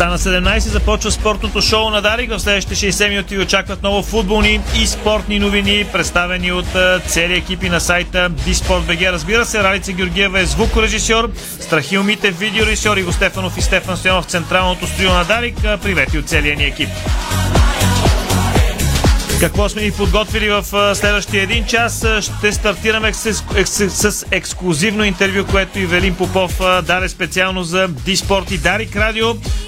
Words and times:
Стана 0.00 0.18
17, 0.18 0.58
започва 0.58 1.10
спортното 1.10 1.60
шоу 1.60 1.90
на 1.90 2.02
Дарик. 2.02 2.30
В 2.30 2.38
следващите 2.38 2.92
60 2.92 3.08
минути 3.08 3.38
очакват 3.38 3.82
много 3.82 4.02
футболни 4.02 4.60
и 4.82 4.86
спортни 4.86 5.38
новини, 5.38 5.86
представени 5.92 6.52
от 6.52 6.66
цели 7.06 7.34
екипи 7.34 7.68
на 7.68 7.80
сайта 7.80 8.28
Диспорт.бг. 8.28 9.02
Разбира 9.02 9.44
се, 9.44 9.62
Ралица 9.62 9.92
Георгиева 9.92 10.40
е 10.40 10.46
звукорежисьор, 10.46 11.30
Страхил 11.60 12.02
Митев 12.02 12.38
видеорежисьор, 12.38 12.96
Иго 12.96 13.12
Стефанов 13.12 13.58
и 13.58 13.62
Стефан 13.62 13.96
Стоянов 13.96 14.24
в 14.24 14.28
централното 14.28 14.86
студио 14.86 15.12
на 15.12 15.24
Дарик. 15.24 15.56
Привети 15.82 16.18
от 16.18 16.28
целия 16.28 16.56
ни 16.56 16.64
екип. 16.64 16.88
Какво 19.40 19.68
сме 19.68 19.82
ни 19.82 19.92
подготвили 19.92 20.50
в 20.50 20.64
следващия 20.94 21.42
един 21.42 21.66
час? 21.66 22.06
Ще 22.20 22.52
стартираме 22.52 23.14
с, 23.14 23.34
с, 23.64 23.90
с 24.12 24.26
ексклюзивно 24.30 25.04
интервю, 25.04 25.46
което 25.50 25.78
и 25.78 25.86
Велин 25.86 26.14
Попов 26.14 26.58
даде 26.82 27.08
специално 27.08 27.62
за 27.62 27.88
Диспорт 27.88 28.50
и 28.50 28.58
Дарик 28.58 28.96
Радио. 28.96 29.26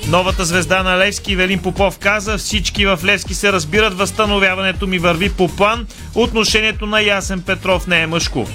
Новата 0.08 0.44
звезда 0.44 0.82
на 0.82 0.98
Левски 0.98 1.36
Велин 1.36 1.58
Попов 1.58 1.98
каза, 1.98 2.38
всички 2.38 2.86
в 2.86 3.00
Левски 3.04 3.34
се 3.34 3.52
разбират, 3.52 3.94
възстановяването 3.94 4.86
ми 4.86 4.98
върви 4.98 5.32
по 5.32 5.48
план, 5.48 5.86
отношението 6.14 6.86
на 6.86 7.02
Ясен 7.02 7.42
Петров 7.42 7.86
не 7.86 8.02
е 8.02 8.06
мъжко. 8.06 8.46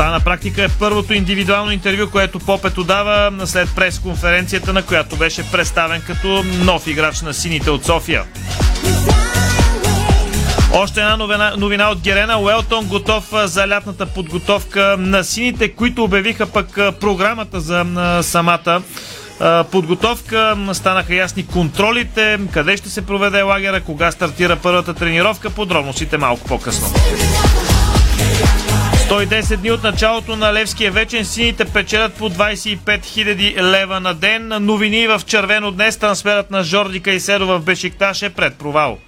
Това 0.00 0.10
на 0.10 0.20
практика 0.20 0.64
е 0.64 0.68
първото 0.68 1.14
индивидуално 1.14 1.72
интервю, 1.72 2.10
което 2.10 2.38
Попето 2.38 2.84
дава 2.84 3.46
след 3.46 3.68
прес-конференцията, 3.68 4.72
на 4.72 4.82
която 4.82 5.16
беше 5.16 5.50
представен 5.50 6.02
като 6.06 6.44
нов 6.64 6.86
играч 6.86 7.20
на 7.20 7.34
сините 7.34 7.70
от 7.70 7.84
София. 7.84 8.24
Още 10.72 11.00
една 11.00 11.16
новина, 11.16 11.52
новина 11.56 11.90
от 11.90 12.00
Герена. 12.00 12.40
Уелтон 12.40 12.86
готов 12.86 13.24
за 13.44 13.68
лятната 13.68 14.06
подготовка 14.06 14.96
на 14.98 15.24
сините, 15.24 15.68
които 15.68 16.04
обявиха 16.04 16.46
пък 16.46 16.78
програмата 17.00 17.60
за 17.60 17.86
самата 18.22 18.82
подготовка. 19.70 20.56
Станаха 20.72 21.14
ясни 21.14 21.46
контролите, 21.46 22.38
къде 22.52 22.76
ще 22.76 22.88
се 22.88 23.06
проведе 23.06 23.42
лагера, 23.42 23.80
кога 23.80 24.10
стартира 24.10 24.56
първата 24.56 24.94
тренировка. 24.94 25.50
Подробностите 25.50 26.18
малко 26.18 26.48
по-късно. 26.48 26.88
110 29.10 29.56
дни 29.56 29.70
от 29.70 29.82
началото 29.82 30.36
на 30.36 30.52
Левския 30.52 30.92
вечен 30.92 31.24
сините 31.24 31.64
печелят 31.64 32.14
по 32.14 32.30
25 32.30 32.78
000 32.84 33.62
лева 33.62 34.00
на 34.00 34.14
ден. 34.14 34.52
Новини 34.60 35.06
в 35.06 35.22
червено 35.26 35.70
днес 35.70 35.96
трансферът 35.96 36.50
на 36.50 36.62
Жорди 36.62 37.00
Кайседо 37.00 37.46
в 37.46 37.60
Бешикташ 37.60 38.22
е 38.22 38.30
пред 38.30 38.54
провал. 38.54 38.98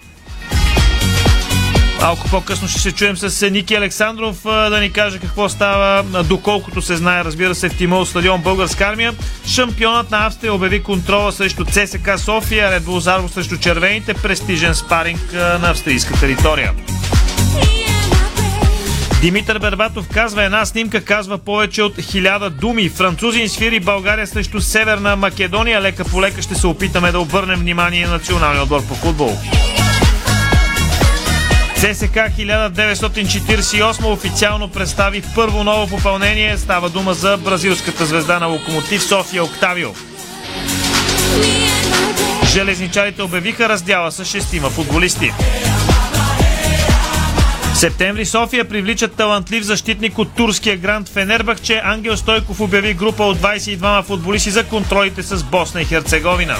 Малко 2.00 2.28
по-късно 2.30 2.69
ще 2.69 2.80
се 2.80 2.92
чуем 2.92 3.17
с 3.17 3.50
Ники 3.50 3.75
Александров 3.75 4.42
да 4.45 4.80
ни 4.80 4.92
каже 4.92 5.19
какво 5.19 5.48
става, 5.48 6.03
доколкото 6.25 6.83
се 6.83 6.97
знае, 6.97 7.25
разбира 7.25 7.55
се, 7.55 7.69
в 7.69 7.77
Тимол 7.77 8.05
стадион 8.05 8.42
Българска 8.42 8.84
армия. 8.84 9.14
Шампионът 9.47 10.11
на 10.11 10.27
Австрия 10.27 10.55
обяви 10.55 10.83
контрола 10.83 11.33
срещу 11.33 11.64
ЦСК 11.64 12.19
София, 12.19 12.70
Ред 12.70 12.83
Зарво 12.89 13.29
срещу 13.29 13.58
червените, 13.58 14.14
престижен 14.14 14.74
спаринг 14.74 15.33
на 15.33 15.70
австрийска 15.70 16.20
територия. 16.20 16.73
Димитър 19.22 19.58
Бербатов 19.58 20.08
казва 20.08 20.44
една 20.44 20.66
снимка, 20.66 21.05
казва 21.05 21.38
повече 21.38 21.83
от 21.83 22.00
хиляда 22.00 22.50
думи. 22.50 22.88
Французин 22.88 23.48
свири 23.48 23.80
България 23.80 24.27
срещу 24.27 24.60
Северна 24.60 25.16
Македония. 25.16 25.83
Лека 25.83 26.05
по 26.05 26.22
лека 26.22 26.42
ще 26.42 26.55
се 26.55 26.66
опитаме 26.66 27.12
да 27.12 27.20
обърнем 27.20 27.60
внимание 27.60 28.06
на 28.06 28.12
националния 28.12 28.62
отбор 28.62 28.86
по 28.86 28.94
футбол. 28.94 29.38
ЦСК 31.77 32.16
1948 32.16 34.05
официално 34.05 34.68
представи 34.68 35.22
първо 35.34 35.64
ново 35.64 35.96
попълнение. 35.96 36.58
Става 36.58 36.90
дума 36.90 37.14
за 37.14 37.36
бразилската 37.36 38.06
звезда 38.06 38.39
на 38.39 38.46
Локомотив 38.46 39.02
София 39.02 39.44
Октавио. 39.44 39.90
Железничарите 42.52 43.22
обявиха 43.22 43.68
раздяла 43.68 44.12
с 44.12 44.24
шестима 44.24 44.70
футболисти. 44.70 45.33
Септември 47.83 48.25
София 48.25 48.65
привличат 48.65 49.15
талантлив 49.15 49.65
защитник 49.65 50.19
от 50.19 50.35
турския 50.35 50.77
гранд 50.77 51.09
Фенербахче. 51.09 51.81
Ангел 51.85 52.17
Стойков 52.17 52.61
обяви 52.61 52.95
група 52.95 53.25
от 53.25 53.39
22 53.39 54.03
футболисти 54.03 54.51
за 54.51 54.65
контролите 54.65 55.23
с 55.23 55.43
Босна 55.43 55.83
и 55.83 55.85
Херцеговина. 55.85 56.57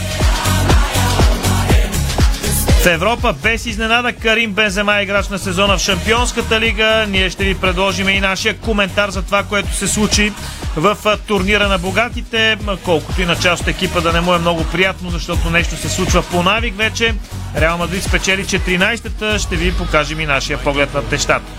В 2.82 2.87
Европа 2.87 3.34
без 3.43 3.66
изненада 3.66 4.12
Карим 4.12 4.53
Бензема 4.53 4.97
е 4.97 5.03
играч 5.03 5.28
на 5.28 5.38
сезона 5.38 5.78
в 5.78 5.81
Шампионската 5.81 6.60
лига. 6.60 7.06
Ние 7.09 7.31
ще 7.31 7.44
ви 7.44 7.54
предложим 7.54 8.09
и 8.09 8.20
нашия 8.20 8.59
коментар 8.59 9.10
за 9.10 9.22
това, 9.22 9.43
което 9.43 9.75
се 9.75 9.88
случи 9.88 10.32
в 10.76 10.97
турнира 11.26 11.69
на 11.69 11.78
богатите. 11.78 12.59
Колкото 12.84 13.22
и 13.22 13.26
на 13.26 13.37
част 13.37 13.62
от 13.62 13.69
екипа 13.69 14.00
да 14.00 14.12
не 14.12 14.21
му 14.21 14.34
е 14.34 14.38
много 14.38 14.65
приятно, 14.65 15.10
защото 15.10 15.50
нещо 15.50 15.76
се 15.76 15.88
случва 15.88 16.22
по 16.22 16.42
навик 16.42 16.76
вече. 16.76 17.15
Реал 17.56 17.78
Мадрид 17.78 18.03
спечели 18.03 18.44
14-та. 18.44 19.38
Ще 19.38 19.56
ви 19.56 19.75
покажем 19.75 20.21
и 20.21 20.26
нашия 20.26 20.59
поглед 20.59 20.94
на 20.94 21.03
тещата. 21.03 21.53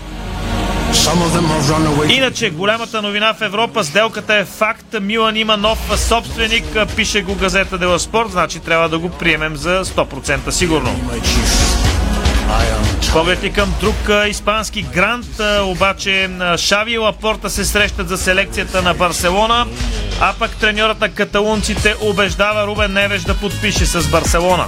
Иначе, 2.10 2.50
голямата 2.50 3.02
новина 3.02 3.34
в 3.34 3.42
Европа, 3.42 3.84
сделката 3.84 4.34
е 4.34 4.44
факт. 4.44 4.86
Милан 5.00 5.36
има 5.36 5.56
нов 5.56 5.78
собственик, 6.08 6.64
пише 6.96 7.22
го 7.22 7.34
газета 7.34 7.78
Дела 7.78 7.98
Спорт, 7.98 8.30
значи 8.30 8.60
трябва 8.60 8.88
да 8.88 8.98
го 8.98 9.10
приемем 9.10 9.56
за 9.56 9.84
100% 9.84 10.50
сигурно. 10.50 11.00
Поглед 13.12 13.44
и 13.44 13.52
към 13.52 13.74
друг 13.80 13.94
испански 14.28 14.82
грант, 14.82 15.26
обаче 15.62 16.30
Шави 16.56 16.92
и 16.92 16.98
Лапорта 16.98 17.50
се 17.50 17.64
срещат 17.64 18.08
за 18.08 18.18
селекцията 18.18 18.82
на 18.82 18.94
Барселона, 18.94 19.66
а 20.20 20.32
пък 20.38 20.56
треньорът 20.56 21.00
на 21.00 21.08
каталунците 21.08 21.94
убеждава 22.00 22.66
Рубен 22.66 22.92
Невеж 22.92 23.22
да 23.22 23.34
подпише 23.34 23.86
с 23.86 24.10
Барселона. 24.10 24.66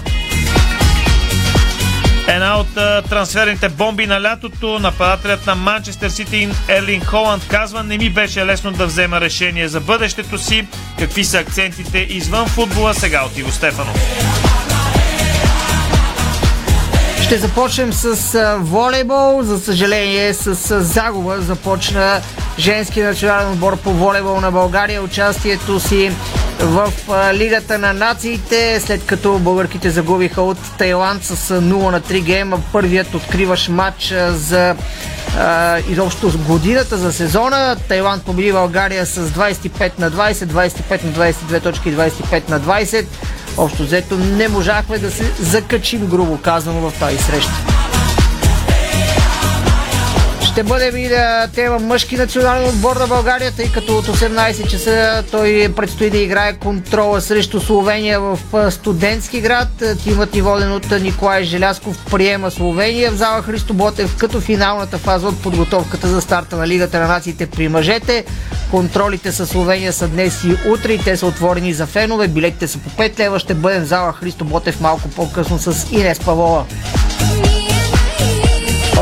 Една 2.29 2.59
от 2.59 2.77
а, 2.77 3.03
трансферните 3.03 3.69
бомби 3.69 4.07
на 4.07 4.23
лятото, 4.23 4.79
нападателят 4.79 5.47
на 5.47 5.55
Манчестър 5.55 6.09
Сити 6.09 6.49
Ерлин 6.69 7.05
Холанд 7.05 7.49
казва, 7.49 7.83
не 7.83 7.99
ми 7.99 8.11
беше 8.11 8.47
лесно 8.47 8.73
да 8.73 8.87
взема 8.87 9.21
решение 9.21 9.69
за 9.69 9.81
бъдещето 9.81 10.39
си. 10.39 10.67
Какви 10.99 11.25
са 11.25 11.39
акцентите 11.39 11.99
извън 11.99 12.47
футбола 12.47 12.95
сега 12.95 13.25
от 13.25 13.39
Иво 13.39 13.53
Стефанов. 13.53 13.97
Ще 17.23 17.39
започнем 17.39 17.93
с 17.93 18.57
волейбол. 18.59 19.43
За 19.43 19.61
съжаление, 19.61 20.35
с 20.35 20.81
загуба 20.81 21.41
започна 21.41 22.21
женски 22.59 23.03
национален 23.03 23.53
отбор 23.53 23.77
по 23.77 23.93
волейбол 23.93 24.41
на 24.41 24.51
България. 24.51 25.03
Участието 25.03 25.81
си 25.81 26.13
в 26.61 26.93
Лигата 27.33 27.79
на 27.79 27.93
нациите, 27.93 28.81
след 28.81 29.07
като 29.07 29.39
българките 29.39 29.91
загубиха 29.91 30.43
от 30.43 30.59
Тайланд 30.79 31.25
с 31.25 31.61
0 31.61 31.91
на 31.91 32.01
3 32.01 32.21
гейма. 32.21 32.59
Първият 32.73 33.15
откриваш 33.15 33.69
матч 33.69 34.15
за 34.29 34.77
а, 35.39 35.79
изобщо 35.91 36.33
годината 36.47 36.97
за 36.97 37.13
сезона. 37.13 37.77
Тайланд 37.89 38.23
победи 38.23 38.53
България 38.53 39.07
с 39.07 39.29
25 39.29 39.99
на 39.99 40.11
20, 40.11 40.33
25 40.33 41.05
на 41.05 41.13
22 41.13 41.63
точки, 41.63 41.97
25 41.97 42.49
на 42.49 42.61
20. 42.61 43.07
Общо 43.57 43.83
взето 43.83 44.17
не 44.17 44.49
можахме 44.49 44.99
да 44.99 45.11
се 45.11 45.33
закачим, 45.41 46.07
грубо 46.07 46.39
казано, 46.39 46.91
в 46.91 46.99
тази 46.99 47.19
среща. 47.19 47.86
Ще 50.57 50.63
бъдем 50.63 50.97
и 50.97 51.09
на 51.09 51.49
тема 51.55 51.79
мъжки 51.79 52.17
национален 52.17 52.69
отбор 52.69 52.97
на 52.97 53.07
България, 53.07 53.53
тъй 53.53 53.73
като 53.73 53.99
от 53.99 54.07
18 54.07 54.69
часа 54.69 55.25
той 55.31 55.73
предстои 55.77 56.11
да 56.11 56.19
играе 56.19 56.53
контрола 56.53 57.21
срещу 57.21 57.61
Словения 57.61 58.21
в 58.21 58.39
студентски 58.71 59.41
град. 59.41 59.69
Тимът 60.05 60.35
ни 60.35 60.43
воден 60.43 60.73
от 60.73 60.91
Николай 61.01 61.45
Желясков 61.45 62.05
приема 62.11 62.51
Словения 62.51 63.11
в 63.11 63.15
зала 63.15 63.43
Христо 63.43 63.75
Ботев 63.75 64.17
като 64.17 64.41
финалната 64.41 64.99
фаза 64.99 65.29
от 65.29 65.43
подготовката 65.43 66.09
за 66.09 66.21
старта 66.21 66.57
на 66.57 66.69
Лигата 66.69 67.01
на 67.01 67.07
нациите 67.07 67.47
при 67.47 67.69
мъжете. 67.69 68.25
Контролите 68.71 69.33
с 69.33 69.47
Словения 69.47 69.93
са 69.93 70.09
днес 70.09 70.45
и 70.45 70.71
утре 70.71 70.93
и 70.93 70.99
те 70.99 71.17
са 71.17 71.27
отворени 71.27 71.73
за 71.73 71.87
фенове. 71.87 72.29
Билетите 72.29 72.69
са 72.69 72.79
по 72.79 72.91
5 72.91 73.19
лева. 73.19 73.39
Ще 73.39 73.55
бъдем 73.55 73.83
в 73.83 73.87
зала 73.87 74.13
Христо 74.13 74.45
Ботев 74.45 74.81
малко 74.81 75.09
по-късно 75.09 75.59
с 75.59 75.87
Инес 75.93 76.19
Павлова. 76.19 76.65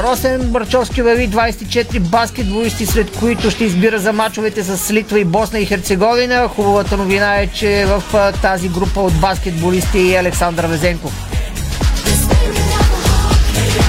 Росен 0.03 0.41
Барчовски 0.41 1.03
обяви 1.03 1.31
24 1.31 2.01
баскетболисти, 2.01 2.87
сред 2.87 3.11
които 3.11 3.51
ще 3.51 3.65
избира 3.65 3.99
за 3.99 4.13
мачовете 4.13 4.63
с 4.63 4.93
Литва 4.93 5.21
и 5.21 5.25
Босна 5.25 5.61
и 5.61 5.67
Херцеговина. 5.67 6.49
Хубавата 6.49 6.97
новина 6.97 7.37
е, 7.37 7.47
че 7.47 7.87
в 7.87 8.33
тази 8.43 8.69
група 8.69 9.01
от 9.01 9.21
баскетболисти 9.21 10.15
е 10.15 10.19
Александър 10.19 10.67
Везенков. 10.67 11.13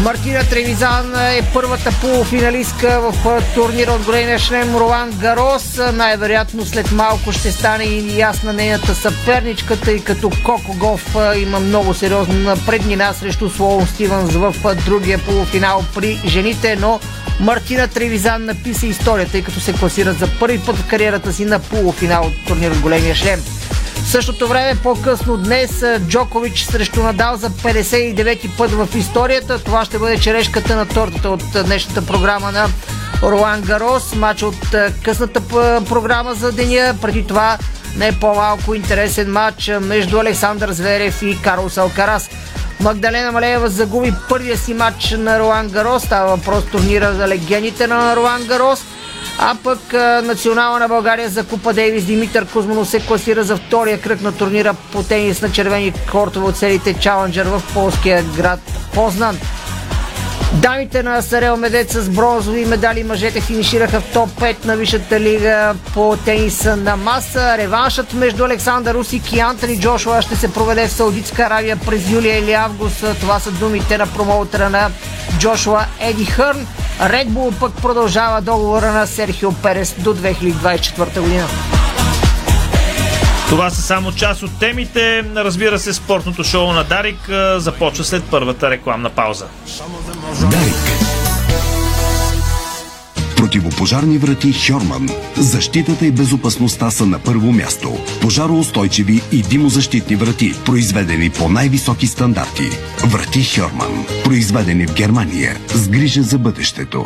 Мартина 0.03 0.43
Тревизан 0.49 1.15
е 1.15 1.41
първата 1.53 1.91
полуфиналистка 2.01 3.01
в 3.01 3.41
турнира 3.55 3.91
от 3.91 4.03
големия 4.03 4.39
шлем 4.39 4.75
Ролан 4.75 5.11
Гарос. 5.11 5.79
Най-вероятно 5.93 6.65
след 6.65 6.91
малко 6.91 7.31
ще 7.31 7.51
стане 7.51 7.83
и 7.83 8.19
ясна 8.19 8.53
нейната 8.53 8.95
съперничка, 8.95 9.79
тъй 9.79 10.03
като 10.03 10.31
Коко 10.43 10.73
Гов 10.73 11.15
има 11.37 11.59
много 11.59 11.93
сериозна 11.93 12.57
преднина 12.65 13.13
срещу 13.13 13.49
Слоун 13.49 13.87
Стивенс 13.87 14.31
в 14.31 14.55
другия 14.85 15.17
полуфинал 15.17 15.83
при 15.95 16.21
жените, 16.25 16.75
но 16.75 16.99
Мартина 17.39 17.87
Тревизан 17.87 18.45
написа 18.45 18.87
историята, 18.87 19.31
тъй 19.31 19.43
като 19.43 19.59
се 19.59 19.73
класира 19.73 20.13
за 20.13 20.27
първи 20.39 20.59
път 20.59 20.77
в 20.77 20.87
кариерата 20.87 21.33
си 21.33 21.45
на 21.45 21.59
полуфинал 21.59 22.23
от 22.23 22.33
турнира 22.47 22.71
от 22.71 22.79
големия 22.79 23.15
шлем. 23.15 23.54
В 24.05 24.09
същото 24.09 24.47
време 24.47 24.79
по-късно 24.83 25.37
днес 25.37 25.83
Джокович 26.07 26.63
срещу 26.63 27.03
Надал 27.03 27.35
за 27.35 27.49
59-ти 27.49 28.49
път 28.57 28.71
в 28.71 28.87
историята. 28.95 29.63
Това 29.63 29.85
ще 29.85 29.99
бъде 29.99 30.19
черешката 30.19 30.75
на 30.75 30.87
тортата 30.87 31.29
от 31.29 31.43
днешната 31.65 32.05
програма 32.05 32.51
на 32.51 32.67
Ролан 33.23 33.61
Гарос. 33.61 34.15
Матч 34.15 34.43
от 34.43 34.75
късната 35.03 35.41
програма 35.89 36.33
за 36.33 36.51
деня. 36.51 36.95
Преди 37.01 37.27
това 37.27 37.57
не 37.97 38.19
по-малко 38.19 38.75
интересен 38.75 39.31
матч 39.31 39.71
между 39.81 40.19
Александър 40.19 40.71
Зверев 40.71 41.21
и 41.21 41.41
Карлос 41.41 41.77
Алкарас. 41.77 42.29
Магдалена 42.79 43.31
Малеева 43.31 43.69
загуби 43.69 44.13
първия 44.29 44.57
си 44.57 44.73
матч 44.73 45.11
на 45.11 45.39
Ролан 45.39 45.69
Гарос. 45.69 46.03
Става 46.03 46.35
въпрос 46.35 46.65
турнира 46.65 47.13
за 47.13 47.27
легендите 47.27 47.87
на 47.87 48.15
Ролан 48.15 48.43
Гарос– 48.43 48.83
а 49.39 49.55
пък 49.63 49.93
национала 50.23 50.79
на 50.79 50.87
България 50.87 51.29
за 51.29 51.43
Купа 51.43 51.73
Дейвис 51.73 52.05
Димитър 52.05 52.45
Кузманов 52.45 52.89
се 52.89 52.99
класира 52.99 53.43
за 53.43 53.57
втория 53.57 54.01
кръг 54.01 54.21
на 54.21 54.31
турнира 54.31 54.73
по 54.91 55.03
тенис 55.03 55.41
на 55.41 55.51
червени 55.51 55.93
кортове 56.11 56.45
от 56.45 56.57
серите 56.57 56.93
Чаленджер 56.93 57.45
в 57.45 57.61
полския 57.73 58.23
град 58.37 58.59
Познан. 58.93 59.37
Дамите 60.55 61.03
на 61.03 61.21
Сарел 61.21 61.57
Медец 61.57 61.93
с 61.93 62.09
бронзови 62.09 62.65
медали 62.65 63.03
мъжете 63.03 63.41
финишираха 63.41 64.01
в 64.01 64.13
топ 64.13 64.29
5 64.29 64.65
на 64.65 64.75
Висшата 64.75 65.19
лига 65.19 65.75
по 65.93 66.17
тениса 66.25 66.75
на 66.75 66.95
маса. 66.95 67.57
Реваншът 67.57 68.13
между 68.13 68.45
Александър 68.45 68.93
Русик 68.93 69.33
и 69.33 69.39
Антони 69.39 69.79
Джошуа 69.79 70.21
ще 70.21 70.35
се 70.35 70.53
проведе 70.53 70.87
в 70.87 70.91
Саудитска 70.91 71.43
Аравия 71.43 71.77
през 71.85 72.09
юли 72.09 72.27
или 72.27 72.53
август. 72.53 73.05
Това 73.19 73.39
са 73.39 73.51
думите 73.51 73.97
на 73.97 74.07
промоутера 74.07 74.69
на 74.69 74.91
Джошуа 75.39 75.85
Еди 75.99 76.25
Хърн. 76.25 76.67
Red 77.01 77.27
Bull 77.27 77.59
пък 77.59 77.73
продължава 77.81 78.41
договора 78.41 78.91
на 78.91 79.07
Серхио 79.07 79.53
Перес 79.53 79.95
до 79.99 80.15
2024 80.15 81.21
година. 81.21 81.47
Това 83.49 83.69
са 83.69 83.81
само 83.81 84.11
част 84.11 84.43
от 84.43 84.59
темите. 84.59 85.25
Разбира 85.35 85.79
се, 85.79 85.93
спортното 85.93 86.43
шоу 86.43 86.71
на 86.71 86.83
Дарик 86.83 87.29
започва 87.57 88.03
след 88.03 88.23
първата 88.31 88.69
рекламна 88.69 89.09
пауза. 89.09 89.45
Дарик. 90.55 90.85
Противопожарни 93.37 94.17
врати 94.17 94.53
Хьорман. 94.53 95.09
Защитата 95.37 96.05
и 96.05 96.11
безопасността 96.11 96.91
са 96.91 97.05
на 97.05 97.19
първо 97.19 97.51
място. 97.51 97.97
Пожароустойчиви 98.21 99.21
и 99.31 99.41
димозащитни 99.41 100.15
врати, 100.15 100.53
произведени 100.65 101.29
по 101.29 101.49
най-високи 101.49 102.07
стандарти. 102.07 102.69
Врати 103.05 103.43
Хьорман. 103.43 104.05
Произведени 104.23 104.87
в 104.87 104.93
Германия. 104.93 105.57
С 105.67 105.87
грижа 105.87 106.23
за 106.23 106.37
бъдещето. 106.37 107.05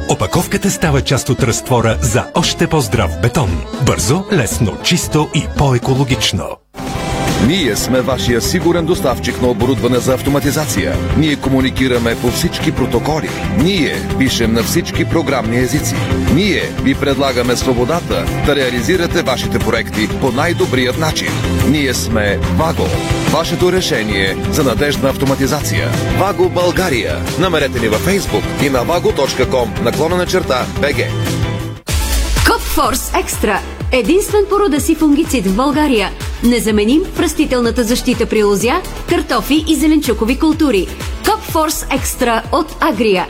Опаковката 0.11 0.71
става 0.71 1.01
част 1.01 1.29
от 1.29 1.43
разтвора 1.43 1.97
за 2.01 2.25
още 2.35 2.67
по-здрав 2.67 3.21
бетон. 3.21 3.65
Бързо, 3.85 4.23
лесно, 4.33 4.77
чисто 4.83 5.29
и 5.35 5.43
по-екологично. 5.57 6.60
Ние 7.47 7.75
сме 7.75 8.01
вашия 8.01 8.41
сигурен 8.41 8.85
доставчик 8.85 9.41
на 9.41 9.47
оборудване 9.47 9.97
за 9.97 10.13
автоматизация. 10.13 10.95
Ние 11.17 11.35
комуникираме 11.35 12.15
по 12.21 12.31
всички 12.31 12.71
протоколи. 12.71 13.29
Ние 13.57 13.95
пишем 14.19 14.53
на 14.53 14.63
всички 14.63 15.05
програмни 15.05 15.57
езици. 15.57 15.95
Ние 16.35 16.61
ви 16.83 16.95
предлагаме 16.95 17.55
свободата 17.55 18.25
да 18.45 18.55
реализирате 18.55 19.21
вашите 19.21 19.59
проекти 19.59 20.07
по 20.21 20.31
най-добрият 20.31 20.99
начин. 20.99 21.29
Ние 21.69 21.93
сме 21.93 22.37
Ваго. 22.37 22.87
Вашето 23.31 23.71
решение 23.71 24.35
за 24.51 24.63
надежна 24.63 25.09
автоматизация. 25.09 25.89
Ваго 26.19 26.49
България. 26.49 27.17
Намерете 27.39 27.79
ни 27.79 27.87
във 27.87 28.07
Facebook 28.07 28.65
и 28.65 28.69
на 28.69 28.85
vago.com 28.85 29.81
наклона 29.81 30.15
на 30.15 30.25
черта 30.25 30.65
БГ. 30.81 31.30
Копфорс 32.75 33.11
Екстра. 33.19 33.59
Единствен 33.91 34.45
по 34.49 34.59
рода 34.59 34.81
си 34.81 34.95
фунгицид 34.95 35.47
в 35.47 35.55
България. 35.55 36.09
Незаменим 36.43 37.03
в 37.15 37.19
растителната 37.19 37.83
защита 37.83 38.25
при 38.25 38.43
лозя, 38.43 38.81
картофи 39.09 39.65
и 39.67 39.75
зеленчукови 39.75 40.39
култури. 40.39 40.87
Копфорс 41.25 41.85
Екстра 41.89 42.43
от 42.51 42.75
Агрия. 42.79 43.27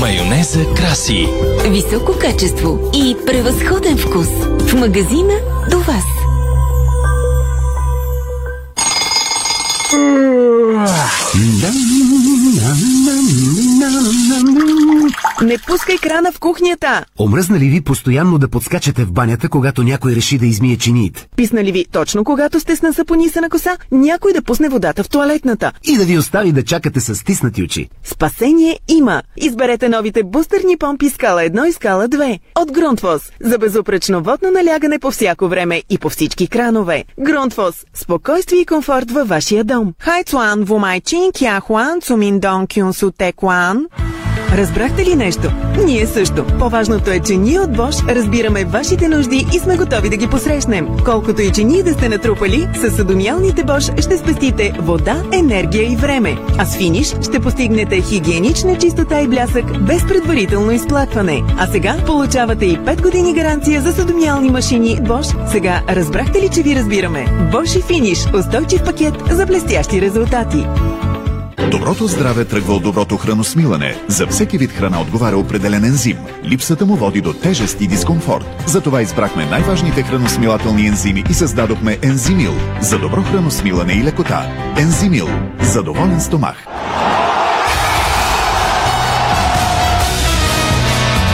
Майонеза 0.00 0.64
краси. 0.76 1.28
Високо 1.64 2.18
качество 2.20 2.90
и 2.94 3.16
превъзходен 3.26 3.98
вкус. 3.98 4.28
В 4.60 4.74
магазина 4.74 5.34
до 5.70 5.78
вас. 5.78 6.04
Не 15.42 15.58
пускай 15.58 15.98
крана 15.98 16.32
в 16.32 16.40
кухнята! 16.40 17.04
Омръзна 17.18 17.58
ли 17.58 17.64
ви 17.64 17.80
постоянно 17.80 18.38
да 18.38 18.48
подскачате 18.48 19.04
в 19.04 19.12
банята, 19.12 19.48
когато 19.48 19.82
някой 19.82 20.12
реши 20.12 20.38
да 20.38 20.46
измие 20.46 20.76
чиниите? 20.76 21.28
Писна 21.36 21.64
ли 21.64 21.72
ви 21.72 21.86
точно 21.92 22.24
когато 22.24 22.60
сте 22.60 22.76
с 22.76 22.82
насапонисана 22.82 23.50
коса, 23.50 23.76
някой 23.92 24.32
да 24.32 24.42
пусне 24.42 24.68
водата 24.68 25.04
в 25.04 25.08
туалетната? 25.08 25.72
И 25.84 25.96
да 25.96 26.04
ви 26.04 26.18
остави 26.18 26.52
да 26.52 26.64
чакате 26.64 27.00
с 27.00 27.14
стиснати 27.14 27.62
очи? 27.62 27.88
Спасение 28.04 28.78
има! 28.88 29.22
Изберете 29.36 29.88
новите 29.88 30.22
бустерни 30.24 30.76
помпи 30.76 31.10
скала 31.10 31.42
1 31.42 31.64
и 31.66 31.72
скала 31.72 32.08
2 32.08 32.38
от 32.58 32.72
Грунтвос 32.72 33.22
за 33.40 33.58
безупречно 33.58 34.22
водно 34.22 34.50
налягане 34.50 34.98
по 34.98 35.10
всяко 35.10 35.48
време 35.48 35.82
и 35.90 35.98
по 35.98 36.08
всички 36.08 36.46
кранове. 36.48 37.04
Грунтвос– 37.20 37.84
спокойствие 37.94 38.60
и 38.60 38.66
комфорт 38.66 39.10
във 39.10 39.28
вашия 39.28 39.64
дом. 39.64 39.94
Хайцуан, 39.98 40.64
Вумайчин, 40.64 41.32
Кяхуан, 41.38 42.00
Цуминдон, 42.00 42.66
Кюнсу, 42.74 43.10
Текуан. 43.10 43.86
Разбрахте 44.56 45.04
ли 45.04 45.14
нещо? 45.14 45.52
Ние 45.84 46.06
също. 46.06 46.44
По-важното 46.58 47.10
е, 47.10 47.20
че 47.20 47.36
ние 47.36 47.60
от 47.60 47.70
Bosch 47.70 48.14
разбираме 48.14 48.64
вашите 48.64 49.08
нужди 49.08 49.46
и 49.54 49.58
сме 49.58 49.76
готови 49.76 50.08
да 50.08 50.16
ги 50.16 50.26
посрещнем. 50.26 50.88
Колкото 51.04 51.42
и 51.42 51.52
че 51.52 51.64
ние 51.64 51.82
да 51.82 51.92
сте 51.92 52.08
натрупали, 52.08 52.68
с 52.74 52.90
съдомиалните 52.90 53.64
Bosch 53.64 54.02
ще 54.02 54.18
спестите 54.18 54.72
вода, 54.78 55.22
енергия 55.32 55.92
и 55.92 55.96
време. 55.96 56.36
А 56.58 56.64
с 56.64 56.76
финиш 56.76 57.14
ще 57.22 57.40
постигнете 57.40 58.00
хигиенична 58.00 58.78
чистота 58.78 59.20
и 59.20 59.28
блясък 59.28 59.86
без 59.86 60.06
предварително 60.06 60.72
изплакване. 60.72 61.42
А 61.58 61.66
сега 61.66 61.96
получавате 62.06 62.66
и 62.66 62.78
5 62.78 63.02
години 63.02 63.34
гаранция 63.34 63.80
за 63.80 63.92
съдомиални 63.92 64.50
машини 64.50 64.98
Bosch. 65.02 65.50
Сега 65.52 65.82
разбрахте 65.88 66.42
ли, 66.42 66.48
че 66.48 66.62
ви 66.62 66.76
разбираме? 66.76 67.26
Bosch 67.52 67.78
и 67.78 67.82
финиш. 67.82 68.26
Устойчив 68.34 68.84
пакет 68.84 69.14
за 69.30 69.46
блестящи 69.46 70.00
резултати. 70.00 70.66
Доброто 71.70 72.06
здраве 72.06 72.44
тръгва 72.44 72.74
от 72.74 72.82
доброто 72.82 73.16
храносмилане. 73.16 73.96
За 74.08 74.26
всеки 74.26 74.58
вид 74.58 74.72
храна 74.72 75.00
отговаря 75.00 75.38
определен 75.38 75.84
ензим. 75.84 76.16
Липсата 76.44 76.86
му 76.86 76.96
води 76.96 77.20
до 77.20 77.32
тежест 77.32 77.80
и 77.80 77.86
дискомфорт. 77.86 78.44
Затова 78.66 79.02
избрахме 79.02 79.46
най-важните 79.46 80.02
храносмилателни 80.02 80.86
ензими 80.86 81.24
и 81.30 81.34
създадохме 81.34 81.98
Ензимил 82.02 82.52
за 82.80 82.98
добро 82.98 83.22
храносмилане 83.22 83.92
и 83.92 84.04
лекота. 84.04 84.46
Ензимил 84.78 85.28
за 85.60 85.82
доволен 85.82 86.20
стомах. 86.20 86.66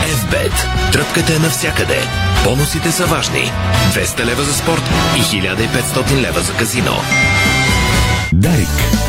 FBET. 0.06 0.92
Тръпката 0.92 1.34
е 1.34 1.38
навсякъде. 1.38 1.98
Бонусите 2.44 2.92
са 2.92 3.06
важни. 3.06 3.50
200 3.94 4.24
лева 4.24 4.42
за 4.42 4.54
спорт 4.54 4.82
и 5.16 5.20
1500 5.20 6.20
лева 6.20 6.40
за 6.40 6.52
казино. 6.52 6.92
Дарик. 8.32 9.01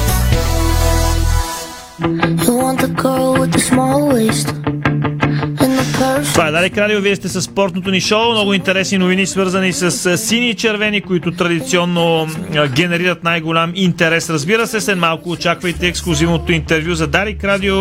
Това 6.34 6.48
е 6.48 6.52
Дали 6.52 6.70
Кралио, 6.70 7.02
вие 7.02 7.16
сте 7.16 7.30
с 7.30 7.42
спортното 7.42 7.92
ни 7.92 8.02
шоу. 8.02 8.32
Много 8.32 8.54
интересни 8.54 8.98
новини, 8.98 9.26
свързани 9.26 9.74
с 9.74 10.18
сини 10.18 10.50
и 10.50 10.54
червени, 10.54 11.02
които 11.02 11.32
традиционно 11.32 12.28
генерират 12.76 13.24
най-голям 13.24 13.72
интерес. 13.76 14.30
Разбира 14.30 14.68
се, 14.68 14.82
след 14.82 14.98
малко 14.98 15.30
очаквайте 15.30 15.88
ексклюзивното 15.88 16.52
интервю 16.52 16.94
за 16.96 17.08
Дарик 17.08 17.44
Радио, 17.44 17.76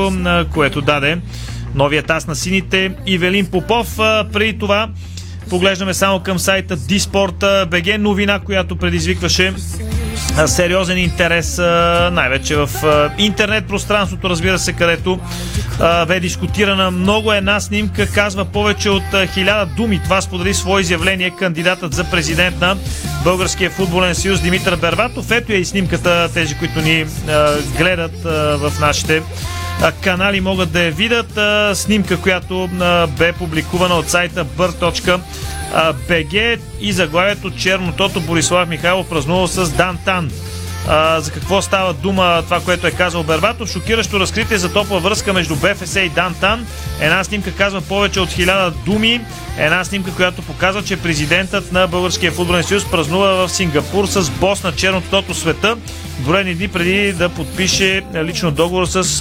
което 0.54 0.80
даде 0.80 1.18
новият 1.74 2.10
аз 2.10 2.26
на 2.26 2.34
сините 2.34 2.90
Ивелин 3.06 3.46
Попов. 3.46 3.98
А, 3.98 4.26
Преди 4.32 4.58
това 4.58 4.88
поглеждаме 5.50 5.94
само 5.94 6.20
към 6.20 6.38
сайта 6.38 6.76
БГ, 7.70 7.98
новина, 7.98 8.38
която 8.38 8.76
предизвикваше 8.76 9.52
сериозен 10.46 10.98
интерес, 10.98 11.58
най-вече 12.12 12.56
в 12.56 12.68
интернет 13.18 13.68
пространството, 13.68 14.30
разбира 14.30 14.58
се, 14.58 14.72
където 14.72 15.20
бе 16.08 16.20
дискутирана 16.20 16.90
много 16.90 17.32
една 17.32 17.60
снимка, 17.60 18.06
казва 18.06 18.44
повече 18.44 18.90
от 18.90 19.02
хиляда 19.34 19.66
думи. 19.66 20.00
Това 20.04 20.20
сподели 20.20 20.54
свое 20.54 20.80
изявление 20.80 21.30
кандидатът 21.30 21.94
за 21.94 22.04
президент 22.04 22.60
на 22.60 22.76
Българския 23.24 23.70
футболен 23.70 24.14
съюз 24.14 24.40
Димитър 24.40 24.76
Бербатов. 24.76 25.30
Ето 25.30 25.52
е 25.52 25.56
и 25.56 25.64
снимката, 25.64 26.28
тези, 26.34 26.54
които 26.54 26.80
ни 26.80 27.06
гледат 27.78 28.22
в 28.60 28.72
нашите 28.80 29.22
канали 29.90 30.40
могат 30.40 30.72
да 30.72 30.82
я 30.82 30.90
видят. 30.90 31.38
Снимка, 31.78 32.20
която 32.20 32.68
бе 33.18 33.32
публикувана 33.32 33.94
от 33.94 34.08
сайта 34.08 34.44
br.bg 34.44 36.60
и 36.80 36.92
заглавието 36.92 37.50
Чернотото 37.50 38.20
Борислав 38.20 38.68
Михайлов 38.68 39.08
празнувал 39.08 39.46
с 39.46 39.70
Дантан. 39.70 40.30
А, 40.88 41.20
за 41.20 41.30
какво 41.30 41.62
става 41.62 41.92
дума 41.92 42.42
това, 42.44 42.60
което 42.60 42.86
е 42.86 42.90
казал 42.90 43.22
Бербатов? 43.22 43.70
Шокиращо 43.70 44.20
разкритие 44.20 44.58
за 44.58 44.72
топла 44.72 45.00
връзка 45.00 45.32
между 45.32 45.56
БФС 45.56 45.96
и 45.96 46.08
Дантан. 46.08 46.66
Една 47.00 47.24
снимка 47.24 47.52
казва 47.52 47.80
повече 47.80 48.20
от 48.20 48.30
хиляда 48.30 48.70
думи. 48.70 49.20
Една 49.58 49.84
снимка, 49.84 50.10
която 50.14 50.42
показва, 50.42 50.82
че 50.82 50.96
президентът 50.96 51.72
на 51.72 51.86
Българския 51.86 52.32
футболен 52.32 52.62
съюз 52.62 52.90
празнува 52.90 53.28
в 53.28 53.52
Сингапур 53.52 54.06
с 54.06 54.30
бос 54.30 54.62
на 54.62 54.72
черното 54.72 55.08
тото 55.10 55.34
света. 55.34 55.76
Броени 56.18 56.54
дни 56.54 56.68
преди 56.68 57.12
да 57.12 57.28
подпише 57.28 58.02
лично 58.14 58.50
договор 58.50 58.86
с 58.86 59.20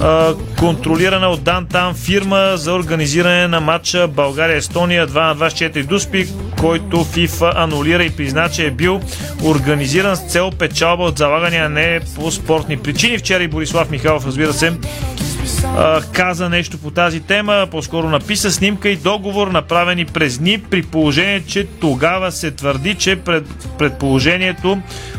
а, 0.00 0.34
контролирана 0.58 1.28
от 1.28 1.42
Дантан 1.42 1.94
фирма 1.94 2.52
за 2.54 2.72
организиране 2.72 3.48
на 3.48 3.60
матча 3.60 4.08
България-Естония 4.08 5.08
2 5.08 5.14
на 5.14 5.36
24 5.36 5.84
Дуспи, 5.84 6.28
който 6.60 7.04
ФИФА 7.04 7.52
анулира 7.56 8.04
и 8.04 8.10
призна, 8.10 8.48
че 8.48 8.66
е 8.66 8.70
бил 8.70 9.00
организиран 9.44 10.16
с 10.16 10.20
цел 10.20 10.50
печалба 10.50 11.04
от 11.04 11.18
залагания, 11.18 11.68
не 11.68 12.00
по 12.14 12.30
спортни 12.30 12.76
причини. 12.76 13.18
Вчера 13.18 13.42
и 13.42 13.48
Борислав 13.48 13.90
Михайлов, 13.90 14.26
разбира 14.26 14.52
се, 14.52 14.72
каза 16.12 16.48
нещо 16.48 16.78
по 16.78 16.90
тази 16.90 17.20
тема, 17.20 17.66
по-скоро 17.70 18.08
написа 18.08 18.52
снимка 18.52 18.88
и 18.88 18.96
договор, 18.96 19.48
направени 19.48 20.04
през 20.04 20.38
дни, 20.38 20.62
при 20.70 20.82
положение, 20.82 21.42
че 21.46 21.66
тогава 21.66 22.32
се 22.32 22.50
твърди, 22.50 22.94
че 22.94 23.16
пред, 23.16 23.46
предположението 23.78 24.78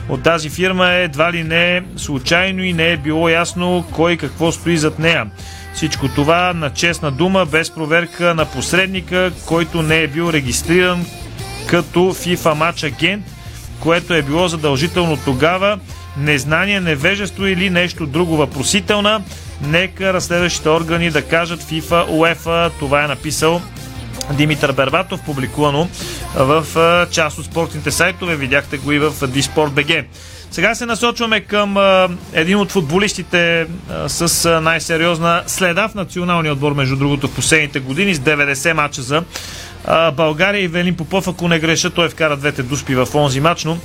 от 0.09 0.23
тази 0.23 0.49
фирма 0.49 0.89
е 0.89 1.03
едва 1.03 1.33
ли 1.33 1.43
не 1.43 1.83
случайно 1.97 2.63
и 2.63 2.73
не 2.73 2.91
е 2.91 2.97
било 2.97 3.29
ясно 3.29 3.85
кой 3.91 4.17
какво 4.17 4.51
стои 4.51 4.77
зад 4.77 4.99
нея. 4.99 5.25
Всичко 5.73 6.07
това 6.07 6.53
на 6.53 6.69
честна 6.69 7.11
дума, 7.11 7.45
без 7.45 7.71
проверка 7.71 8.35
на 8.35 8.45
посредника, 8.45 9.31
който 9.45 9.81
не 9.81 10.01
е 10.01 10.07
бил 10.07 10.29
регистриран 10.33 11.05
като 11.69 11.99
FIFA 11.99 12.53
матч 12.53 12.83
агент, 12.83 13.25
което 13.79 14.13
е 14.13 14.21
било 14.21 14.47
задължително 14.47 15.17
тогава, 15.25 15.79
незнание, 16.17 16.79
невежество 16.79 17.45
или 17.45 17.69
нещо 17.69 18.05
друго 18.05 18.37
въпросителна. 18.37 19.21
Нека 19.61 20.13
разследващите 20.13 20.69
органи 20.69 21.09
да 21.09 21.21
кажат 21.21 21.63
FIFA, 21.63 22.09
UEFA, 22.09 22.71
това 22.79 23.03
е 23.03 23.07
написал 23.07 23.61
Димитър 24.31 24.71
Бербатов, 24.71 25.21
публикувано 25.25 25.89
в 26.35 26.65
част 27.11 27.39
от 27.39 27.45
спортните 27.45 27.91
сайтове. 27.91 28.35
Видяхте 28.35 28.77
го 28.77 28.91
и 28.91 28.99
в 28.99 29.13
БГ. 29.69 30.05
Сега 30.51 30.75
се 30.75 30.85
насочваме 30.85 31.41
към 31.41 31.77
един 32.33 32.57
от 32.57 32.71
футболистите 32.71 33.67
с 34.07 34.59
най-сериозна 34.61 35.43
следа 35.47 35.87
в 35.87 35.95
националния 35.95 36.53
отбор, 36.53 36.73
между 36.73 36.95
другото, 36.95 37.27
в 37.27 37.35
последните 37.35 37.79
години 37.79 38.15
с 38.15 38.19
90 38.19 38.73
мача 38.73 39.01
за 39.01 39.23
а, 39.85 40.11
България 40.11 40.63
и 40.63 40.67
Велин 40.67 40.95
Попов, 40.95 41.27
ако 41.27 41.47
не 41.47 41.59
греша, 41.59 41.89
той 41.89 42.09
вкара 42.09 42.37
двете 42.37 42.63
дуспи 42.63 42.95
в 42.95 43.07
онзи 43.13 43.39
мач, 43.39 43.65
но 43.65 43.77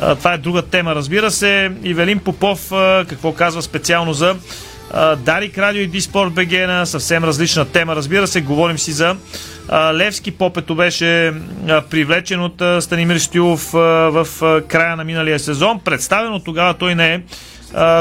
а, 0.00 0.14
това 0.14 0.32
е 0.32 0.38
друга 0.38 0.62
тема, 0.62 0.94
разбира 0.94 1.30
се. 1.30 1.70
И 1.82 1.94
Велин 1.94 2.18
Попов 2.18 2.72
а, 2.72 3.04
какво 3.08 3.32
казва 3.32 3.62
специално 3.62 4.12
за 4.12 4.36
Дарик 5.16 5.58
Радио 5.58 5.82
и 5.82 5.86
Диспорт 5.86 6.32
БГ 6.32 6.52
на 6.52 6.86
съвсем 6.86 7.24
различна 7.24 7.64
тема. 7.64 7.96
Разбира 7.96 8.26
се, 8.26 8.40
говорим 8.40 8.78
си 8.78 8.92
за 8.92 9.16
Левски. 9.92 10.30
Попето 10.30 10.74
беше 10.74 11.32
привлечен 11.90 12.40
от 12.40 12.62
Станимир 12.80 13.18
Стюлов 13.18 13.70
в 13.72 14.26
края 14.68 14.96
на 14.96 15.04
миналия 15.04 15.38
сезон. 15.38 15.80
Представен 15.84 16.32
от 16.32 16.44
тогава 16.44 16.74
той 16.74 16.94
не 16.94 17.14
е 17.14 17.20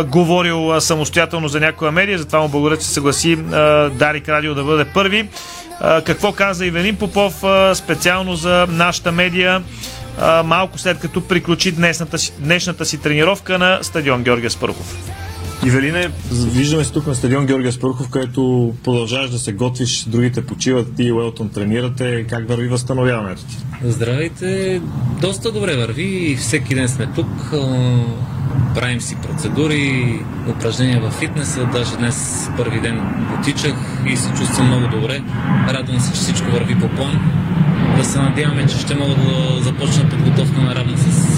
говорил 0.04 0.82
самостоятелно 0.82 1.48
за 1.48 1.60
някоя 1.60 1.92
медия, 1.92 2.18
затова 2.18 2.40
му 2.40 2.48
благодаря, 2.48 2.78
че 2.78 2.86
се 2.86 2.94
съгласи 2.94 3.36
Дарик 3.92 4.30
Радио 4.30 4.56
да 4.56 4.64
бъде 4.64 4.86
първи. 4.86 5.30
Какво 6.06 6.32
каза 6.32 6.66
Ивелин 6.66 6.96
Попов 6.96 7.44
специално 7.74 8.36
за 8.36 8.68
нашата 8.70 9.12
медия 9.12 9.64
малко 10.46 10.80
след 10.80 11.00
като 11.00 11.22
приключи 11.22 11.72
днешната 11.72 12.20
си, 12.20 12.34
днешната 12.40 12.86
си 12.86 12.98
тренировка 12.98 13.60
на 13.60 13.80
стадион 13.82 14.24
Георгия 14.24 14.50
Спърхов. 14.50 14.98
Ивелине, 15.66 16.12
виждаме 16.32 16.84
се 16.84 16.92
тук 16.92 17.08
на 17.08 17.16
стадион 17.16 17.46
Георгия 17.46 17.72
Спърхов, 17.72 18.10
където 18.10 18.74
продължаваш 18.84 19.30
да 19.30 19.40
се 19.40 19.52
готвиш, 19.54 20.04
другите 20.04 20.46
почиват, 20.46 20.96
ти 20.96 21.04
и 21.04 21.12
Уелтон 21.12 21.50
тренирате. 21.50 22.26
Как 22.30 22.48
върви 22.48 22.68
възстановяването 22.68 23.42
ти? 23.42 23.58
Здравейте, 23.84 24.82
доста 25.22 25.52
добре 25.52 25.76
върви. 25.76 26.38
Всеки 26.40 26.76
ден 26.76 26.90
сме 26.90 27.08
тук. 27.16 27.28
Правим 28.78 29.02
си 29.02 29.16
процедури, 29.16 30.20
упражнения 30.50 31.02
във 31.02 31.14
фитнеса. 31.14 31.66
Даже 31.72 31.98
днес 31.98 32.50
първи 32.58 32.80
ден 32.80 33.02
отичах 33.40 33.74
и 34.08 34.18
се 34.18 34.30
чувствам 34.34 34.68
много 34.68 34.88
добре. 34.88 35.22
Радвам 35.70 36.00
се, 36.00 36.14
че 36.14 36.20
всичко 36.20 36.52
върви 36.52 36.80
по 36.80 36.90
план. 36.90 37.20
Да 37.98 38.06
се 38.06 38.20
надяваме, 38.20 38.68
че 38.68 38.78
ще 38.78 38.96
мога 38.96 39.16
да 39.16 39.64
започна 39.64 40.10
подготовка 40.10 40.62
наравно 40.62 40.98
с 40.98 41.38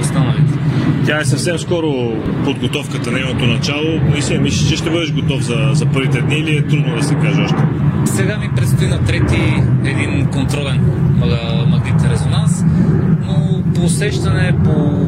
останалите. 0.00 0.58
Тя 1.06 1.20
е 1.20 1.24
съвсем 1.24 1.58
скоро 1.58 2.12
подготовката, 2.44 3.10
нейното 3.10 3.46
начало. 3.46 4.00
Наистина 4.10 4.40
мислиш, 4.40 4.68
че 4.68 4.76
ще 4.76 4.90
бъдеш 4.90 5.12
готов 5.12 5.42
за, 5.42 5.70
за 5.72 5.86
първите 5.86 6.20
дни 6.20 6.36
или 6.38 6.56
е 6.56 6.66
трудно 6.66 6.96
да 6.96 7.02
се 7.02 7.14
каже 7.14 7.42
още? 7.42 7.62
Сега 8.04 8.38
ми 8.38 8.50
предстои 8.56 8.86
на 8.86 9.04
трети 9.04 9.62
един 9.84 10.26
контролен 10.26 10.92
магнитен 11.68 12.10
резонанс, 12.10 12.64
но 13.26 13.62
по 13.74 13.84
усещане, 13.84 14.54
по 14.64 15.00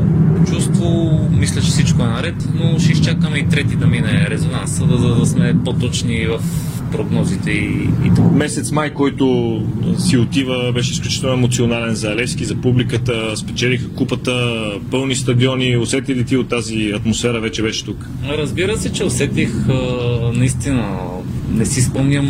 чувство, 0.50 1.20
мисля, 1.32 1.60
че 1.60 1.68
всичко 1.68 2.02
е 2.02 2.06
наред, 2.06 2.34
но 2.54 2.78
ще 2.78 2.92
изчакаме 2.92 3.38
и 3.38 3.48
трети 3.48 3.76
да 3.76 3.86
мине 3.86 4.26
резонанса, 4.30 4.86
да, 4.86 4.96
за 4.96 5.14
да 5.14 5.26
сме 5.26 5.54
по-точни 5.64 6.26
в 6.26 6.40
прогнозите 6.92 7.50
и, 7.50 7.88
и 8.04 8.08
така. 8.16 8.28
Месец 8.28 8.70
май, 8.72 8.94
който 8.94 9.56
си 9.98 10.16
отива, 10.16 10.72
беше 10.74 10.92
изключително 10.92 11.34
емоционален 11.34 11.94
за 11.94 12.16
Левски, 12.16 12.44
за 12.44 12.54
публиката, 12.54 13.36
спечелиха 13.36 13.88
купата, 13.88 14.62
пълни 14.90 15.14
стадиони. 15.14 15.76
Усети 15.76 16.14
ли 16.14 16.24
ти 16.24 16.36
от 16.36 16.48
тази 16.48 16.92
атмосфера 16.96 17.40
вече 17.40 17.62
беше 17.62 17.84
тук? 17.84 18.08
Разбира 18.28 18.76
се, 18.76 18.92
че 18.92 19.04
усетих 19.04 19.50
наистина. 20.34 20.98
Не 21.50 21.66
си 21.66 21.80
спомням 21.82 22.26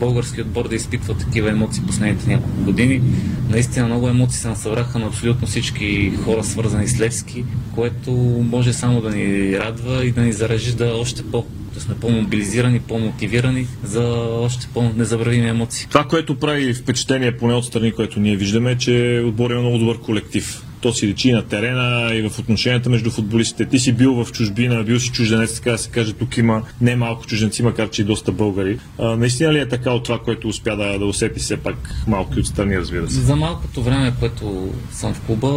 български 0.00 0.40
отбор 0.40 0.68
да 0.68 0.74
изпитва 0.74 1.14
такива 1.14 1.50
емоции 1.50 1.82
последните 1.86 2.30
няколко 2.30 2.60
години. 2.64 3.02
Наистина 3.50 3.86
много 3.86 4.08
емоции 4.08 4.40
се 4.40 4.48
насъбраха 4.48 4.98
на 4.98 5.06
абсолютно 5.06 5.46
всички 5.46 6.12
хора, 6.24 6.44
свързани 6.44 6.88
с 6.88 7.00
Левски, 7.00 7.44
което 7.74 8.12
може 8.50 8.72
само 8.72 9.00
да 9.00 9.10
ни 9.10 9.58
радва 9.58 10.04
и 10.04 10.12
да 10.12 10.20
ни 10.20 10.32
зарежда 10.32 10.92
още 11.00 11.22
по 11.22 11.46
да 11.74 11.80
сме 11.80 11.94
по-мобилизирани, 11.94 12.80
по-мотивирани 12.80 13.66
за 13.84 14.02
още 14.40 14.68
по-незабравими 14.74 15.48
емоции. 15.48 15.86
Това, 15.88 16.04
което 16.04 16.34
прави 16.34 16.74
впечатление, 16.74 17.36
поне 17.36 17.54
от 17.54 17.64
страни, 17.64 17.92
което 17.92 18.20
ние 18.20 18.36
виждаме, 18.36 18.70
е, 18.70 18.76
че 18.76 19.22
отбор 19.26 19.50
има 19.50 19.60
много 19.60 19.78
добър 19.78 20.00
колектив. 20.00 20.62
То 20.80 20.92
си 20.92 21.06
личи 21.06 21.32
на 21.32 21.42
терена 21.42 22.14
и 22.14 22.28
в 22.28 22.38
отношенията 22.38 22.90
между 22.90 23.10
футболистите. 23.10 23.66
Ти 23.66 23.78
си 23.78 23.92
бил 23.92 24.24
в 24.24 24.32
чужбина, 24.32 24.82
бил 24.82 25.00
си 25.00 25.10
чужденец, 25.10 25.54
така 25.54 25.70
да 25.70 25.78
се 25.78 25.90
каже. 25.90 26.12
Тук 26.12 26.36
има 26.36 26.62
не 26.80 26.96
малко 26.96 27.26
чужденци, 27.26 27.62
макар 27.62 27.90
че 27.90 28.02
и 28.02 28.04
доста 28.04 28.32
българи. 28.32 28.78
А, 28.98 29.16
наистина 29.16 29.52
ли 29.52 29.58
е 29.58 29.68
така 29.68 29.90
от 29.90 30.04
това, 30.04 30.18
което 30.18 30.48
успя 30.48 30.76
да, 30.76 30.98
да 30.98 31.06
усети 31.06 31.40
все 31.40 31.56
пак 31.56 31.76
малко 32.06 32.32
и 32.36 32.40
отстрани, 32.40 32.78
разбира 32.78 33.10
се? 33.10 33.20
За 33.20 33.36
малкото 33.36 33.82
време, 33.82 34.12
което 34.20 34.68
съм 34.92 35.14
в 35.14 35.20
клуба, 35.20 35.48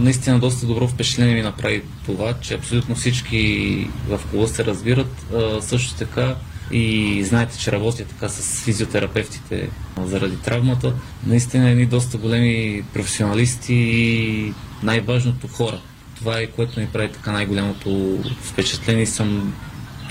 наистина 0.00 0.38
доста 0.38 0.66
добро 0.66 0.88
впечатление 0.88 1.34
ми 1.34 1.42
направи 1.42 1.82
това, 2.06 2.34
че 2.40 2.54
абсолютно 2.54 2.94
всички 2.94 3.88
в 4.08 4.20
клуба 4.30 4.48
се 4.48 4.64
разбират. 4.64 5.26
А, 5.34 5.62
също 5.62 5.94
така 5.94 6.36
и 6.70 7.24
знаете, 7.24 7.58
че 7.58 7.72
работя 7.72 8.04
така 8.04 8.28
с 8.28 8.64
физиотерапевтите 8.64 9.68
заради 10.04 10.36
травмата. 10.36 10.94
Наистина 11.26 11.70
едни 11.70 11.86
доста 11.86 12.18
големи 12.18 12.82
професионалисти 12.94 13.74
и 13.74 14.52
най-важното 14.82 15.48
хора. 15.48 15.80
Това 16.16 16.38
е 16.38 16.46
което 16.46 16.80
ми 16.80 16.88
прави 16.92 17.12
така 17.12 17.32
най-голямото 17.32 18.18
впечатление 18.42 19.06
съм 19.06 19.54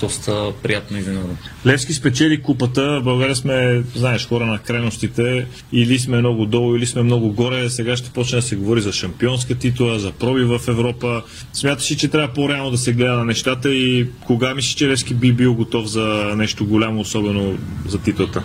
доста 0.00 0.52
приятно 0.62 0.98
изненадан. 0.98 1.36
Левски 1.66 1.92
спечели 1.92 2.42
купата. 2.42 3.00
В 3.00 3.04
България 3.04 3.36
сме, 3.36 3.82
знаеш, 3.94 4.28
хора 4.28 4.46
на 4.46 4.58
крайностите. 4.58 5.46
Или 5.72 5.98
сме 5.98 6.18
много 6.18 6.46
долу, 6.46 6.76
или 6.76 6.86
сме 6.86 7.02
много 7.02 7.32
горе. 7.32 7.70
Сега 7.70 7.96
ще 7.96 8.10
почне 8.10 8.36
да 8.36 8.42
се 8.42 8.56
говори 8.56 8.80
за 8.80 8.92
шампионска 8.92 9.54
титла, 9.54 9.98
за 9.98 10.12
проби 10.12 10.44
в 10.44 10.60
Европа. 10.68 11.22
Смяташ 11.52 11.90
ли, 11.90 11.96
че 11.96 12.08
трябва 12.08 12.34
по-реално 12.34 12.70
да 12.70 12.78
се 12.78 12.92
гледа 12.92 13.12
на 13.12 13.24
нещата 13.24 13.74
и 13.74 14.08
кога 14.26 14.54
мислиш, 14.54 14.74
че 14.74 14.88
Левски 14.88 15.14
би 15.14 15.32
бил 15.32 15.54
готов 15.54 15.86
за 15.86 16.32
нещо 16.36 16.66
голямо, 16.66 17.00
особено 17.00 17.58
за 17.88 17.98
титлата? 17.98 18.42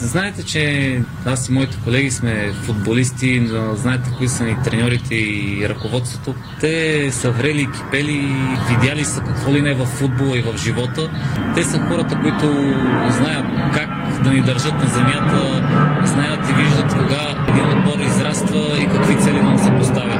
Знаете, 0.00 0.44
че 0.44 1.00
аз 1.26 1.48
и 1.48 1.52
моите 1.52 1.76
колеги 1.84 2.10
сме 2.10 2.52
футболисти, 2.62 3.40
но 3.40 3.76
знаете 3.76 4.10
кои 4.18 4.28
са 4.28 4.44
ни 4.44 4.56
треньорите 4.64 5.14
и 5.14 5.66
ръководството. 5.68 6.34
Те 6.60 7.08
са 7.12 7.30
врели, 7.30 7.68
кипели, 7.72 8.28
видяли 8.70 9.04
са 9.04 9.20
какво 9.20 9.54
ли 9.54 9.62
не 9.62 9.74
в 9.74 9.86
футбола 9.86 10.38
и 10.38 10.42
в 10.42 10.54
живота. 10.64 10.81
Те 11.54 11.64
са 11.64 11.78
хората, 11.78 12.18
които 12.22 12.46
знаят 13.10 13.46
как 13.74 13.88
да 14.24 14.30
ни 14.30 14.40
държат 14.40 14.74
на 14.74 14.86
земята, 14.86 15.62
знаят 16.04 16.50
и 16.50 16.62
виждат 16.62 16.94
кога 16.98 17.22
един 17.48 17.78
отбор 17.78 18.00
израства 18.00 18.60
и 18.82 18.86
какви 18.86 19.16
цели 19.16 19.42
нам 19.42 19.58
се 19.58 19.70
поставя. 19.70 20.18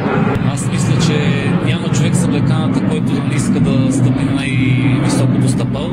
Аз 0.53 0.73
мисля, 0.73 0.95
че 1.07 1.49
няма 1.65 1.89
човек 1.89 2.15
с 2.15 2.25
облеканата, 2.25 2.81
който 2.91 3.13
не 3.13 3.35
иска 3.35 3.61
да 3.61 3.93
стъпи 3.93 4.25
на 4.25 4.33
най-високото 4.33 5.49
стъпало. 5.49 5.91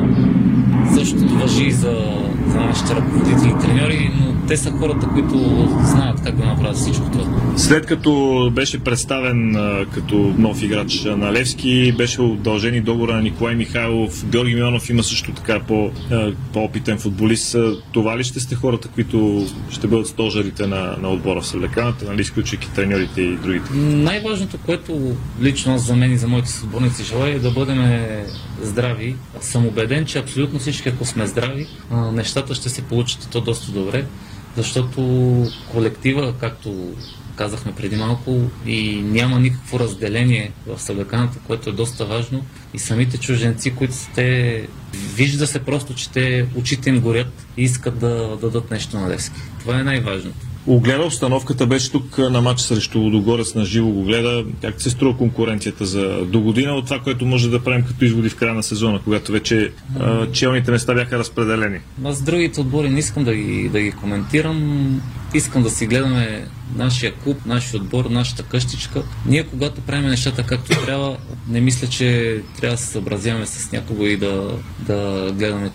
Същото 0.99 1.33
въжи 1.33 1.63
и 1.63 1.71
за, 1.71 1.97
за 2.47 2.59
нашите 2.59 2.95
ръководители 2.95 3.49
и 3.49 3.61
треньори, 3.61 4.11
но 4.19 4.47
те 4.47 4.57
са 4.57 4.71
хората, 4.71 5.07
които 5.07 5.67
знаят 5.83 6.21
как 6.23 6.35
да 6.35 6.45
направят 6.45 6.77
всичко 6.77 7.11
това. 7.11 7.41
След 7.57 7.85
като 7.85 8.51
беше 8.55 8.79
представен 8.79 9.55
а, 9.55 9.85
като 9.93 10.33
нов 10.37 10.63
играч 10.63 11.03
на 11.03 11.33
Левски, 11.33 11.93
беше 11.97 12.21
удължен 12.21 12.75
и 12.75 12.81
договора 12.81 13.13
на 13.13 13.21
Николай 13.21 13.55
Михайлов. 13.55 14.25
Георги 14.25 14.55
Миланов 14.55 14.89
има 14.89 15.03
също 15.03 15.31
така 15.31 15.59
по, 15.59 15.91
а, 16.11 16.31
по-опитен 16.53 16.97
футболист. 16.97 17.55
Това 17.91 18.17
ли 18.17 18.23
ще 18.23 18.39
сте 18.39 18.55
хората, 18.55 18.87
които 18.87 19.47
ще 19.69 19.87
бъдат 19.87 20.07
стожарите 20.07 20.67
на, 20.67 20.95
на 21.01 21.09
отбора 21.09 21.41
в 21.41 21.47
Съвлеканата, 21.47 22.05
нали, 22.05 22.21
изключвайки 22.21 22.71
треньорите 22.75 23.21
и 23.21 23.35
другите? 23.35 23.73
Най-важното, 23.77 24.57
което 24.65 25.15
лично 25.41 25.73
аз 25.73 25.81
за 25.87 25.95
мен 25.95 26.11
и 26.11 26.17
за 26.17 26.27
моите 26.27 26.49
съотборници 26.49 27.03
желая 27.03 27.35
е 27.35 27.39
да 27.39 27.51
бъдем 27.51 27.99
здрави. 28.61 29.15
Съм 29.41 29.65
убеден, 29.65 30.05
че 30.05 30.19
абсолютно 30.19 30.59
всички, 30.59 30.88
ако 30.89 31.05
сме 31.05 31.27
здрави, 31.27 31.67
нещата 31.91 32.55
ще 32.55 32.69
се 32.69 32.81
получат 32.81 33.23
и 33.23 33.29
то 33.29 33.41
доста 33.41 33.71
добре, 33.71 34.05
защото 34.57 35.01
колектива, 35.71 36.33
както 36.39 36.93
казахме 37.35 37.71
преди 37.75 37.95
малко, 37.95 38.41
и 38.65 39.01
няма 39.01 39.39
никакво 39.39 39.79
разделение 39.79 40.51
в 40.67 40.81
съблеканата, 40.81 41.39
което 41.47 41.69
е 41.69 41.73
доста 41.73 42.05
важно. 42.05 42.45
И 42.73 42.79
самите 42.79 43.17
чужденци, 43.17 43.75
които 43.75 43.93
сте, 43.93 44.67
вижда 45.15 45.47
се 45.47 45.59
просто, 45.59 45.93
че 45.93 46.09
те 46.09 46.45
очите 46.55 46.89
им 46.89 46.99
горят 46.99 47.47
и 47.57 47.63
искат 47.63 47.99
да 47.99 48.37
дадат 48.41 48.71
нещо 48.71 48.99
на 48.99 49.09
Левски. 49.09 49.39
Това 49.59 49.79
е 49.79 49.83
най-важното. 49.83 50.45
Огледа 50.69 51.03
обстановката 51.05 51.67
беше 51.67 51.91
тук 51.91 52.17
на 52.17 52.41
матч 52.41 52.61
срещу 52.61 52.99
Лудогорец 52.99 53.55
на 53.55 53.65
живо 53.65 53.89
го 53.89 54.03
гледа. 54.03 54.45
Как 54.61 54.81
се 54.81 54.89
струва 54.89 55.17
конкуренцията 55.17 55.85
за 55.85 56.25
до 56.25 56.41
година 56.41 56.73
от 56.73 56.85
това, 56.85 56.99
което 56.99 57.25
може 57.25 57.49
да 57.49 57.63
правим 57.63 57.85
като 57.85 58.05
изводи 58.05 58.29
в 58.29 58.35
края 58.35 58.53
на 58.53 58.63
сезона, 58.63 58.99
когато 59.03 59.31
вече 59.31 59.71
а, 59.99 60.31
челните 60.31 60.71
места 60.71 60.93
бяха 60.93 61.19
разпределени? 61.19 61.79
Аз 62.05 62.21
другите 62.21 62.61
отбори 62.61 62.89
не 62.89 62.99
искам 62.99 63.23
да 63.23 63.35
ги, 63.35 63.69
да 63.69 63.81
ги 63.81 63.91
коментирам. 63.91 65.01
Искам 65.33 65.63
да 65.63 65.69
си 65.69 65.87
гледаме 65.87 66.47
нашия 66.75 67.13
клуб, 67.13 67.37
нашия 67.45 67.81
отбор, 67.81 68.05
нашата 68.05 68.43
къщичка. 68.43 69.03
Ние, 69.25 69.43
когато 69.43 69.81
правим 69.81 70.09
нещата 70.09 70.43
както 70.43 70.85
трябва, 70.85 71.17
не 71.47 71.61
мисля, 71.61 71.87
че 71.87 72.41
трябва 72.57 72.75
да 72.75 72.81
се 72.81 72.91
съобразяваме 72.91 73.45
с 73.45 73.71
някого 73.71 74.05
и 74.05 74.17
да, 74.17 74.51
да 74.79 75.31
гледаме 75.33 75.71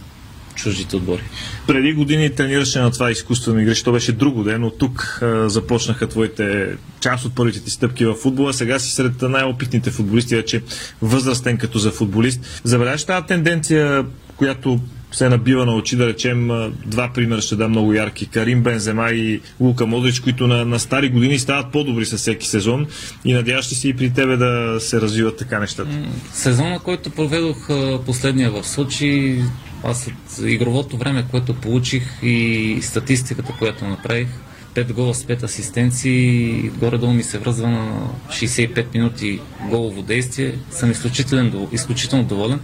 чуждите 0.55 0.97
отбори. 0.97 1.23
Преди 1.67 1.93
години 1.93 2.31
тренираше 2.31 2.81
на 2.81 2.91
това 2.91 3.11
изкуствено 3.11 3.61
игрище, 3.61 3.85
то 3.85 3.93
беше 3.93 4.13
друго 4.13 4.45
ден, 4.45 4.61
но 4.61 4.71
тук 4.71 5.19
а, 5.23 5.49
започнаха 5.49 6.09
твоите 6.09 6.77
част 7.01 7.25
от 7.25 7.35
първите 7.35 7.61
ти 7.61 7.71
стъпки 7.71 8.07
в 8.07 8.15
футбола. 8.15 8.53
Сега 8.53 8.79
си 8.79 8.93
сред 8.93 9.23
най-опитните 9.23 9.91
футболисти, 9.91 10.37
вече 10.37 10.63
възрастен 11.03 11.57
като 11.57 11.79
за 11.79 11.91
футболист. 11.91 12.61
Забеляваш 12.65 13.05
тази 13.05 13.27
тенденция, 13.27 14.05
която 14.37 14.81
се 15.13 15.29
набива 15.29 15.67
на 15.67 15.75
очи, 15.75 15.97
да 15.97 16.07
речем, 16.07 16.49
два 16.87 17.11
примера 17.15 17.41
ще 17.41 17.57
дам 17.57 17.71
много 17.71 17.93
ярки. 17.93 18.27
Карим 18.27 18.63
Бензема 18.63 19.11
и 19.11 19.41
Лука 19.61 19.87
Модрич, 19.87 20.21
които 20.21 20.47
на, 20.47 20.65
на 20.65 20.79
стари 20.79 21.09
години 21.09 21.39
стават 21.39 21.73
по-добри 21.73 22.07
със 22.07 22.21
всеки 22.21 22.47
сезон 22.47 22.87
и 23.25 23.33
надяваш 23.33 23.71
ли 23.71 23.75
се 23.75 23.89
и 23.89 23.97
при 23.97 24.11
тебе 24.11 24.37
да 24.37 24.77
се 24.81 25.01
развиват 25.01 25.37
така 25.37 25.61
нещата. 25.61 25.91
Сезона, 26.33 26.79
който 26.79 27.11
проведох 27.11 27.69
последния 28.07 28.51
в 28.51 28.65
Сочи, 28.67 29.43
аз 29.85 30.07
от 30.07 30.49
игровото 30.49 30.97
време, 30.97 31.25
което 31.31 31.55
получих 31.55 32.03
и 32.23 32.79
статистиката, 32.83 33.53
която 33.59 33.85
направих, 33.85 34.29
5 34.75 34.93
гола 34.93 35.15
с 35.15 35.25
5 35.25 35.43
асистенции, 35.43 36.69
горе-долу 36.69 37.13
ми 37.13 37.23
се 37.23 37.39
връзва 37.39 37.69
на 37.69 38.09
65 38.29 38.95
минути 38.95 39.41
голово 39.71 40.03
действие. 40.03 40.59
Съм 40.71 40.91
изключително, 40.91 41.69
изключително 41.73 42.25
доволен. 42.25 42.61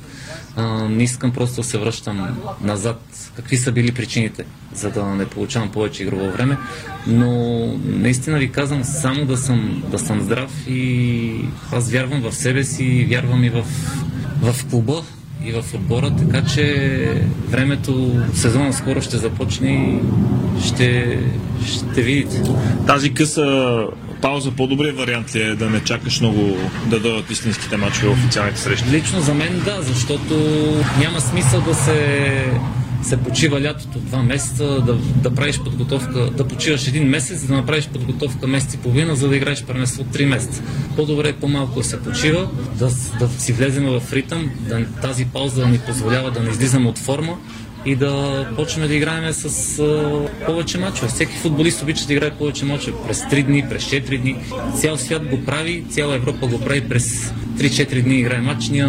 А, 0.56 0.88
не 0.88 1.02
искам 1.02 1.32
просто 1.32 1.56
да 1.56 1.64
се 1.64 1.78
връщам 1.78 2.38
назад. 2.60 3.30
Какви 3.36 3.56
са 3.56 3.72
били 3.72 3.92
причините, 3.92 4.44
за 4.74 4.90
да 4.90 5.04
не 5.04 5.26
получавам 5.26 5.72
повече 5.72 6.02
игрово 6.02 6.30
време. 6.30 6.58
Но 7.06 7.66
наистина 7.84 8.38
ви 8.38 8.52
казвам 8.52 8.84
само 8.84 9.24
да 9.24 9.36
съм, 9.36 9.82
да 9.90 9.98
съм 9.98 10.20
здрав 10.20 10.50
и 10.68 11.32
аз 11.72 11.90
вярвам 11.90 12.20
в 12.20 12.32
себе 12.32 12.64
си, 12.64 13.06
вярвам 13.10 13.44
и 13.44 13.50
в, 13.50 13.64
в 14.42 14.66
клуба, 14.70 15.02
и 15.44 15.52
в 15.52 15.74
отбора, 15.74 16.10
така 16.18 16.44
че 16.44 17.22
времето, 17.48 18.22
сезона 18.34 18.72
скоро 18.72 19.02
ще 19.02 19.16
започне 19.16 19.68
и 19.68 19.98
ще, 20.66 21.18
ще 21.66 22.02
видите. 22.02 22.42
Тази 22.86 23.14
къса 23.14 23.76
пауза 24.22 24.50
по-добрият 24.50 24.98
вариант 24.98 25.36
ли 25.36 25.42
е 25.42 25.54
да 25.54 25.70
не 25.70 25.80
чакаш 25.80 26.20
много 26.20 26.56
да 26.86 27.00
дойдат 27.00 27.30
истинските 27.30 27.76
мачове 27.76 28.08
официалните 28.08 28.60
срещи? 28.60 28.90
Лично 28.90 29.20
за 29.20 29.34
мен 29.34 29.62
да, 29.64 29.82
защото 29.82 30.34
няма 30.98 31.20
смисъл 31.20 31.60
да 31.60 31.74
се 31.74 32.44
се 33.02 33.16
почива 33.16 33.60
лятото 33.60 33.98
два 33.98 34.22
месеца, 34.22 34.64
да, 34.86 34.94
да 34.94 35.34
правиш 35.34 35.60
подготовка, 35.60 36.30
да 36.36 36.48
почиваш 36.48 36.88
един 36.88 37.08
месец, 37.08 37.46
да 37.46 37.54
направиш 37.54 37.88
подготовка 37.88 38.46
месец 38.46 38.74
и 38.74 38.78
половина, 38.78 39.16
за 39.16 39.28
да 39.28 39.36
играеш 39.36 39.64
първенство 39.64 40.04
3 40.04 40.24
месеца. 40.24 40.62
По-добре 40.96 41.28
е 41.28 41.32
по-малко 41.32 41.78
да 41.78 41.84
се 41.84 42.00
почива, 42.00 42.48
да, 42.78 42.90
да 43.18 43.28
си 43.38 43.52
влезем 43.52 43.84
в 43.84 44.12
ритъм, 44.12 44.50
да, 44.68 44.86
тази 45.02 45.24
пауза 45.24 45.60
да 45.60 45.66
ни 45.66 45.78
позволява 45.78 46.30
да 46.30 46.40
не 46.40 46.50
излизаме 46.50 46.88
от 46.88 46.98
форма 46.98 47.36
и 47.86 47.96
да 47.96 48.46
почнем 48.56 48.88
да 48.88 48.94
играем 48.94 49.32
с 49.32 49.78
а, 49.78 50.46
повече 50.46 50.78
мачове. 50.78 51.08
Всеки 51.08 51.36
футболист 51.36 51.82
обича 51.82 52.06
да 52.06 52.12
играе 52.12 52.30
повече 52.30 52.64
мачове 52.64 52.96
през 53.06 53.20
3 53.20 53.42
дни, 53.42 53.64
през 53.70 53.84
4 53.84 54.20
дни. 54.20 54.36
Цял 54.76 54.96
свят 54.96 55.26
го 55.26 55.44
прави, 55.44 55.84
цяла 55.90 56.14
Европа 56.14 56.46
го 56.46 56.60
прави 56.60 56.88
през 56.88 57.32
3-4 57.56 58.02
дни 58.02 58.14
играе 58.14 58.40
матч. 58.40 58.68
Ние 58.68 58.86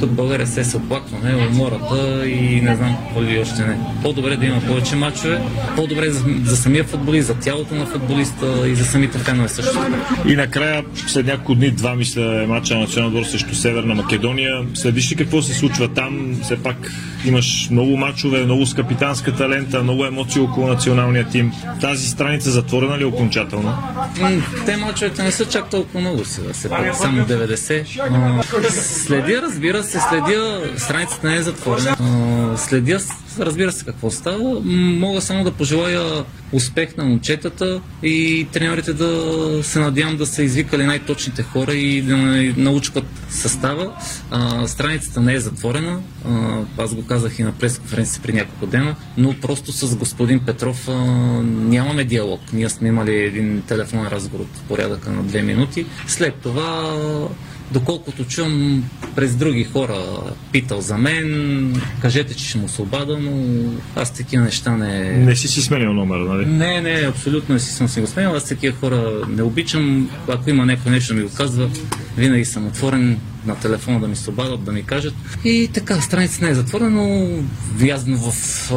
тук 0.00 0.10
в 0.10 0.14
България 0.14 0.46
се 0.46 0.64
се 0.64 0.76
оплакваме, 0.76 1.48
умората 1.50 2.28
и 2.28 2.60
не 2.60 2.76
знам 2.76 2.96
какво 3.04 3.22
ли 3.22 3.40
още 3.40 3.66
не. 3.66 3.78
По-добре 4.02 4.36
да 4.36 4.46
има 4.46 4.60
повече 4.60 4.96
мачове, 4.96 5.40
по-добре 5.76 6.10
за, 6.10 6.24
за 6.44 6.56
самия 6.56 6.84
футболист, 6.84 7.26
за 7.26 7.34
тялото 7.34 7.74
на 7.74 7.86
футболиста 7.86 8.68
и 8.68 8.74
за 8.74 8.84
самите 8.84 9.18
фенове 9.18 9.48
също. 9.48 9.78
И 10.26 10.36
накрая, 10.36 10.84
след 11.06 11.26
няколко 11.26 11.54
дни, 11.54 11.70
два 11.70 11.94
мисля, 11.94 12.42
е 12.42 12.46
матча 12.46 12.74
на 12.74 12.80
националния 12.80 13.18
отбор 13.18 13.30
срещу 13.30 13.54
Северна 13.54 13.94
Македония. 13.94 14.66
Следиш 14.74 15.12
ли 15.12 15.16
какво 15.16 15.42
се 15.42 15.54
случва 15.54 15.88
там? 15.88 16.38
Все 16.42 16.62
пак 16.62 16.92
имаш 17.26 17.68
много 17.70 17.96
мачове, 18.24 18.44
много 18.44 18.66
с 18.66 18.74
капитанската 18.74 19.48
лента, 19.48 19.82
много 19.82 20.04
емоции 20.04 20.40
около 20.40 20.66
националния 20.66 21.28
тим. 21.28 21.52
Тази 21.80 22.08
страница 22.08 22.50
затворена 22.50 22.98
ли 22.98 23.02
е 23.02 23.06
окончателно? 23.06 23.78
Те 24.66 24.76
мачовете 24.76 25.22
не 25.22 25.32
са 25.32 25.44
чак 25.44 25.70
толкова 25.70 26.00
много 26.00 26.24
сега, 26.24 26.52
все 26.52 26.68
пак 26.68 26.96
само 26.96 27.22
90. 27.22 28.00
А, 28.00 28.70
Следя, 28.70 29.42
разбира 29.42 29.82
се, 29.82 30.00
следя, 30.08 30.62
страницата 30.76 31.28
не 31.28 31.36
е 31.36 31.42
затворена. 31.42 31.96
Следя, 32.56 33.00
разбира 33.38 33.72
се, 33.72 33.84
какво 33.84 34.10
става. 34.10 34.60
Мога 34.64 35.20
само 35.20 35.44
да 35.44 35.50
пожелая 35.50 36.24
успех 36.52 36.96
на 36.96 37.04
момчетата 37.04 37.80
и 38.02 38.46
тренерите 38.52 38.92
да 38.92 39.60
се 39.62 39.78
надявам 39.78 40.16
да 40.16 40.26
са 40.26 40.42
извикали 40.42 40.84
най-точните 40.84 41.42
хора 41.42 41.74
и 41.74 42.02
да 42.02 42.16
не 42.16 42.54
научкат 42.56 43.04
състава. 43.30 43.96
А, 44.30 44.66
страницата 44.66 45.20
не 45.20 45.34
е 45.34 45.40
затворена. 45.40 46.00
А, 46.28 46.60
аз 46.78 46.94
го 46.94 47.06
казах 47.06 47.38
и 47.38 47.42
на 47.42 47.52
пресконференция 47.52 48.22
при 48.22 48.32
няколко 48.32 48.66
дена, 48.66 48.96
но 49.16 49.34
просто 49.40 49.72
с 49.72 49.96
господин 49.96 50.40
Петров 50.40 50.88
а, 50.88 50.92
нямаме 51.42 52.04
диалог. 52.04 52.40
Ние 52.52 52.68
сме 52.68 52.88
имали 52.88 53.14
един 53.14 53.62
телефонен 53.68 54.06
разговор 54.06 54.44
от 54.44 54.60
порядъка 54.68 55.10
на 55.10 55.22
две 55.22 55.42
минути. 55.42 55.86
След 56.06 56.34
това 56.34 56.96
Доколкото 57.70 58.24
чувам 58.24 58.84
през 59.16 59.34
други 59.34 59.64
хора 59.64 59.98
питал 60.52 60.80
за 60.80 60.98
мен, 60.98 61.82
кажете, 62.00 62.34
че 62.34 62.48
ще 62.48 62.58
му 62.58 62.68
се 62.68 62.82
обада, 62.82 63.18
но 63.18 63.64
аз 63.96 64.14
такива 64.14 64.44
неща 64.44 64.76
не... 64.76 65.12
Не 65.18 65.36
си 65.36 65.48
си 65.48 65.62
сменил 65.62 65.92
номера, 65.92 66.24
нали? 66.24 66.46
Не, 66.46 66.80
не, 66.80 67.06
абсолютно 67.08 67.54
не 67.54 67.60
си 67.60 67.72
съм 67.72 67.88
си 67.88 68.00
го 68.00 68.06
сменил. 68.06 68.30
Аз 68.30 68.44
такива 68.44 68.76
хора 68.76 69.12
не 69.28 69.42
обичам. 69.42 70.10
Ако 70.28 70.50
има 70.50 70.66
някой 70.66 70.92
нещо 70.92 71.14
да 71.14 71.20
ми 71.20 71.26
го 71.26 71.34
казва, 71.34 71.70
винаги 72.16 72.44
съм 72.44 72.66
отворен 72.66 73.18
на 73.46 73.54
телефона 73.54 74.00
да 74.00 74.08
ми 74.08 74.16
се 74.16 74.30
обадят, 74.30 74.64
да 74.64 74.72
ми 74.72 74.82
кажат. 74.82 75.14
И 75.44 75.68
така, 75.74 76.00
страницата 76.00 76.44
не 76.44 76.50
е 76.50 76.54
затворена, 76.54 76.90
но 76.90 77.28
вязно 77.74 78.18
в 78.18 78.32
а, 78.72 78.74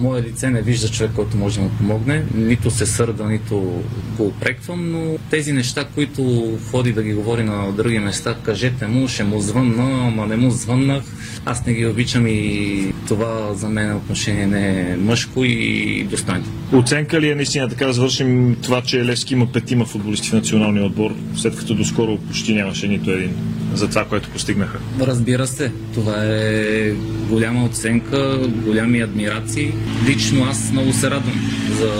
мое 0.00 0.22
лице 0.22 0.50
не 0.50 0.62
вижда 0.62 0.88
човек, 0.88 1.12
който 1.14 1.36
може 1.36 1.56
да 1.56 1.62
му 1.62 1.70
помогне. 1.70 2.24
Нито 2.34 2.70
се 2.70 2.86
сърда, 2.86 3.24
нито 3.24 3.82
го 4.16 4.26
опреквам, 4.26 4.92
но 4.92 5.18
тези 5.30 5.52
неща, 5.52 5.84
които 5.94 6.52
ходи 6.70 6.92
да 6.92 7.02
ги 7.02 7.14
говори 7.14 7.44
на 7.44 7.72
други 7.72 7.98
места, 7.98 8.36
кажете 8.42 8.86
му, 8.86 9.08
ще 9.08 9.24
му 9.24 9.40
звънна, 9.40 10.08
ама 10.08 10.26
не 10.26 10.36
му 10.36 10.50
звъннах. 10.50 11.02
Аз 11.44 11.66
не 11.66 11.74
ги 11.74 11.86
обичам 11.86 12.26
и 12.26 12.92
това 13.08 13.54
за 13.54 13.68
мен 13.68 13.96
отношение 13.96 14.46
не 14.46 14.80
е 14.80 14.96
мъжко 14.96 15.44
и 15.44 16.04
достойно. 16.10 16.44
Оценка 16.72 17.20
ли 17.20 17.30
е 17.30 17.34
наистина 17.34 17.68
така 17.68 17.86
да 17.86 17.92
завършим 17.92 18.56
това, 18.62 18.82
че 18.82 19.04
Левски 19.04 19.34
има 19.34 19.46
петима 19.46 19.84
футболисти 19.84 20.28
в 20.28 20.32
националния 20.32 20.84
отбор, 20.84 21.14
след 21.36 21.56
като 21.56 21.74
доскоро 21.74 22.18
почти 22.18 22.54
нямаше 22.54 22.88
нито 22.88 23.10
един 23.10 23.34
за 23.74 23.88
това, 23.88 24.04
което 24.04 24.30
постигнаха? 24.30 24.78
Разбира 25.00 25.46
се, 25.46 25.72
това 25.94 26.24
е 26.24 26.90
голяма 27.28 27.64
оценка, 27.64 28.38
голями 28.48 29.00
адмирации. 29.00 29.72
Лично 30.06 30.44
аз 30.44 30.72
много 30.72 30.92
се 30.92 31.10
радвам 31.10 31.50
за 31.80 31.90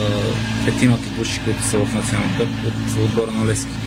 петимата 0.67 1.09
души, 1.19 1.41
които 1.45 1.63
са 1.63 1.79
в 1.79 1.95
националния 1.95 2.39
къп 2.39 2.49
от 2.67 3.05
отбора 3.05 3.31
на 3.31 3.47
Левски. 3.47 3.82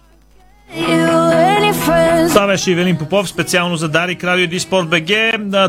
Това 2.46 2.54
беше 2.54 2.72
Ивелин 2.72 2.98
Попов 2.98 3.30
специално 3.30 3.76
за 3.76 3.90
Дарик 3.90 4.24
Радио 4.24 4.44
и 4.44 4.48
Диспорт 4.48 4.88
БГ. 4.88 5.12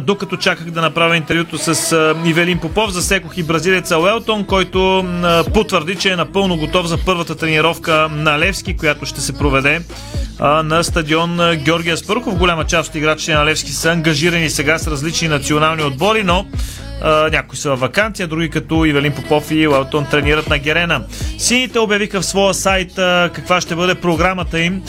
Докато 0.00 0.36
чаках 0.36 0.70
да 0.70 0.80
направя 0.80 1.16
интервюто 1.16 1.58
с 1.58 2.14
Ивелин 2.26 2.58
Попов, 2.58 2.90
засекох 2.90 3.38
и 3.38 3.42
бразилеца 3.42 3.98
Уелтон, 3.98 4.44
който 4.44 5.04
потвърди, 5.54 5.96
че 5.96 6.12
е 6.12 6.16
напълно 6.16 6.56
готов 6.56 6.86
за 6.86 6.98
първата 7.04 7.34
тренировка 7.34 8.08
на 8.12 8.38
Левски, 8.38 8.76
която 8.76 9.06
ще 9.06 9.20
се 9.20 9.32
проведе 9.32 9.80
на 10.40 10.84
стадион 10.84 11.40
Георгия 11.64 11.96
Спарухов. 11.96 12.38
Голяма 12.38 12.64
част 12.64 12.88
от 12.88 12.94
играчите 12.94 13.34
на 13.34 13.46
Левски 13.46 13.72
са 13.72 13.90
ангажирани 13.90 14.50
сега 14.50 14.78
с 14.78 14.86
различни 14.86 15.28
национални 15.28 15.82
отбори, 15.82 16.22
но 16.24 16.46
някои 17.32 17.58
са 17.58 17.70
във 17.70 17.80
вакансия, 17.80 18.28
други 18.28 18.50
като 18.50 18.84
Ивелин 18.84 19.12
Попов 19.12 19.50
и 19.50 19.68
Уелтон 19.68 20.06
тренират 20.10 20.48
на 20.48 20.58
Герена. 20.58 21.04
Сините 21.38 21.78
обявиха 21.78 22.20
в 22.20 22.26
своя 22.26 22.54
сайт 22.54 22.92
каква 23.34 23.60
ще 23.60 23.74
бъде 23.74 23.94
програмата 23.94 24.60
им 24.60 24.82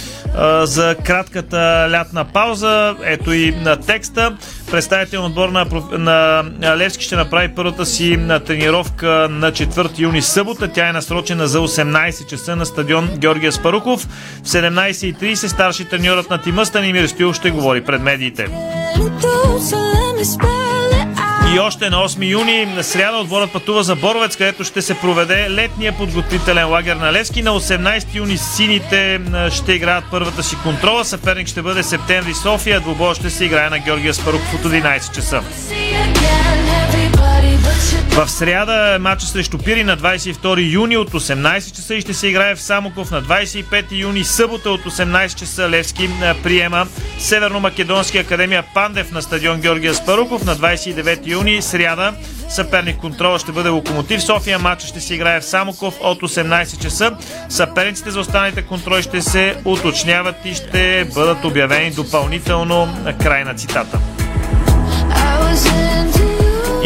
за 0.63 0.95
кратката 1.03 1.87
лятна 1.91 2.25
пауза. 2.25 2.95
Ето 3.03 3.33
и 3.33 3.55
на 3.55 3.77
текста. 3.77 4.37
Представител 4.71 5.25
отбор 5.25 5.49
на, 5.49 5.65
на 5.97 6.77
Левски 6.77 7.03
ще 7.03 7.15
направи 7.15 7.47
първата 7.55 7.85
си 7.85 8.19
тренировка 8.45 9.27
на 9.31 9.51
4 9.51 9.99
юни 9.99 10.21
събота. 10.21 10.67
Тя 10.67 10.89
е 10.89 10.93
насрочена 10.93 11.47
за 11.47 11.59
18 11.59 12.27
часа 12.27 12.55
на 12.55 12.65
стадион 12.65 13.09
Георгия 13.17 13.51
Спаруков. 13.51 14.07
В 14.43 14.47
17.30 14.47 15.47
старши 15.47 15.85
треньорът 15.85 16.29
на 16.29 16.41
тима 16.41 16.65
Станимир 16.65 17.07
Стоил 17.07 17.33
ще 17.33 17.51
говори 17.51 17.83
пред 17.83 18.01
медиите. 18.01 18.47
И 21.55 21.59
още 21.59 21.89
на 21.89 21.97
8 22.09 22.29
юни 22.31 22.65
на 22.65 22.83
сряда 22.83 23.17
отборът 23.17 23.51
пътува 23.51 23.83
за 23.83 23.95
Боровец, 23.95 24.35
където 24.35 24.63
ще 24.63 24.81
се 24.81 24.99
проведе 24.99 25.49
летния 25.49 25.97
подготвителен 25.97 26.69
лагер 26.69 26.95
на 26.95 27.13
Левски. 27.13 27.41
На 27.41 27.51
18 27.51 28.15
юни 28.15 28.37
сините 28.37 29.21
ще 29.51 29.73
играят 29.73 30.03
първата 30.11 30.43
си 30.43 30.55
контрола. 30.63 31.05
Съперник 31.05 31.47
ще 31.47 31.61
бъде 31.61 31.83
Септември 31.83 32.33
София. 32.33 32.79
Двубой 32.79 33.15
ще 33.15 33.29
се 33.29 33.45
играе 33.45 33.69
на 33.69 33.79
Георгия 33.79 34.13
Спаруков 34.13 34.53
от 34.53 34.61
11 34.61 35.15
часа. 35.15 35.41
В 38.17 38.29
сряда 38.29 38.95
е 38.95 38.99
матча 38.99 39.25
срещу 39.25 39.57
Пири 39.57 39.83
на 39.83 39.97
22 39.97 40.73
юни 40.73 40.97
от 40.97 41.11
18 41.11 41.75
часа 41.75 41.95
и 41.95 42.01
ще 42.01 42.13
се 42.13 42.27
играе 42.27 42.55
в 42.55 42.61
Самоков 42.61 43.11
на 43.11 43.23
25 43.23 43.85
юни, 43.91 44.23
събота 44.23 44.69
от 44.71 44.81
18 44.81 45.35
часа 45.35 45.69
Левски 45.69 46.09
приема 46.43 46.87
Северно-Македонски 47.19 48.17
академия 48.17 48.63
Пандев 48.73 49.11
на 49.11 49.21
стадион 49.21 49.61
Георгия 49.61 49.93
Спаруков 49.93 50.45
на 50.45 50.55
29 50.55 51.27
юни, 51.27 51.61
сряда. 51.61 52.13
Съперник 52.49 52.97
контрола 52.97 53.39
ще 53.39 53.51
бъде 53.51 53.69
Локомотив 53.69 54.23
София. 54.23 54.59
Матча 54.59 54.87
ще 54.87 54.99
се 54.99 55.15
играе 55.15 55.39
в 55.39 55.45
Самоков 55.45 55.97
от 56.01 56.21
18 56.21 56.81
часа. 56.81 57.17
Съперниците 57.49 58.11
за 58.11 58.19
останалите 58.19 58.61
контроли 58.61 59.03
ще 59.03 59.21
се 59.21 59.55
уточняват 59.65 60.35
и 60.45 60.53
ще 60.53 61.07
бъдат 61.13 61.45
обявени 61.45 61.91
допълнително 61.91 62.97
край 63.21 63.43
на 63.43 63.55
цитата. 63.55 63.99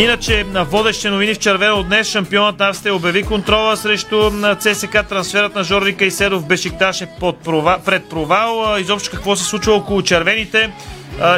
Иначе 0.01 0.43
на 0.43 0.65
водещи 0.65 1.09
новини 1.09 1.33
в 1.33 1.39
червено 1.39 1.83
днес 1.83 2.07
шампионът 2.07 2.59
на 2.59 2.69
Австрия 2.69 2.95
обяви 2.95 3.23
контрола 3.23 3.77
срещу 3.77 4.29
на 4.29 4.55
ЦСК. 4.55 5.07
Трансферът 5.09 5.55
на 5.55 5.63
Жорди 5.63 5.95
Кайседов 5.95 6.47
Бешикташ 6.47 7.01
е 7.01 7.09
под 7.19 7.37
прова, 7.37 7.79
пред 7.85 8.09
провал. 8.09 8.77
Изобщо 8.79 9.11
какво 9.11 9.35
се 9.35 9.43
случва 9.43 9.73
около 9.73 10.01
червените? 10.01 10.73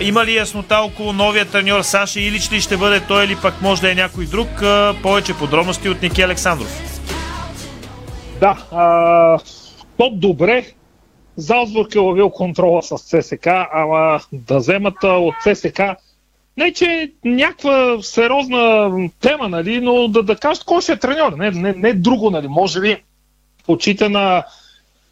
Има 0.01 0.25
ли 0.25 0.35
яснота 0.35 0.77
около 0.77 1.13
новия 1.13 1.45
треньор 1.45 1.81
Саша 1.81 2.19
Илич 2.19 2.51
ли 2.51 2.61
ще 2.61 2.77
бъде 2.77 2.99
той 2.99 3.25
или 3.25 3.35
пък 3.35 3.61
може 3.61 3.81
да 3.81 3.91
е 3.91 3.95
някой 3.95 4.25
друг? 4.25 4.47
Повече 5.01 5.37
подробности 5.37 5.89
от 5.89 6.01
Ники 6.01 6.21
Александров. 6.21 6.81
Да, 8.39 8.57
а, 8.71 9.39
то 9.97 10.09
добре. 10.09 10.65
Залцбург 11.37 11.95
е 11.95 11.99
ловил 11.99 12.29
контрола 12.29 12.83
с 12.83 12.97
ЦСК, 12.97 13.47
ама 13.73 14.19
да 14.33 14.57
вземат 14.57 15.03
от 15.03 15.35
ЦСК 15.43 15.81
не, 16.57 16.73
че 16.73 16.85
е 16.85 17.09
някаква 17.29 17.97
сериозна 18.01 18.91
тема, 19.19 19.49
нали, 19.49 19.81
но 19.81 20.07
да, 20.07 20.23
да 20.23 20.35
кажат 20.35 20.63
кой 20.63 20.81
ще 20.81 20.91
е 20.91 20.99
треньор. 20.99 21.33
Не, 21.33 21.51
не, 21.51 21.73
не 21.73 21.93
друго, 21.93 22.31
нали. 22.31 22.47
Може 22.47 22.81
би 22.81 23.03
в 23.65 23.69
очите 23.69 24.09
на 24.09 24.43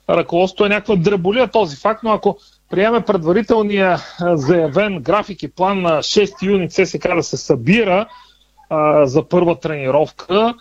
ръководството 0.10 0.66
е 0.66 0.70
някаква 0.70 0.96
дреболия 0.96 1.48
този 1.48 1.76
факт, 1.76 2.04
но 2.04 2.12
ако 2.12 2.38
приеме 2.70 3.02
предварителния 3.02 4.00
заявен 4.34 5.00
график 5.00 5.44
и 5.44 5.52
план 5.52 5.82
на 5.82 5.98
6 5.98 6.44
юни 6.44 6.70
ЦСК 6.70 7.16
да 7.16 7.24
се 7.24 7.38
събира 7.38 8.08
а, 8.70 9.06
за 9.06 9.28
първа 9.28 9.60
тренировка, 9.60 10.54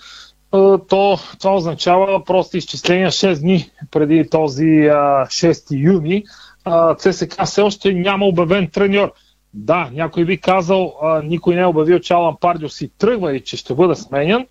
а, 0.52 0.78
то 0.78 1.18
това 1.38 1.54
означава 1.54 2.24
просто 2.24 2.56
изчисления 2.56 3.10
6 3.10 3.40
дни 3.40 3.70
преди 3.90 4.30
този 4.30 4.88
а, 4.92 5.26
6 5.26 5.64
юни. 5.70 6.24
А, 6.64 6.94
ЦСК 6.94 7.44
все 7.44 7.62
още 7.62 7.92
няма 7.94 8.26
обявен 8.26 8.68
треньор. 8.72 9.12
Да, 9.54 9.90
някой 9.92 10.24
би 10.24 10.38
казал, 10.38 10.94
а, 11.02 11.22
никой 11.22 11.54
не 11.54 11.60
е 11.60 11.66
обявил, 11.66 11.98
че 11.98 12.14
Алан 12.14 12.36
Пардио 12.40 12.68
си 12.68 12.90
тръгва 12.98 13.36
и 13.36 13.40
че 13.40 13.56
ще 13.56 13.74
бъде 13.74 13.94
сменен. 13.94 14.46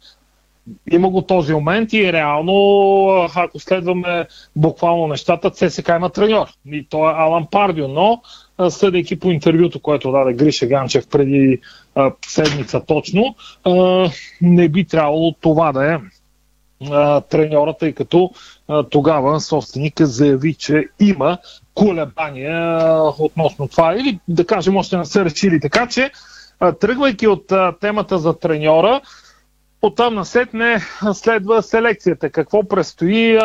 Има 0.92 1.10
го 1.10 1.22
този 1.22 1.54
момент 1.54 1.94
и 1.94 2.14
реално, 2.14 2.54
ако 3.36 3.60
следваме 3.60 4.28
буквално 4.56 5.08
нещата, 5.08 5.52
ЦСК 5.52 5.90
има 5.90 6.10
треньор. 6.10 6.48
И 6.72 6.88
то 6.90 7.10
е 7.10 7.14
Алан 7.14 7.48
Пардио, 7.52 7.88
но 7.88 8.22
съдейки 8.70 9.20
по 9.20 9.32
интервюто, 9.32 9.80
което 9.80 10.12
даде 10.12 10.34
Гриша 10.34 10.68
Ганчев 10.68 11.08
преди 11.08 11.60
а, 11.96 12.12
седмица 12.28 12.86
точно, 12.86 13.36
а, 13.64 14.06
не 14.42 14.70
би 14.70 14.86
трябвало 14.86 15.36
това 15.42 15.72
да 15.72 15.94
е 15.94 16.00
треньора, 17.30 17.74
тъй 17.80 17.94
като 17.94 18.32
тогава 18.89 19.39
собственика 19.39 20.05
заяви, 20.05 20.53
че 20.53 20.88
има 20.99 21.38
колебания 21.73 22.89
относно 23.19 23.67
това. 23.67 23.95
Или 23.95 24.19
да 24.27 24.45
кажем, 24.45 24.77
още 24.77 24.97
не 24.97 25.05
са 25.05 25.25
решили. 25.25 25.60
Така 25.60 25.88
че, 25.88 26.12
тръгвайки 26.79 27.27
от 27.27 27.51
темата 27.79 28.19
за 28.19 28.39
треньора, 28.39 29.01
Оттам 29.82 30.15
насетне 30.15 30.82
следва 31.13 31.63
селекцията. 31.63 32.29
Какво 32.29 32.67
предстои 32.67 33.39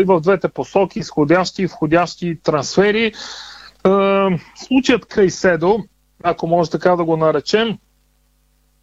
и 0.00 0.04
в 0.06 0.20
двете 0.20 0.48
посоки, 0.48 0.98
изходящи 0.98 1.62
и 1.62 1.66
входящи 1.66 2.38
трансфери. 2.42 3.12
А, 3.84 4.28
случаят 4.54 5.06
Крайседо, 5.06 5.84
ако 6.22 6.46
може 6.46 6.70
така 6.70 6.96
да 6.96 7.04
го 7.04 7.16
наречем, 7.16 7.78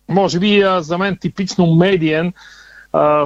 може 0.10 0.40
би 0.40 0.64
за 0.80 0.98
мен 0.98 1.18
типично 1.22 1.76
медиен 1.76 2.34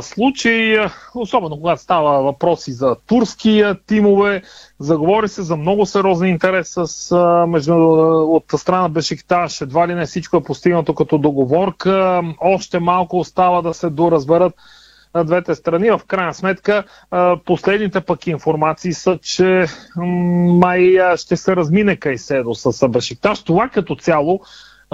случай, 0.02 0.78
а, 0.78 0.92
особено 1.16 1.58
когато 1.58 1.82
става 1.82 2.24
въпроси 2.24 2.72
за 2.72 2.96
турски 3.08 3.64
тимове, 3.88 4.42
заговори 4.80 5.28
се 5.28 5.42
за 5.42 5.56
много 5.56 5.86
сериозен 5.86 6.28
интерес 6.28 6.78
с, 6.86 7.16
между, 7.48 7.74
от 8.36 8.44
страна 8.58 8.90
Бешикташ, 8.90 9.62
едва 9.62 9.88
ли 9.88 9.96
не 9.96 10.06
всичко 10.06 10.38
е 10.38 10.44
постигнато 10.44 10.96
като 10.96 11.18
договорка, 11.18 12.22
още 12.40 12.80
малко 12.80 13.20
остава 13.20 13.62
да 13.62 13.74
се 13.74 13.90
доразберат 13.90 14.54
на 15.16 15.26
двете 15.26 15.56
страни. 15.56 15.92
В 15.92 16.02
крайна 16.08 16.34
сметка, 16.34 16.84
последните 17.46 18.02
пък 18.02 18.28
информации 18.28 18.94
са, 18.94 19.18
че 19.18 19.66
май 19.98 20.98
ще 21.16 21.38
се 21.38 21.56
размине 21.56 21.96
Кайседо 21.96 22.56
с 22.56 22.90
Бешикташ. 22.90 23.44
Това 23.44 23.70
като 23.70 23.96
цяло 23.96 24.40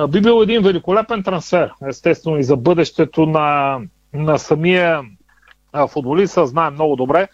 би 0.10 0.22
бил 0.22 0.42
един 0.44 0.62
великолепен 0.62 1.24
трансфер, 1.24 1.72
естествено 1.90 2.38
и 2.38 2.44
за 2.44 2.58
бъдещето 2.58 3.26
на 3.26 3.78
на 4.14 4.40
самия 4.40 5.02
футболист, 5.88 6.38
знаем 6.44 6.74
много 6.74 6.96
добре 6.96 7.28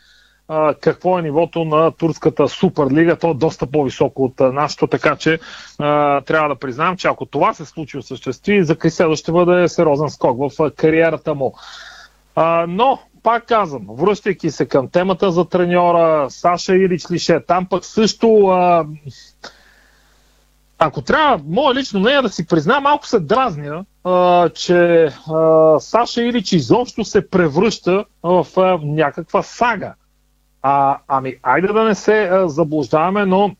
какво 0.81 1.19
е 1.19 1.21
нивото 1.21 1.65
на 1.65 1.91
турската 1.91 2.47
суперлига. 2.47 3.15
То 3.15 3.31
е 3.31 3.33
доста 3.33 3.67
по-високо 3.67 4.23
от 4.23 4.39
нашото, 4.39 4.87
така 4.87 5.15
че 5.15 5.39
трябва 6.25 6.49
да 6.49 6.55
признаем, 6.55 6.97
че 6.97 7.07
ако 7.07 7.25
това 7.25 7.53
се 7.53 7.65
случи 7.65 7.97
осъществи, 7.97 8.63
за 8.63 8.75
Криседо 8.75 9.15
ще 9.15 9.31
бъде 9.31 9.67
сериозен 9.67 10.09
скок 10.09 10.51
в 10.51 10.71
кариерата 10.71 11.35
му. 11.35 11.53
Но, 12.67 12.99
пак 13.23 13.45
казвам, 13.45 13.87
връщайки 13.89 14.51
се 14.51 14.65
към 14.65 14.89
темата 14.89 15.31
за 15.31 15.45
треньора, 15.45 16.29
Саша 16.29 16.75
Илич 16.75 17.11
Лише, 17.11 17.39
там 17.39 17.65
пък 17.65 17.85
също 17.85 18.47
ако 20.79 21.01
трябва, 21.01 21.43
мое 21.47 21.75
лично 21.75 21.99
мнение 21.99 22.21
да 22.21 22.29
си 22.29 22.47
призна, 22.47 22.79
малко 22.79 23.07
се 23.07 23.19
дразня, 23.19 23.85
а, 24.09 24.49
че 24.49 25.09
а, 25.31 25.79
Саша 25.79 26.23
Илич 26.23 26.51
изобщо 26.51 27.05
се 27.05 27.29
превръща 27.29 28.05
в 28.23 28.47
а, 28.57 28.79
някаква 28.83 29.43
сага. 29.43 29.93
А, 30.61 30.97
ами, 31.07 31.35
айде 31.43 31.67
да 31.67 31.83
не 31.83 31.95
се 31.95 32.29
а, 32.31 32.49
заблуждаваме, 32.49 33.25
но 33.25 33.55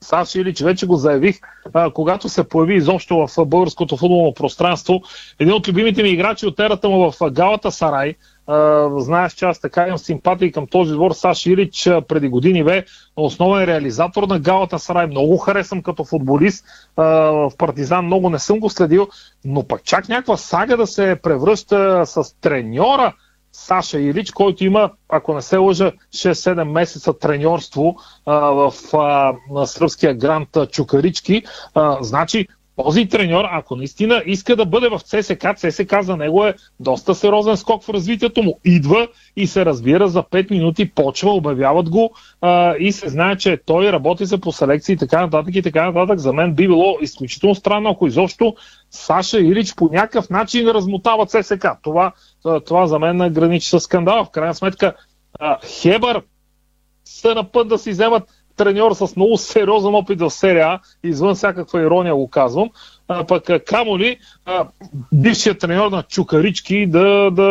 Саша 0.00 0.40
Илич 0.40 0.60
вече 0.60 0.86
го 0.86 0.96
заявих, 0.96 1.40
а, 1.74 1.90
когато 1.90 2.28
се 2.28 2.48
появи 2.48 2.74
изобщо 2.74 3.26
в 3.26 3.46
българското 3.46 3.96
футболно 3.96 4.34
пространство. 4.34 5.00
Един 5.38 5.54
от 5.54 5.68
любимите 5.68 6.02
ми 6.02 6.08
играчи 6.08 6.46
от 6.46 6.60
ерата 6.60 6.88
му 6.88 7.10
в 7.10 7.30
Галата 7.30 7.72
Сарай, 7.72 8.14
знаеш, 8.96 9.32
че 9.32 9.44
аз 9.44 9.60
така 9.60 9.86
имам 9.86 9.98
симпатии 9.98 10.52
към 10.52 10.66
този 10.66 10.92
двор. 10.92 11.12
Саш 11.12 11.46
Илич 11.46 11.86
а, 11.86 12.02
преди 12.02 12.28
години 12.28 12.64
бе 12.64 12.84
основен 13.16 13.64
реализатор 13.64 14.22
на 14.22 14.38
Галата 14.38 14.78
Сарай. 14.78 15.06
Много 15.06 15.36
харесвам 15.36 15.82
като 15.82 16.04
футболист. 16.04 16.64
В 16.96 17.52
Партизан 17.58 18.06
много 18.06 18.30
не 18.30 18.38
съм 18.38 18.60
го 18.60 18.70
следил, 18.70 19.08
но 19.44 19.66
пък 19.66 19.84
чак 19.84 20.08
някаква 20.08 20.36
сага 20.36 20.76
да 20.76 20.86
се 20.86 21.16
превръща 21.22 22.02
с 22.06 22.40
треньора 22.40 23.14
Саша 23.52 24.00
Илич, 24.00 24.30
който 24.30 24.64
има, 24.64 24.90
ако 25.08 25.34
не 25.34 25.42
се 25.42 25.56
лъжа, 25.56 25.92
6-7 26.14 26.64
месеца 26.64 27.18
треньорство 27.18 27.96
а, 28.26 28.34
в 28.38 28.72
а, 28.92 29.34
на 29.50 29.66
сръбския 29.66 30.14
грант 30.14 30.48
Чукарички. 30.70 31.42
А, 31.74 32.02
значи, 32.02 32.48
този 32.84 33.08
треньор, 33.08 33.44
ако 33.50 33.76
наистина 33.76 34.22
иска 34.26 34.56
да 34.56 34.66
бъде 34.66 34.88
в 34.88 35.00
ЦСК, 35.00 35.46
ЦСК 35.56 36.02
за 36.02 36.16
него 36.16 36.44
е 36.44 36.54
доста 36.80 37.14
сериозен 37.14 37.56
скок 37.56 37.82
в 37.82 37.88
развитието 37.88 38.42
му. 38.42 38.60
Идва 38.64 39.08
и 39.36 39.46
се 39.46 39.64
разбира 39.64 40.08
за 40.08 40.22
5 40.22 40.50
минути, 40.50 40.90
почва, 40.90 41.30
обявяват 41.30 41.90
го 41.90 42.14
а, 42.40 42.74
и 42.78 42.92
се 42.92 43.08
знае, 43.08 43.36
че 43.36 43.60
той 43.66 43.92
работи 43.92 44.26
се 44.26 44.40
по 44.40 44.52
селекции 44.52 44.92
и 44.92 44.96
така 44.96 45.20
нататък 45.20 45.54
и 45.54 45.62
така 45.62 45.90
нататък. 45.90 46.18
За 46.18 46.32
мен 46.32 46.54
би 46.54 46.68
било 46.68 46.98
изключително 47.00 47.54
странно, 47.54 47.90
ако 47.90 48.06
изобщо 48.06 48.54
Саша 48.90 49.40
Илич 49.40 49.74
по 49.74 49.88
някакъв 49.92 50.30
начин 50.30 50.68
размотава 50.68 51.26
ЦСК. 51.26 51.66
Това, 51.82 52.12
това 52.66 52.86
за 52.86 52.98
мен 52.98 53.32
граничи 53.32 53.68
с 53.68 53.80
скандал. 53.80 54.24
В 54.24 54.30
крайна 54.30 54.54
сметка 54.54 54.94
а, 55.38 55.58
Хебър 55.64 56.22
са 57.04 57.34
на 57.34 57.50
път 57.50 57.68
да 57.68 57.78
си 57.78 57.90
вземат 57.90 58.22
треньор 58.58 58.92
с 58.92 59.16
много 59.16 59.38
сериозен 59.38 59.94
опит 59.94 60.20
в 60.20 60.30
серия 60.30 60.66
А, 60.66 60.80
извън 61.02 61.34
всякаква 61.34 61.82
ирония 61.82 62.14
го 62.14 62.28
казвам, 62.28 62.70
а, 63.08 63.24
пък 63.24 63.64
камо 63.66 63.98
ли 63.98 64.18
бившият 65.12 65.58
треньор 65.58 65.90
на 65.90 66.02
Чукарички 66.02 66.86
да, 66.86 67.30
да, 67.30 67.46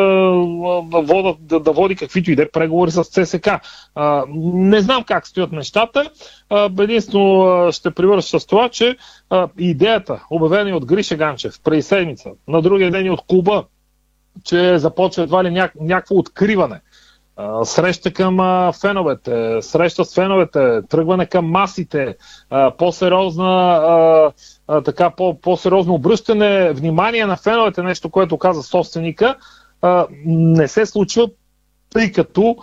да, 0.92 1.02
водат, 1.02 1.36
да, 1.40 1.60
да 1.60 1.72
води 1.72 1.96
каквито 1.96 2.32
и 2.32 2.36
да 2.36 2.44
е 2.44 2.50
преговори 2.50 2.92
с 2.92 3.04
ЦСК. 3.04 3.48
А, 3.96 4.24
не 4.44 4.82
знам 4.82 5.04
как 5.04 5.28
стоят 5.28 5.52
нещата. 5.52 6.12
А, 6.50 6.70
единствено 6.80 7.72
ще 7.72 7.92
привърша 7.92 8.40
с 8.40 8.46
това, 8.46 8.70
че 8.70 8.98
а, 9.30 9.48
идеята, 9.58 10.24
обявена 10.30 10.78
от 10.78 10.86
Гриша 10.86 11.16
Ганчев 11.16 11.60
преди 11.64 11.82
седмица, 11.82 12.30
на 12.48 12.62
другия 12.62 12.92
ден 12.92 13.12
от 13.12 13.22
клуба, 13.28 13.64
че 14.44 14.78
започва 14.78 15.24
едва 15.24 15.44
ли 15.44 15.52
ня, 15.52 15.70
някакво 15.80 16.16
откриване 16.16 16.82
среща 17.64 18.14
към 18.14 18.38
феновете, 18.82 19.62
среща 19.62 20.06
с 20.06 20.16
феновете, 20.16 20.82
тръгване 20.90 21.26
към 21.26 21.46
масите, 21.46 22.16
по-сериозна 22.78 24.32
така, 24.86 25.12
по-сериозно 25.42 25.94
обръщане 25.94 26.74
внимание 26.74 27.26
на 27.26 27.38
феновете, 27.38 27.84
нещо, 27.84 28.10
което 28.10 28.38
каза 28.38 28.64
собственика, 28.64 29.36
не 30.26 30.68
се 30.68 30.86
случва, 30.86 31.30
тъй 31.94 32.12
като 32.12 32.56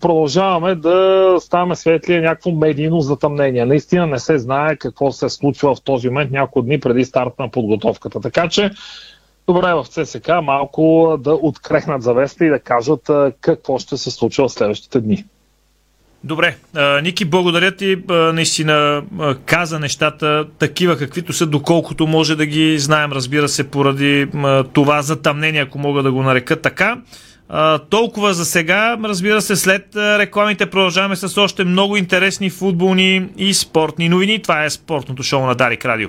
продължаваме 0.00 0.74
да 0.74 1.36
ставаме 1.40 1.76
светли 1.76 2.20
някакво 2.20 2.50
медийно 2.50 3.00
затъмнение. 3.00 3.64
Наистина 3.64 4.06
не 4.06 4.18
се 4.18 4.38
знае 4.38 4.76
какво 4.76 5.12
се 5.12 5.28
случва 5.28 5.74
в 5.74 5.82
този 5.82 6.08
момент 6.08 6.30
няколко 6.30 6.62
дни 6.62 6.80
преди 6.80 7.04
старта 7.04 7.42
на 7.42 7.50
подготовката. 7.50 8.20
Така 8.20 8.48
че 8.48 8.70
добре 9.46 9.74
в 9.74 9.84
ЦСК 9.84 10.28
малко 10.42 11.16
да 11.20 11.34
открехнат 11.34 12.02
завеста 12.02 12.44
и 12.44 12.48
да 12.48 12.58
кажат 12.58 13.10
какво 13.40 13.78
ще 13.78 13.96
се 13.96 14.10
случва 14.10 14.48
в 14.48 14.52
следващите 14.52 15.00
дни. 15.00 15.24
Добре, 16.24 16.56
Ники, 17.02 17.24
благодаря 17.24 17.76
ти. 17.76 17.96
Наистина 18.08 19.02
каза 19.46 19.80
нещата 19.80 20.46
такива 20.58 20.98
каквито 20.98 21.32
са, 21.32 21.46
доколкото 21.46 22.06
може 22.06 22.36
да 22.36 22.46
ги 22.46 22.78
знаем, 22.78 23.12
разбира 23.12 23.48
се, 23.48 23.70
поради 23.70 24.26
това 24.72 25.02
затъмнение, 25.02 25.60
ако 25.60 25.78
мога 25.78 26.02
да 26.02 26.12
го 26.12 26.22
нарека 26.22 26.60
така. 26.60 26.98
толкова 27.90 28.34
за 28.34 28.44
сега. 28.44 28.98
Разбира 29.04 29.42
се, 29.42 29.56
след 29.56 29.96
рекламите 29.96 30.70
продължаваме 30.70 31.16
с 31.16 31.38
още 31.40 31.64
много 31.64 31.96
интересни 31.96 32.50
футболни 32.50 33.28
и 33.36 33.54
спортни 33.54 34.08
новини. 34.08 34.42
Това 34.42 34.64
е 34.64 34.70
спортното 34.70 35.22
шоу 35.22 35.46
на 35.46 35.54
Дарик 35.54 35.84
Радио. 35.84 36.08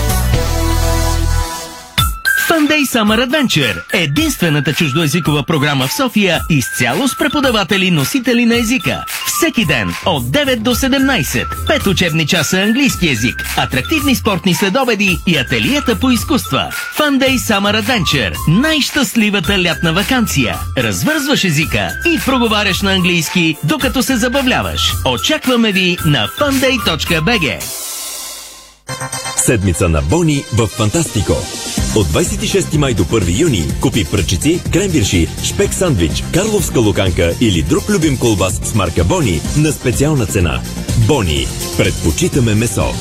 Funday 2.51 2.83
Summer 2.85 3.27
Adventure– 3.27 3.81
единствената 3.93 4.73
чуждоязикова 4.73 5.43
програма 5.43 5.87
в 5.87 5.93
София 5.93 6.41
изцяло 6.49 7.07
с 7.07 7.17
преподаватели 7.17 7.91
носители 7.91 8.45
на 8.45 8.55
езика. 8.55 9.05
Всеки 9.25 9.65
ден 9.65 9.93
от 10.05 10.23
9 10.23 10.55
до 10.55 10.75
17. 10.75 11.45
5 11.67 11.87
учебни 11.87 12.27
часа 12.27 12.57
английски 12.57 13.09
език, 13.09 13.43
атрактивни 13.57 14.15
спортни 14.15 14.53
следобеди 14.53 15.19
и 15.27 15.37
ателиета 15.37 15.99
по 15.99 16.11
изкуства. 16.11 16.69
Funday 16.97 17.37
Summer 17.37 17.81
Adventure– 17.81 18.33
най-щастливата 18.47 19.63
лятна 19.63 19.93
вакансия. 19.93 20.55
Развързваш 20.77 21.43
езика 21.43 21.89
и 22.05 22.19
проговаряш 22.25 22.81
на 22.81 22.93
английски, 22.93 23.55
докато 23.63 24.03
се 24.03 24.17
забавляваш. 24.17 24.93
Очакваме 25.05 25.71
ви 25.71 25.97
на 26.05 26.27
funday.bg. 26.27 27.90
Седмица 29.37 29.89
на 29.89 30.01
Бони 30.01 30.43
в 30.53 30.67
Фантастико. 30.67 31.33
От 31.95 32.07
26 32.07 32.77
май 32.77 32.93
до 32.93 33.03
1 33.03 33.39
юни 33.39 33.63
купи 33.81 34.05
пръчици, 34.05 34.61
кремвирши, 34.73 35.27
шпек 35.43 35.73
сандвич, 35.73 36.23
карловска 36.33 36.79
луканка 36.79 37.35
или 37.41 37.61
друг 37.61 37.89
любим 37.89 38.17
колбас 38.17 38.61
с 38.63 38.75
марка 38.75 39.03
Бони 39.03 39.41
на 39.57 39.71
специална 39.71 40.25
цена. 40.25 40.61
Бони. 41.07 41.47
Предпочитаме 41.77 42.55
месо. 42.55 42.93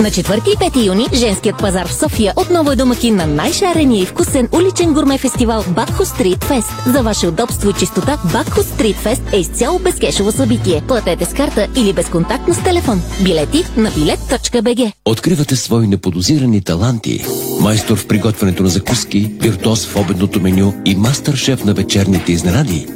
На 0.00 0.10
4 0.10 0.48
и 0.48 0.56
5 0.56 0.86
юни 0.86 1.06
женският 1.14 1.58
пазар 1.58 1.88
в 1.88 1.94
София 1.94 2.32
отново 2.36 2.72
е 2.72 2.76
домакин 2.76 3.16
на 3.16 3.26
най-шарения 3.26 4.02
и 4.02 4.06
вкусен 4.06 4.48
уличен 4.52 4.92
гурме 4.92 5.18
фестивал 5.18 5.64
Бакхо 5.68 6.04
Стрит 6.04 6.44
Фест. 6.44 6.68
За 6.86 7.02
ваше 7.02 7.26
удобство 7.26 7.70
и 7.70 7.72
чистота 7.72 8.18
Бакхо 8.32 8.62
Стрит 8.62 8.96
Фест 8.96 9.22
е 9.32 9.36
изцяло 9.36 9.78
безкешово 9.78 10.32
събитие. 10.32 10.82
Платете 10.88 11.24
с 11.24 11.34
карта 11.34 11.68
или 11.76 11.92
безконтактно 11.92 12.54
с 12.54 12.64
телефон. 12.64 13.02
Билети 13.24 13.64
на 13.76 13.90
билет.бг 13.90 14.92
Откривате 15.04 15.56
свои 15.56 15.86
неподозирани 15.86 16.60
таланти. 16.60 17.24
Майстор 17.60 17.98
в 17.98 18.06
приготвянето 18.06 18.62
на 18.62 18.68
закуски, 18.68 19.32
виртуоз 19.40 19.86
в 19.86 19.96
обедното 19.96 20.40
меню 20.40 20.74
и 20.84 20.96
мастър-шеф 20.96 21.64
на 21.64 21.74
вечерните 21.74 22.32
изненади. 22.32 22.86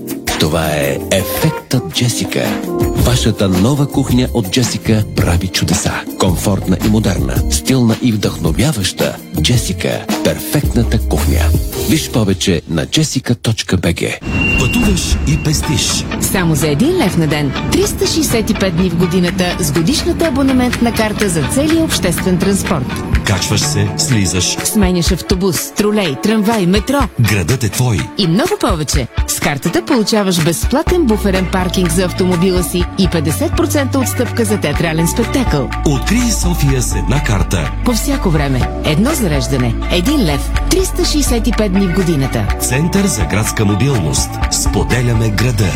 Това 0.43 0.67
е 0.67 0.99
Ефектът 1.13 1.95
Джесика. 1.95 2.61
Вашата 2.97 3.49
нова 3.49 3.89
кухня 3.89 4.29
от 4.35 4.51
Джесика 4.51 5.05
прави 5.17 5.49
чудеса. 5.49 5.93
Комфортна 6.19 6.77
и 6.87 6.89
модерна, 6.89 7.35
стилна 7.51 7.97
и 8.03 8.13
вдъхновяваща. 8.13 9.17
Джесика– 9.43 10.07
перфектната 10.25 10.99
кухня. 11.09 11.41
Виж 11.91 12.11
повече 12.11 12.63
на 12.69 12.87
jessica.bg 12.87 14.19
Пътуваш 14.59 15.17
и 15.29 15.45
пестиш. 15.45 16.05
Само 16.21 16.55
за 16.55 16.69
един 16.69 16.99
лев 16.99 17.17
на 17.17 17.27
ден. 17.27 17.53
365 17.73 18.71
дни 18.71 18.91
в 18.91 18.97
годината 18.97 19.57
с 19.61 19.73
годишната 19.73 20.25
абонаментна 20.27 20.93
карта 20.93 21.29
за 21.29 21.49
целия 21.55 21.85
обществен 21.85 22.39
транспорт. 22.39 22.87
Качваш 23.27 23.61
се, 23.61 23.89
слизаш. 23.99 24.57
Сменяш 24.65 25.13
автобус, 25.13 25.73
тролей, 25.77 26.17
трамвай, 26.23 26.67
метро. 26.67 26.99
Градът 27.21 27.65
е 27.65 27.69
твой. 27.69 27.99
И 28.19 28.27
много 28.27 28.53
повече. 28.61 29.09
С 29.27 29.41
картата 29.41 29.85
получаваш 29.85 30.32
безплатен 30.39 31.05
буферен 31.07 31.49
паркинг 31.53 31.91
за 31.91 32.05
автомобила 32.05 32.63
си 32.63 32.85
и 32.99 33.09
50% 33.09 33.97
отстъпка 33.97 34.45
за 34.45 34.61
театрален 34.61 35.09
спектакъл. 35.09 35.71
Открий 35.87 36.31
София 36.31 36.83
с 36.83 36.95
една 36.95 37.25
карта. 37.25 37.73
По 37.85 37.93
всяко 37.93 38.31
време. 38.31 38.61
Едно 38.85 39.11
зареждане. 39.15 39.75
Един 39.93 40.25
лев. 40.25 40.53
365 40.71 41.69
дни 41.69 41.87
в 41.87 41.95
годината. 41.95 42.47
Център 42.61 43.07
за 43.07 43.25
градска 43.25 43.65
мобилност. 43.65 44.31
Споделяме 44.51 45.31
града. 45.31 45.69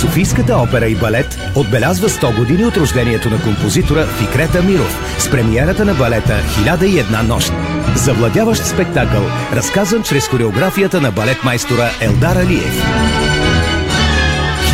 Софийската 0.00 0.56
опера 0.56 0.86
и 0.86 0.94
балет 0.94 1.38
отбелязва 1.56 2.08
100 2.08 2.36
години 2.36 2.64
от 2.64 2.76
рождението 2.76 3.30
на 3.30 3.42
композитора 3.42 4.06
Фикрета 4.06 4.62
Миров 4.62 5.16
с 5.18 5.30
премиерата 5.30 5.84
на 5.84 5.94
балета 5.94 6.40
«1001 6.64 7.22
нощ». 7.22 7.52
Завладяващ 7.94 8.62
спектакъл, 8.62 9.22
разказан 9.52 10.02
чрез 10.02 10.28
хореографията 10.28 11.00
на 11.00 11.10
балетмайстора 11.10 11.90
Елдар 12.00 12.36
Алиев. 12.36 12.84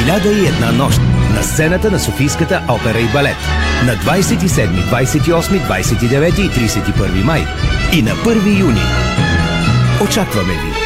«1001 0.07 0.76
нощ» 0.76 1.00
на 1.35 1.42
сцената 1.42 1.90
на 1.90 1.98
Софийската 1.98 2.62
опера 2.68 2.98
и 2.98 3.12
балет. 3.12 3.37
на 3.85 3.96
27, 3.96 4.68
28, 4.90 5.61
29 5.66 6.38
и 6.38 6.50
31 6.50 7.22
май 7.24 7.46
и 7.92 8.02
на 8.02 8.11
1 8.11 8.61
юни. 8.61 8.83
Очакваме 10.00 10.52
ви! 10.52 10.86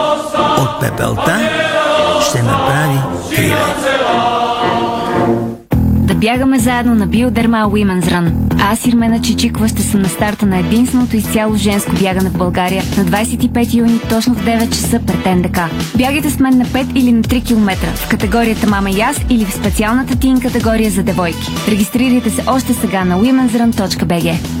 От 0.57 0.79
пепелта 0.79 1.39
ще 2.29 2.43
направи 2.43 2.99
криле. 3.35 3.55
Да 5.81 6.15
бягаме 6.15 6.59
заедно 6.59 6.95
на 6.95 7.07
Биодерма 7.07 7.57
Women's 7.57 8.03
Run. 8.03 8.31
Аз, 8.71 8.85
Ирмена 8.85 9.21
Чичиква, 9.21 9.67
ще 9.67 9.81
съм 9.81 10.01
на 10.01 10.09
старта 10.09 10.45
на 10.45 10.57
единственото 10.57 11.15
изцяло 11.15 11.55
женско 11.55 11.91
бягане 11.99 12.29
в 12.29 12.37
България 12.37 12.83
на 12.97 13.05
25 13.05 13.73
юни, 13.73 13.99
точно 14.09 14.33
в 14.35 14.45
9 14.45 14.69
часа 14.69 14.99
пред 15.07 15.25
НДК. 15.37 15.59
Бягайте 15.97 16.29
с 16.29 16.39
мен 16.39 16.57
на 16.57 16.65
5 16.65 16.93
или 16.95 17.11
на 17.11 17.21
3 17.21 17.47
км 17.47 17.87
в 17.95 18.09
категорията 18.09 18.67
Мама 18.67 18.89
и 18.89 19.01
аз 19.01 19.17
или 19.29 19.45
в 19.45 19.53
специалната 19.53 20.19
тин 20.19 20.41
категория 20.41 20.91
за 20.91 21.03
девойки. 21.03 21.51
Регистрирайте 21.67 22.29
се 22.29 22.43
още 22.47 22.73
сега 22.73 23.05
на 23.05 23.19
womensrun.bg. 23.19 24.60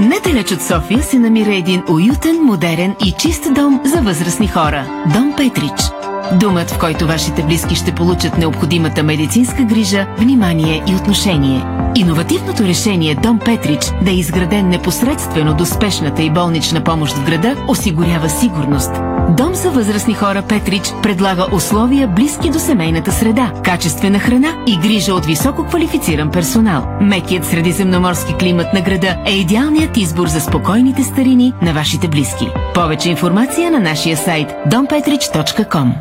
Недалеч 0.00 0.52
от 0.52 0.62
София 0.62 1.02
се 1.02 1.18
намира 1.18 1.54
един 1.54 1.82
уютен, 1.90 2.42
модерен 2.42 2.96
и 3.04 3.12
чист 3.12 3.54
дом 3.54 3.80
за 3.84 4.00
възрастни 4.00 4.48
хора. 4.48 5.04
Дом 5.14 5.34
Петрич. 5.36 6.03
Думът, 6.40 6.70
в 6.70 6.78
който 6.78 7.06
вашите 7.06 7.42
близки 7.42 7.74
ще 7.74 7.92
получат 7.92 8.38
необходимата 8.38 9.02
медицинска 9.02 9.62
грижа, 9.64 10.06
внимание 10.18 10.82
и 10.88 10.94
отношение. 10.94 11.64
Иновативното 11.96 12.62
решение 12.64 13.14
Дом 13.14 13.38
Петрич 13.38 13.80
да 14.02 14.10
е 14.10 14.14
изграден 14.14 14.68
непосредствено 14.68 15.54
до 15.54 15.66
спешната 15.66 16.22
и 16.22 16.30
болнична 16.30 16.84
помощ 16.84 17.14
в 17.14 17.24
града 17.24 17.56
осигурява 17.68 18.28
сигурност. 18.28 18.90
Дом 19.36 19.54
за 19.54 19.70
възрастни 19.70 20.14
хора 20.14 20.42
Петрич 20.48 20.82
предлага 21.02 21.46
условия 21.52 22.08
близки 22.08 22.50
до 22.50 22.58
семейната 22.58 23.12
среда, 23.12 23.52
качествена 23.64 24.18
храна 24.18 24.64
и 24.66 24.78
грижа 24.78 25.14
от 25.14 25.26
високо 25.26 25.64
квалифициран 25.64 26.30
персонал. 26.30 26.86
Мекият 27.00 27.44
средиземноморски 27.44 28.34
климат 28.34 28.74
на 28.74 28.80
града 28.80 29.16
е 29.26 29.32
идеалният 29.32 29.96
избор 29.96 30.28
за 30.28 30.40
спокойните 30.40 31.02
старини 31.02 31.52
на 31.62 31.72
вашите 31.72 32.08
близки. 32.08 32.48
Повече 32.74 33.10
информация 33.10 33.70
на 33.70 33.80
нашия 33.80 34.16
сайт 34.16 34.48
dompetrich.com 34.68 35.92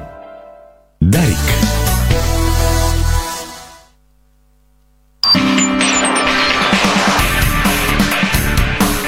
Дарик. 1.03 1.37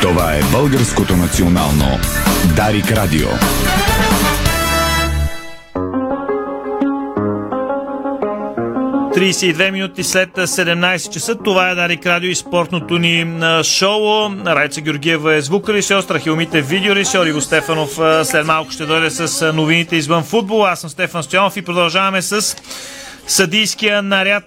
Това 0.01 0.33
е 0.33 0.41
българското 0.51 1.17
национално 1.17 1.99
Дарик 2.55 2.91
Радио.– 2.91 3.27
32 9.15 9.71
минути 9.71 10.03
след 10.03 10.29
17 10.29 11.13
часа. 11.13 11.35
Това 11.35 11.69
е 11.69 11.75
Дарик 11.75 12.05
Радио 12.05 12.29
и 12.29 12.35
спортното 12.35 12.97
ни 12.97 13.41
шоу. 13.63 14.29
Райца 14.45 14.81
Георгиева 14.81 15.35
е 15.35 15.41
звукорежисьор, 15.41 16.01
Страхилмите 16.01 16.61
видеорежисьор. 16.61 17.25
Иво 17.25 17.41
Стефанов 17.41 17.99
след 18.23 18.45
малко 18.45 18.71
ще 18.71 18.85
дойде 18.85 19.09
с 19.09 19.53
новините 19.53 19.95
извън 19.95 20.23
футбол. 20.23 20.65
Аз 20.65 20.81
съм 20.81 20.89
Стефан 20.89 21.23
Стоянов 21.23 21.57
и 21.57 21.61
продължаваме 21.61 22.21
с 22.21 22.55
съдийския 23.27 24.01
наряд 24.01 24.43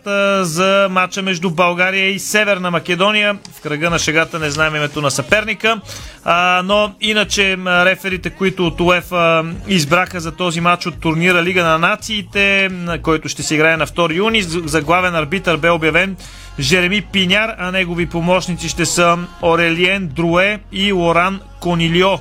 за 0.47 0.89
матча 0.91 1.23
между 1.23 1.51
България 1.51 2.11
и 2.11 2.19
Северна 2.19 2.71
Македония. 2.71 3.39
В 3.59 3.61
кръга 3.61 3.91
на 3.91 3.99
шегата 3.99 4.39
не 4.39 4.51
знаем 4.51 4.77
името 4.77 5.01
на 5.01 5.11
съперника, 5.11 5.81
а, 6.25 6.63
но 6.65 6.95
иначе 7.01 7.57
реферите, 7.67 8.31
които 8.31 8.67
от 8.67 8.81
УЕФА 8.81 9.45
избраха 9.69 10.21
за 10.21 10.33
този 10.33 10.61
матч 10.61 10.87
от 10.87 11.01
турнира 11.01 11.43
Лига 11.43 11.65
на 11.65 11.79
нациите, 11.79 12.71
който 13.03 13.29
ще 13.29 13.43
се 13.43 13.55
играе 13.55 13.77
на 13.77 13.87
2 13.87 14.15
юни, 14.15 14.43
за 14.43 14.83
главен 14.83 15.15
арбитър 15.15 15.57
бе 15.57 15.71
обявен 15.71 16.17
Жереми 16.61 17.03
Пиняр, 17.03 17.55
а 17.59 17.71
негови 17.71 18.07
помощници 18.07 18.69
ще 18.69 18.87
са 18.87 19.19
Орелиен 19.43 20.07
Друе 20.07 20.59
и 20.73 20.93
Лоран 20.93 21.41
Конилио. 21.61 22.19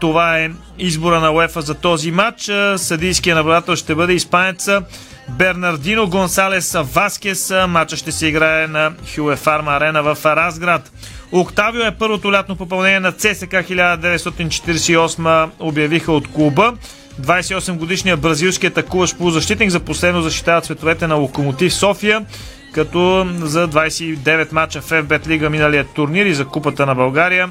Това 0.00 0.38
е 0.38 0.50
избора 0.78 1.20
на 1.20 1.30
УЕФА 1.30 1.60
за 1.60 1.74
този 1.74 2.10
матч. 2.10 2.50
Съдийския 2.76 3.36
наблюдател 3.36 3.76
ще 3.76 3.94
бъде 3.94 4.12
испанеца 4.12 4.82
Бернардино 5.28 6.06
Гонсалес 6.06 6.76
Васкес. 6.94 7.52
Матча 7.68 7.96
ще 7.96 8.12
се 8.12 8.26
играе 8.26 8.66
на 8.66 8.92
Хюе 9.14 9.36
Фарма 9.36 9.72
арена 9.72 10.02
в 10.02 10.18
Разград. 10.24 10.92
Октавио 11.32 11.82
е 11.82 11.90
първото 11.98 12.32
лятно 12.32 12.56
попълнение 12.56 13.00
на 13.00 13.12
ЦСК 13.12 13.52
1948 13.52 15.50
обявиха 15.58 16.12
от 16.12 16.28
клуба. 16.28 16.72
28 17.20 17.72
годишният 17.72 18.20
бразилски 18.20 18.66
атакуващ 18.66 19.18
полузащитник 19.18 19.70
за 19.70 19.80
последно 19.80 20.22
защитава 20.22 20.60
цветовете 20.60 21.06
на 21.06 21.14
Локомотив 21.14 21.74
София, 21.74 22.26
като 22.72 23.28
за 23.40 23.68
29 23.68 24.52
мача 24.52 24.80
в 24.80 24.90
FBET 24.90 25.26
Лига 25.26 25.50
миналия 25.50 25.84
турнир 25.84 26.26
и 26.26 26.34
за 26.34 26.44
Купата 26.44 26.86
на 26.86 26.94
България 26.94 27.50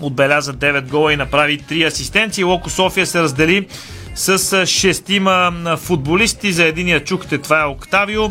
отбеляза 0.00 0.54
9 0.54 0.88
гола 0.88 1.12
и 1.12 1.16
направи 1.16 1.58
3 1.58 1.86
асистенции. 1.86 2.44
Локо 2.44 2.70
София 2.70 3.06
се 3.06 3.22
раздели 3.22 3.66
с 4.14 4.66
шестима 4.66 5.52
футболисти. 5.76 6.52
За 6.52 6.64
единия 6.64 7.04
чухте, 7.04 7.38
това 7.38 7.60
е 7.60 7.66
Октавио. 7.66 8.22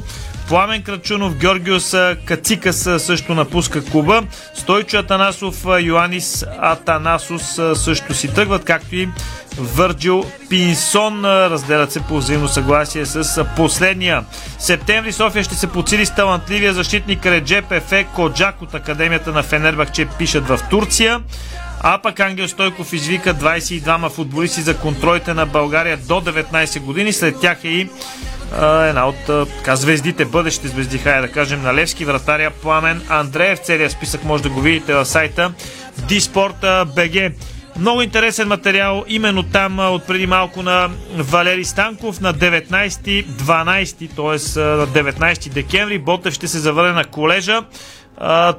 Пламен 0.47 0.83
Крачунов, 0.83 1.35
Георгиос 1.35 1.95
Кацикас 2.25 2.89
също 2.97 3.35
напуска 3.35 3.85
клуба. 3.85 4.23
Стойчо 4.55 4.97
Атанасов, 4.97 5.65
Йоанис 5.81 6.45
Атанасус 6.59 7.59
също 7.73 8.13
си 8.13 8.33
тръгват, 8.33 8.65
както 8.65 8.95
и 8.95 9.09
Върджил 9.57 10.25
Пинсон. 10.49 11.25
Разделят 11.25 11.91
се 11.91 11.99
по 11.99 12.17
взаимно 12.17 12.47
съгласие 12.47 13.05
с 13.05 13.45
последния. 13.55 14.23
Септември 14.59 15.11
София 15.11 15.43
ще 15.43 15.55
се 15.55 15.67
подсили 15.67 16.05
с 16.05 16.15
талантливия 16.15 16.73
защитник 16.73 17.25
Реджеп 17.25 17.71
Ефе 17.71 18.03
Коджак 18.03 18.61
от 18.61 18.73
Академията 18.73 19.31
на 19.31 19.43
Фенербахче 19.43 20.05
пишат 20.05 20.47
в 20.47 20.59
Турция. 20.69 21.21
А 21.85 21.97
пък 21.97 22.19
Ангел 22.19 22.47
Стойков 22.47 22.93
извика 22.93 23.35
22 23.35 24.09
футболисти 24.09 24.61
за 24.61 24.77
контролите 24.77 25.33
на 25.33 25.45
България 25.45 25.97
до 25.97 26.21
19 26.21 26.79
години. 26.79 27.13
След 27.13 27.39
тях 27.39 27.63
е 27.63 27.67
и 27.67 27.89
а, 28.59 28.83
една 28.85 29.07
от 29.07 29.49
така, 29.57 29.75
звездите, 29.75 30.25
бъдещи 30.25 30.67
звезди, 30.67 30.97
хай 30.97 31.21
да 31.21 31.31
кажем, 31.31 31.61
на 31.61 31.73
Левски, 31.73 32.05
вратаря 32.05 32.51
Пламен 32.51 33.01
Андреев. 33.09 33.59
Целият 33.59 33.91
списък 33.91 34.23
може 34.23 34.43
да 34.43 34.49
го 34.49 34.61
видите 34.61 34.93
в 34.93 35.05
сайта 35.05 35.53
БГ. 36.95 37.33
Много 37.79 38.01
интересен 38.01 38.47
материал 38.47 39.03
именно 39.07 39.43
там 39.43 39.79
от 39.79 40.07
преди 40.07 40.27
малко 40.27 40.63
на 40.63 40.89
Валери 41.15 41.65
Станков 41.65 42.21
на 42.21 42.33
19-12, 42.33 44.15
т.е. 44.15 44.59
на 44.59 44.87
19 44.87 45.49
декември. 45.49 45.99
Ботев 45.99 46.33
ще 46.33 46.47
се 46.47 46.59
завърне 46.59 46.91
на 46.91 47.05
колежа. 47.05 47.61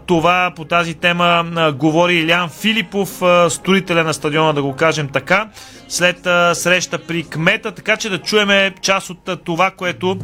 Това 0.06 0.52
по 0.56 0.64
тази 0.64 0.94
тема 0.94 1.44
говори 1.78 2.14
Илян 2.14 2.48
Филипов, 2.48 3.22
строителя 3.48 4.04
на 4.04 4.14
стадиона, 4.14 4.52
да 4.52 4.62
го 4.62 4.76
кажем 4.76 5.08
така, 5.12 5.48
след 5.88 6.18
среща 6.52 6.98
при 6.98 7.22
кмета, 7.22 7.72
така 7.72 7.96
че 7.96 8.10
да 8.10 8.18
чуеме 8.18 8.72
част 8.80 9.10
от 9.10 9.44
това, 9.44 9.70
което 9.70 10.18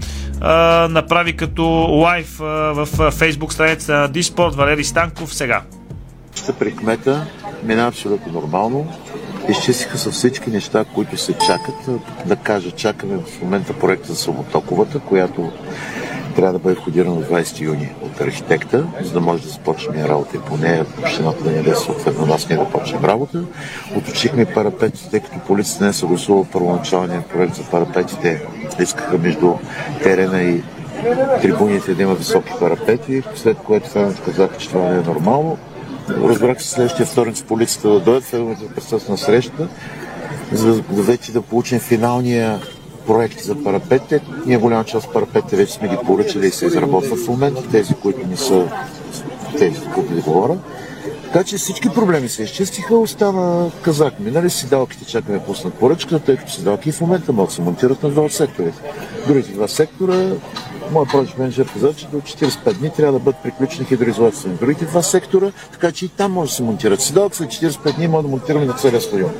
направи 0.91 1.37
като 1.37 1.65
лайв 1.91 2.37
в 2.39 3.11
фейсбук 3.11 3.53
страница 3.53 3.93
на 3.93 4.09
Диспорт 4.09 4.55
Валери 4.55 4.85
Станков 4.85 5.35
сега. 5.35 5.63
Ще 6.35 6.53
при 6.53 6.77
кмета 6.77 7.27
мина 7.63 7.87
абсолютно 7.87 8.33
нормално. 8.33 8.93
Изчистиха 9.49 9.99
са 9.99 10.11
всички 10.11 10.51
неща, 10.51 10.85
които 10.95 11.17
се 11.17 11.33
чакат. 11.33 11.75
Да 12.27 12.37
кажа, 12.37 12.71
чакаме 12.71 13.17
в 13.17 13.43
момента 13.43 13.73
проекта 13.79 14.09
за 14.09 14.17
самотоковата, 14.17 14.99
която 14.99 15.53
трябва 16.37 16.53
да 16.53 16.59
бъде 16.59 16.75
входирана 16.75 17.21
в 17.21 17.31
20 17.31 17.61
юни 17.61 17.89
от 18.03 18.21
архитекта, 18.21 18.87
за 19.03 19.13
да 19.13 19.21
може 19.21 19.43
да 19.43 19.49
започнем 19.49 20.05
работа 20.05 20.37
и 20.37 20.41
по 20.41 20.57
нея 20.57 20.87
общината 21.03 21.45
да 21.45 21.51
ни 21.51 21.57
даде 21.57 21.75
съответно 21.75 22.27
нас 22.27 22.49
ние 22.49 22.59
да 22.59 22.65
почнем 22.65 23.05
работа. 23.05 23.45
Оточихме 23.97 24.45
парапетите, 24.45 25.11
тъй 25.11 25.21
като 25.21 25.39
полицията 25.39 25.85
не 25.85 25.91
е 25.91 25.93
съгласува 25.93 26.45
първоначалния 26.53 27.23
проект 27.23 27.55
за 27.55 27.63
парапетите. 27.63 28.43
Искаха 28.81 29.19
между 29.19 29.55
терена 30.03 30.43
и 30.43 30.63
трибуните 31.43 31.95
да 31.95 32.03
има 32.03 32.15
високи 32.15 32.53
парапети, 32.61 33.23
след 33.35 33.57
което 33.57 33.89
феновете 33.89 34.23
казаха, 34.23 34.59
че 34.59 34.69
това 34.69 34.89
не 34.89 34.99
е 34.99 35.03
нормално. 35.03 35.59
Разбрах 36.09 36.63
се 36.63 36.69
следващия 36.69 37.07
вторник 37.07 37.37
с 37.37 37.43
полицията 37.43 37.89
да 37.89 38.01
дойдат, 38.01 38.25
феновете 38.25 38.63
да 38.65 38.75
присъстват 38.75 39.09
на 39.09 39.19
среща, 39.19 39.69
за 40.53 40.83
да 40.83 41.03
вече 41.03 41.33
да 41.33 41.43
получим 41.43 41.79
финалния 41.79 42.61
проекти 43.11 43.45
за 43.45 43.63
парапетите. 43.63 44.21
Ние 44.47 44.57
голяма 44.57 44.85
част 44.85 45.07
от 45.07 45.13
парапетите 45.13 45.57
вече 45.57 45.73
сме 45.73 45.89
ги 45.89 45.97
поръчали 46.07 46.47
и 46.47 46.51
се 46.51 46.67
изработват 46.67 47.19
в 47.19 47.29
момента, 47.29 47.63
тези, 47.71 47.95
които 47.95 48.27
не 48.27 48.37
са 48.37 48.69
тези, 49.59 49.81
които 49.95 50.15
ви 50.15 50.21
говоря. 50.21 50.59
Така 51.23 51.45
че 51.45 51.57
всички 51.57 51.89
проблеми 51.89 52.29
се 52.29 52.43
изчистиха, 52.43 52.99
остава 52.99 53.71
казах. 53.83 54.13
Минали 54.21 54.51
седалките, 54.51 55.05
чакаме 55.05 55.45
пуснат 55.45 55.75
поръчка, 55.75 56.19
тъй 56.19 56.37
като 56.37 56.53
седалки 56.53 56.93
в 56.93 57.01
момента 57.01 57.33
могат 57.33 57.49
да 57.49 57.55
се 57.55 57.63
монтират 57.63 58.03
на 58.03 58.11
два 58.11 58.23
от 58.23 58.33
секторите. 58.33 58.79
Другите 59.27 59.53
два 59.53 59.69
сектора, 59.69 60.31
моят 60.93 61.09
проект 61.11 61.39
менеджер 61.39 61.67
каза, 61.73 61.95
че 61.95 62.07
до 62.07 62.17
45 62.21 62.79
дни 62.79 62.91
трябва 62.91 63.13
да 63.13 63.25
бъдат 63.25 63.43
приключени 63.43 63.87
хидроизолацията 63.87 64.49
на 64.49 64.55
другите 64.55 64.85
два 64.85 65.03
сектора, 65.03 65.53
така 65.73 65.93
че 65.93 66.05
и 66.05 66.09
там 66.09 66.33
може 66.33 66.51
да 66.51 66.57
се 66.57 66.63
монтират 66.63 67.01
седалки, 67.01 67.37
след 67.37 67.49
45 67.51 67.97
дни 67.97 68.09
може 68.09 68.23
да 68.23 68.29
монтираме 68.29 68.65
на 68.65 68.73
целия 68.73 69.01
стадион. 69.01 69.31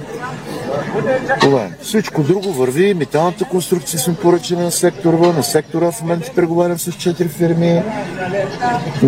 Това 1.41 1.63
е. 1.63 1.71
Всичко 1.83 2.23
друго 2.23 2.53
върви. 2.53 2.95
Металната 2.95 3.45
конструкция 3.45 4.01
сме 4.01 4.15
поръчали 4.15 4.59
на 4.59 4.71
сектора. 4.71 5.33
На 5.33 5.43
сектора 5.43 5.93
в 5.93 6.03
момента 6.03 6.33
преговарям 6.35 6.79
с 6.79 6.91
4 6.91 7.29
фирми. 7.29 7.83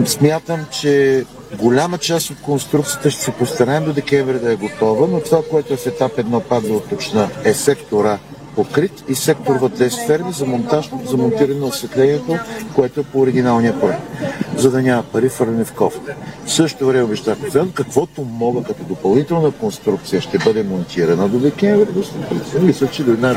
Смятам, 0.07 0.67
че 0.71 1.25
голяма 1.59 1.99
част 1.99 2.31
от 2.31 2.41
конструкцията 2.41 3.11
ще 3.11 3.23
се 3.23 3.31
постараем 3.31 3.85
до 3.85 3.93
декември 3.93 4.39
да 4.39 4.53
е 4.53 4.57
готова, 4.57 5.07
но 5.07 5.21
това, 5.21 5.43
което 5.51 5.75
е 5.75 5.77
в 5.77 5.87
етап 5.87 6.13
1 6.13 6.41
падва 6.41 6.77
от 6.77 6.89
точна 6.89 7.31
е 7.45 7.55
сектора 7.55 8.19
покрит 8.57 9.05
и 9.09 9.15
сектор 9.15 9.55
в 9.57 9.71
10 9.71 10.07
ферми 10.07 10.33
за, 10.33 10.47
монтаж, 10.47 10.91
за 11.05 11.17
монтиране 11.17 11.61
на 11.61 11.67
осветлението, 11.67 12.39
което 12.75 13.01
е 13.01 13.03
по 13.03 13.21
оригиналния 13.21 13.81
проект, 13.81 14.03
за 14.57 14.71
да 14.71 14.83
няма 14.83 15.03
пари 15.03 15.29
фърне 15.29 15.65
в 15.65 15.73
кофта. 15.73 16.15
Също 16.47 16.87
време 16.87 17.03
обещах 17.03 17.39
каквото 17.75 18.23
мога 18.23 18.63
като 18.63 18.85
допълнителна 18.85 19.51
конструкция 19.51 20.21
ще 20.21 20.39
бъде 20.39 20.63
монтирана 20.63 21.29
до 21.29 21.39
декември, 21.39 21.87
мисля, 22.61 22.87
че 22.87 23.05
до 23.05 23.11
една 23.11 23.35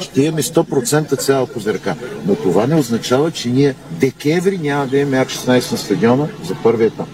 ще 0.00 0.22
имаме 0.22 0.42
100% 0.42 1.18
цяла 1.18 1.46
козирка. 1.46 1.96
Но 2.26 2.34
това 2.34 2.66
не 2.66 2.74
означава, 2.74 3.30
че 3.30 3.48
ние 3.48 3.74
декември 3.90 4.58
няма 4.58 4.86
да 4.86 4.98
имаме 4.98 5.24
А16 5.24 5.72
на 5.72 5.78
стадиона 5.78 6.28
за 6.44 6.54
първи 6.62 6.84
етап. 6.84 7.08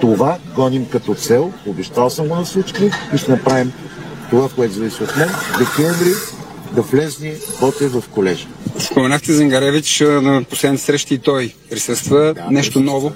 Това 0.00 0.38
гоним 0.54 0.86
като 0.86 1.14
цел, 1.14 1.52
обещал 1.66 2.10
съм 2.10 2.28
го 2.28 2.34
на 2.34 2.44
всички 2.44 2.90
и 3.14 3.18
ще 3.18 3.30
направим 3.30 3.72
това, 4.30 4.48
което 4.56 4.74
зависи 4.74 5.02
от 5.02 5.16
мен. 5.16 5.28
Декември 5.58 6.12
да 6.72 6.82
влезне 6.82 7.34
Ботев 7.60 7.92
в 7.92 8.04
колежа. 8.10 8.46
Споменахте 8.78 9.32
Зингаревич 9.32 10.00
на 10.00 10.44
последните 10.50 10.84
срещи 10.84 11.14
и 11.14 11.18
той 11.18 11.54
присъства. 11.70 12.34
Да, 12.34 12.46
Нещо 12.50 12.80
ново. 12.80 13.12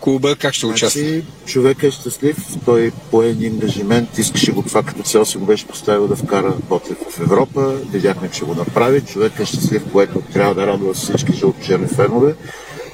Клуба 0.00 0.36
как 0.36 0.54
ще 0.54 0.66
участва? 0.66 1.00
Значи, 1.00 1.24
човек 1.46 1.82
е 1.82 1.90
щастлив, 1.90 2.36
той 2.64 2.92
пое 3.10 3.26
един 3.26 3.52
ангажимент, 3.52 4.18
искаше 4.18 4.52
го 4.52 4.62
това 4.62 4.82
като 4.82 5.02
цел 5.02 5.24
си 5.24 5.38
го 5.38 5.46
беше 5.46 5.66
поставил 5.66 6.08
да 6.08 6.16
вкара 6.16 6.54
Ботев 6.68 6.96
в 7.10 7.20
Европа. 7.20 7.74
Видяхме, 7.92 8.30
че 8.30 8.44
го 8.44 8.54
направи. 8.54 9.00
Човек 9.00 9.32
е 9.40 9.44
щастлив, 9.44 9.82
което 9.92 10.22
трябва 10.32 10.54
да 10.54 10.66
радва 10.66 10.94
всички 10.94 11.32
жълто-черни 11.32 11.86
фенове. 11.86 12.34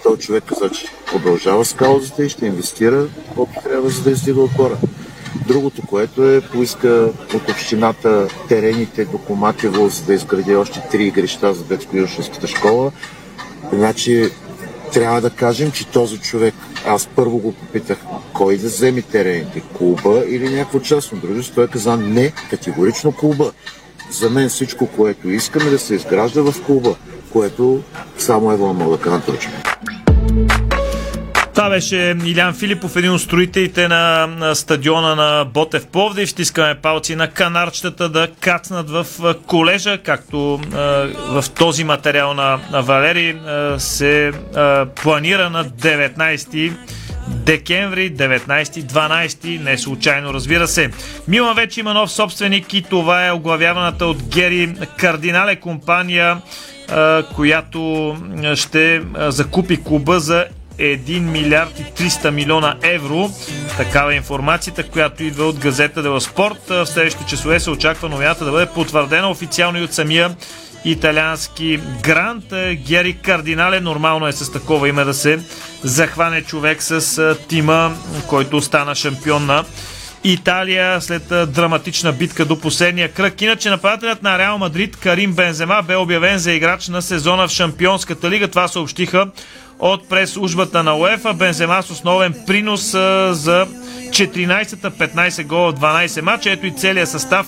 Той 0.03 0.17
човек 0.17 0.45
каза, 0.47 0.71
че 0.71 0.87
продължава 1.07 1.65
с 1.65 1.73
каузата 1.73 2.25
и 2.25 2.29
ще 2.29 2.47
инвестира, 2.47 3.07
колко 3.35 3.63
трябва, 3.63 3.91
за 3.91 4.03
да 4.03 4.11
издига 4.11 4.41
отгоре. 4.41 4.75
Другото, 5.47 5.83
което 5.87 6.29
е, 6.29 6.41
поиска 6.41 7.09
от 7.35 7.49
общината 7.51 8.29
терените 8.49 9.05
до 9.05 9.19
Коматево, 9.19 9.89
за 9.89 10.03
да 10.05 10.15
изгради 10.15 10.57
още 10.57 10.83
три 10.91 11.05
игрища 11.05 11.55
за 11.55 11.65
детско-юношеската 11.65 12.47
школа. 12.47 12.93
Значи, 13.73 14.31
трябва 14.93 15.21
да 15.21 15.31
кажем, 15.31 15.71
че 15.71 15.87
този 15.87 16.19
човек, 16.19 16.55
аз 16.87 17.07
първо 17.07 17.39
го 17.39 17.53
попитах, 17.53 17.99
кой 18.33 18.57
да 18.57 18.67
вземе 18.67 19.03
терените, 19.03 19.63
клуба 19.79 20.23
или 20.29 20.55
някакво 20.57 20.81
частно 20.81 21.19
дружество, 21.19 21.55
той 21.55 21.69
каза 21.69 21.97
не, 21.97 22.33
категорично 22.51 23.13
клуба. 23.13 23.53
За 24.11 24.31
мен 24.31 24.49
всичко, 24.49 24.87
което 24.87 25.31
искаме 25.31 25.71
да 25.71 25.79
се 25.79 25.95
изгражда 25.95 26.43
в 26.43 26.55
клуба, 26.67 26.97
което 27.33 27.83
само 28.19 28.53
Ева 28.53 28.73
мога 28.73 28.97
да 28.97 29.03
кажа. 29.03 29.51
Това 31.55 31.71
беше 31.71 32.17
Илян 32.25 32.55
Филипов, 32.55 32.97
един 32.97 33.11
от 33.11 33.21
строителите 33.21 33.89
на, 33.89 34.27
на 34.27 34.55
стадиона 34.55 35.15
на 35.15 35.45
Ботев 35.45 35.87
Пловдив. 35.87 36.29
Ще 36.29 36.43
искаме 36.43 36.75
палци 36.75 37.17
на 37.17 37.31
канарчетата 37.31 38.09
да 38.09 38.29
кацнат 38.41 38.91
в 38.91 39.07
колежа, 39.47 39.99
както 39.99 40.61
в 41.29 41.45
този 41.55 41.85
материал 41.85 42.35
на, 42.35 42.61
Валери 42.73 43.37
се 43.79 44.33
планира 45.03 45.51
на 45.51 45.65
19 45.65 46.73
декември, 47.29 48.15
19-12, 48.15 49.63
не 49.63 49.79
случайно 49.79 50.35
разбира 50.35 50.69
се. 50.69 50.91
Милан 51.29 51.57
вече 51.57 51.81
има 51.81 51.95
нов 51.95 52.13
собственик 52.13 52.75
и 52.75 52.83
това 52.83 53.27
е 53.27 53.33
оглавяваната 53.33 54.07
от 54.07 54.23
Гери 54.23 54.75
Кардинале 54.99 55.57
компания, 55.57 56.41
която 57.35 58.17
ще 58.55 59.03
закупи 59.17 59.85
клуба 59.85 60.21
за 60.21 60.45
1 60.83 61.21
милиард 61.21 61.79
и 61.79 62.03
300 62.03 62.31
милиона 62.31 62.77
евро. 62.83 63.31
Такава 63.77 64.13
е 64.13 64.17
информацията, 64.17 64.83
която 64.83 65.25
идва 65.25 65.45
от 65.45 65.59
газета 65.59 66.03
Дела 66.03 66.21
Спорт. 66.21 66.69
В 66.69 66.87
следващите 66.87 67.27
часове 67.27 67.61
се 67.61 67.71
очаква 67.71 68.09
новината 68.09 68.45
да 68.45 68.51
бъде 68.51 68.67
потвърдена 68.67 69.31
официално 69.31 69.79
и 69.79 69.83
от 69.83 69.93
самия 69.93 70.37
италиански 70.85 71.81
грант. 72.03 72.45
Гери 72.75 73.13
Кардинале 73.13 73.81
нормално 73.81 74.27
е 74.27 74.33
с 74.33 74.53
такова 74.53 74.89
име 74.89 75.05
да 75.05 75.15
се 75.15 75.41
захване 75.83 76.43
човек 76.43 76.83
с 76.83 77.37
тима, 77.49 77.97
който 78.27 78.61
стана 78.61 78.95
шампион 78.95 79.47
на 79.47 79.65
Италия 80.25 81.01
след 81.01 81.23
драматична 81.29 82.13
битка 82.13 82.45
до 82.45 82.61
последния 82.61 83.13
кръг. 83.13 83.43
Иначе 83.43 83.71
нападателят 83.71 84.23
на 84.23 84.39
Реал 84.39 84.59
Мадрид 84.59 84.97
Карим 84.97 85.33
Бензема 85.33 85.83
бе 85.87 85.97
обявен 85.97 86.39
за 86.39 86.53
играч 86.53 86.89
на 86.89 87.03
сезона 87.03 87.49
в 87.49 87.51
Шампионската 87.51 88.31
лига. 88.31 88.49
Това 88.49 88.69
съобщиха 88.69 89.27
от 89.79 90.09
прес-службата 90.09 90.83
на 90.83 90.97
УЕФА. 90.97 91.35
Бензема 91.35 91.83
с 91.83 91.91
основен 91.91 92.35
принос 92.47 92.91
за 93.31 93.67
14-та 94.11 94.91
15 94.91 95.47
гола 95.47 95.73
в 95.73 95.75
12 95.75 96.21
мача. 96.21 96.51
Ето 96.51 96.67
и 96.67 96.71
целият 96.71 97.09
състав 97.09 97.47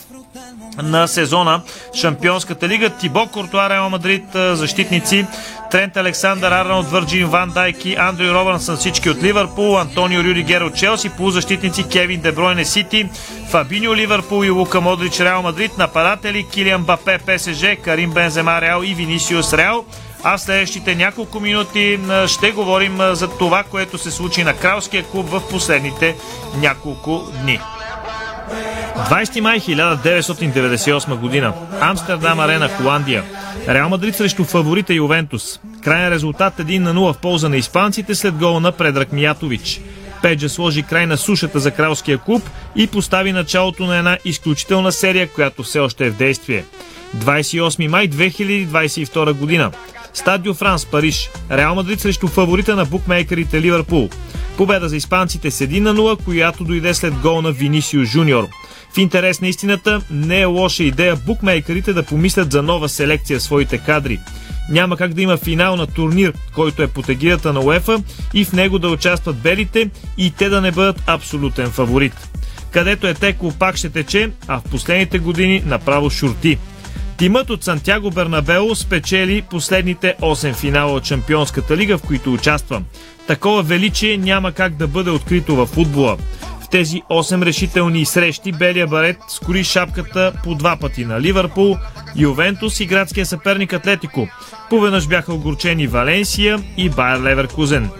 на 0.82 1.06
сезона 1.08 1.62
Шампионската 2.00 2.68
лига. 2.68 2.90
Тибо 2.90 3.26
Куртуа, 3.26 3.70
Реал 3.70 3.90
Мадрид, 3.90 4.24
защитници 4.34 5.26
Трент 5.70 5.96
Александър 5.96 6.52
Арнолд, 6.52 6.90
Върджин 6.90 7.26
Ван 7.26 7.50
Дайки, 7.50 7.96
Андрю 7.98 8.34
Робърнсън, 8.34 8.76
всички 8.76 9.10
от 9.10 9.22
Ливърпул, 9.22 9.78
Антонио 9.78 10.24
Рюдигер 10.24 10.60
от 10.60 10.76
Челси, 10.76 11.10
полузащитници 11.10 11.88
Кевин 11.88 12.20
Дебройне 12.20 12.64
Сити, 12.64 13.08
Фабиньо 13.50 13.94
Ливърпул 13.94 14.44
и 14.44 14.50
Лука 14.50 14.80
Модрич 14.80 15.20
Реал 15.20 15.42
Мадрид, 15.42 15.78
нападатели 15.78 16.46
Килиан 16.52 16.84
Бапе 16.84 17.18
ПСЖ, 17.18 17.64
Карим 17.82 18.10
Бензема 18.10 18.60
Реал 18.60 18.82
и 18.82 18.94
Винисиус 18.94 19.52
Реал. 19.52 19.84
А 20.26 20.38
в 20.38 20.40
следващите 20.40 20.94
няколко 20.94 21.40
минути 21.40 21.98
ще 22.26 22.50
говорим 22.50 22.98
за 23.12 23.28
това, 23.28 23.62
което 23.62 23.98
се 23.98 24.10
случи 24.10 24.44
на 24.44 24.56
Кралския 24.56 25.04
клуб 25.04 25.28
в 25.28 25.42
последните 25.50 26.16
няколко 26.56 27.32
дни. 27.42 27.60
20 28.96 29.40
май 29.40 29.60
1998 29.60 31.14
година. 31.14 31.52
Амстердам 31.80 32.40
арена, 32.40 32.68
Холандия. 32.68 33.24
Реал 33.68 33.88
Мадрид 33.88 34.16
срещу 34.16 34.44
фаворита 34.44 34.94
Ювентус. 34.94 35.60
Крайен 35.84 36.12
резултат 36.12 36.54
1 36.58 36.78
на 36.78 36.94
0 36.94 37.12
в 37.12 37.18
полза 37.18 37.48
на 37.48 37.56
испанците 37.56 38.14
след 38.14 38.34
гола 38.34 38.60
на 38.60 38.72
Предрак 38.72 39.12
Миятович. 39.12 39.80
Педжа 40.22 40.48
сложи 40.48 40.82
край 40.82 41.06
на 41.06 41.16
сушата 41.16 41.60
за 41.60 41.70
кралския 41.70 42.18
клуб 42.18 42.42
и 42.76 42.86
постави 42.86 43.32
началото 43.32 43.84
на 43.84 43.96
една 43.98 44.18
изключителна 44.24 44.92
серия, 44.92 45.28
която 45.28 45.62
все 45.62 45.78
още 45.78 46.06
е 46.06 46.10
в 46.10 46.16
действие. 46.16 46.64
28 47.16 47.88
май 47.88 48.08
2022 48.08 49.32
година. 49.32 49.70
Стадио 50.14 50.54
Франс, 50.54 50.86
Париж. 50.86 51.30
Реал 51.50 51.74
Мадрид 51.74 52.00
срещу 52.00 52.28
фаворита 52.28 52.76
на 52.76 52.84
букмейкерите 52.84 53.60
Ливърпул. 53.60 54.08
Победа 54.56 54.88
за 54.88 54.96
испанците 54.96 55.50
с 55.50 55.66
1 55.66 55.80
на 55.80 55.94
0, 55.94 56.24
която 56.24 56.64
дойде 56.64 56.94
след 56.94 57.14
гол 57.14 57.42
на 57.42 57.52
Винисио 57.52 58.04
Жуниор. 58.04 58.48
В 58.94 58.98
интерес 58.98 59.40
на 59.40 59.48
истината, 59.48 60.00
не 60.10 60.40
е 60.40 60.44
лоша 60.44 60.82
идея 60.84 61.16
букмейкерите 61.16 61.92
да 61.92 62.02
помислят 62.02 62.52
за 62.52 62.62
нова 62.62 62.88
селекция 62.88 63.38
в 63.38 63.42
своите 63.42 63.78
кадри. 63.78 64.20
Няма 64.70 64.96
как 64.96 65.14
да 65.14 65.22
има 65.22 65.36
финал 65.36 65.76
на 65.76 65.86
турнир, 65.86 66.32
който 66.54 66.82
е 66.82 66.88
под 66.88 67.08
егидата 67.08 67.52
на 67.52 67.60
УЕФА 67.60 68.02
и 68.34 68.44
в 68.44 68.52
него 68.52 68.78
да 68.78 68.88
участват 68.88 69.36
белите 69.36 69.90
и 70.18 70.30
те 70.30 70.48
да 70.48 70.60
не 70.60 70.72
бъдат 70.72 71.02
абсолютен 71.06 71.70
фаворит. 71.70 72.28
Където 72.70 73.06
е 73.06 73.14
текло 73.14 73.52
пак 73.52 73.76
ще 73.76 73.90
тече, 73.90 74.30
а 74.48 74.60
в 74.60 74.62
последните 74.62 75.18
години 75.18 75.62
направо 75.66 76.10
шурти. 76.10 76.58
Тимът 77.18 77.50
от 77.50 77.64
Сантяго 77.64 78.10
Бернабео 78.10 78.74
спечели 78.74 79.42
последните 79.50 80.14
8 80.20 80.54
финала 80.54 80.92
от 80.92 81.04
Чемпионската 81.04 81.76
лига, 81.76 81.98
в 81.98 82.02
които 82.02 82.32
участва. 82.32 82.82
Такова 83.26 83.62
величие 83.62 84.16
няма 84.16 84.52
как 84.52 84.76
да 84.76 84.86
бъде 84.86 85.10
открито 85.10 85.56
във 85.56 85.68
футбола. 85.68 86.16
В 86.60 86.68
тези 86.68 87.02
8 87.10 87.44
решителни 87.44 88.04
срещи 88.04 88.52
белия 88.52 88.86
барет 88.86 89.16
скори 89.28 89.64
шапката 89.64 90.32
по 90.44 90.54
два 90.54 90.76
пъти 90.76 91.04
на 91.04 91.20
Ливърпул, 91.20 91.76
Ювентус 92.16 92.80
и 92.80 92.86
градския 92.86 93.26
съперник 93.26 93.72
Атлетико. 93.72 94.28
Поведнъж 94.70 95.08
бяха 95.08 95.34
огорчени 95.34 95.86
Валенсия 95.86 96.62
и 96.76 96.88
Байер 96.88 97.20
Леверкузен. 97.20 97.90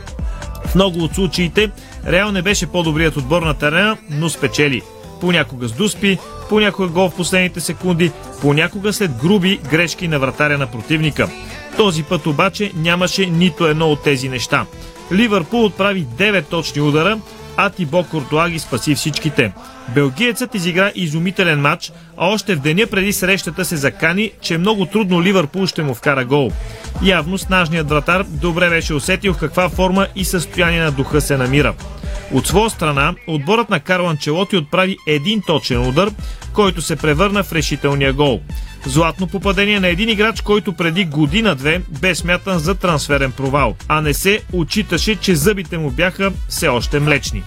В 0.67 0.75
много 0.75 0.99
от 0.99 1.15
случаите 1.15 1.71
Реал 2.07 2.33
не 2.33 2.43
беше 2.43 2.67
по-добрият 2.67 3.17
отбор 3.17 3.43
на 3.43 3.55
терена, 3.55 3.97
но 4.11 4.29
спечели. 4.29 4.83
Понякога 5.21 5.69
с 5.69 5.73
дуспи, 5.73 6.19
понякога 6.49 6.89
гол 6.89 7.11
в 7.11 7.17
последните 7.17 7.61
секунди, 7.61 8.13
понякога 8.41 8.93
след 8.93 9.17
груби 9.17 9.61
грешки 9.71 10.09
на 10.09 10.19
вратаря 10.19 10.59
на 10.59 10.67
противника. 10.67 11.29
Този 11.77 12.03
път 12.03 12.27
обаче 12.27 12.73
нямаше 12.77 13.27
нито 13.27 13.67
едно 13.67 13.91
от 13.91 14.03
тези 14.03 14.29
неща. 14.29 14.67
Ливърпул 15.13 15.65
отправи 15.65 16.07
9 16.19 16.47
точни 16.49 16.83
удара, 16.83 17.19
а 17.57 17.71
Тибо 17.71 18.05
Куртуа 18.05 18.49
ги 18.51 18.59
спаси 18.59 18.95
всичките. 18.95 19.53
Белгиецът 19.95 20.55
изигра 20.55 20.93
изумителен 20.95 21.61
матч, 21.61 21.93
а 22.17 22.27
още 22.27 22.55
в 22.55 22.61
деня 22.61 22.87
преди 22.87 23.13
срещата 23.13 23.65
се 23.65 23.77
закани, 23.77 24.31
че 24.41 24.59
много 24.59 24.87
трудно 24.87 25.23
Ливърпул 25.23 25.67
ще 25.67 25.83
му 25.83 25.95
вкара 25.95 26.25
гол. 26.25 26.51
Явно 27.03 27.39
снажният 27.39 27.89
вратар 27.89 28.25
добре 28.29 28.71
беше 28.71 28.95
усетил 28.95 29.35
каква 29.35 29.69
форма 29.69 30.07
и 30.17 30.25
състояние 30.25 30.81
на 30.81 30.93
духа 30.93 31.21
се 31.21 31.37
намира. 31.37 31.75
От 32.35 32.47
своя 32.47 32.71
страна, 32.71 33.15
отборът 33.27 33.71
на 33.71 33.81
Карло 33.81 34.09
Анчелоти 34.09 34.57
отправи 34.57 34.97
един 35.07 35.43
точен 35.47 35.89
удар, 35.89 36.11
който 36.53 36.83
се 36.83 36.97
превърна 36.97 37.45
в 37.45 37.53
решителния 37.53 38.13
гол. 38.13 38.41
Златно 38.87 39.27
попадение 39.27 39.81
на 39.81 39.89
един 39.89 40.09
играч, 40.09 40.41
който 40.41 40.73
преди 40.73 41.05
година-две 41.05 41.83
бе 42.01 42.15
смятан 42.15 42.59
за 42.59 42.75
трансферен 42.75 43.33
провал, 43.33 43.77
а 43.89 44.01
не 44.01 44.15
се 44.15 44.43
отчиташе, 44.53 45.17
че 45.17 45.35
зъбите 45.35 45.79
му 45.79 45.91
бяха 45.91 46.33
все 46.49 46.69
още 46.69 47.01
млечни. 47.01 47.43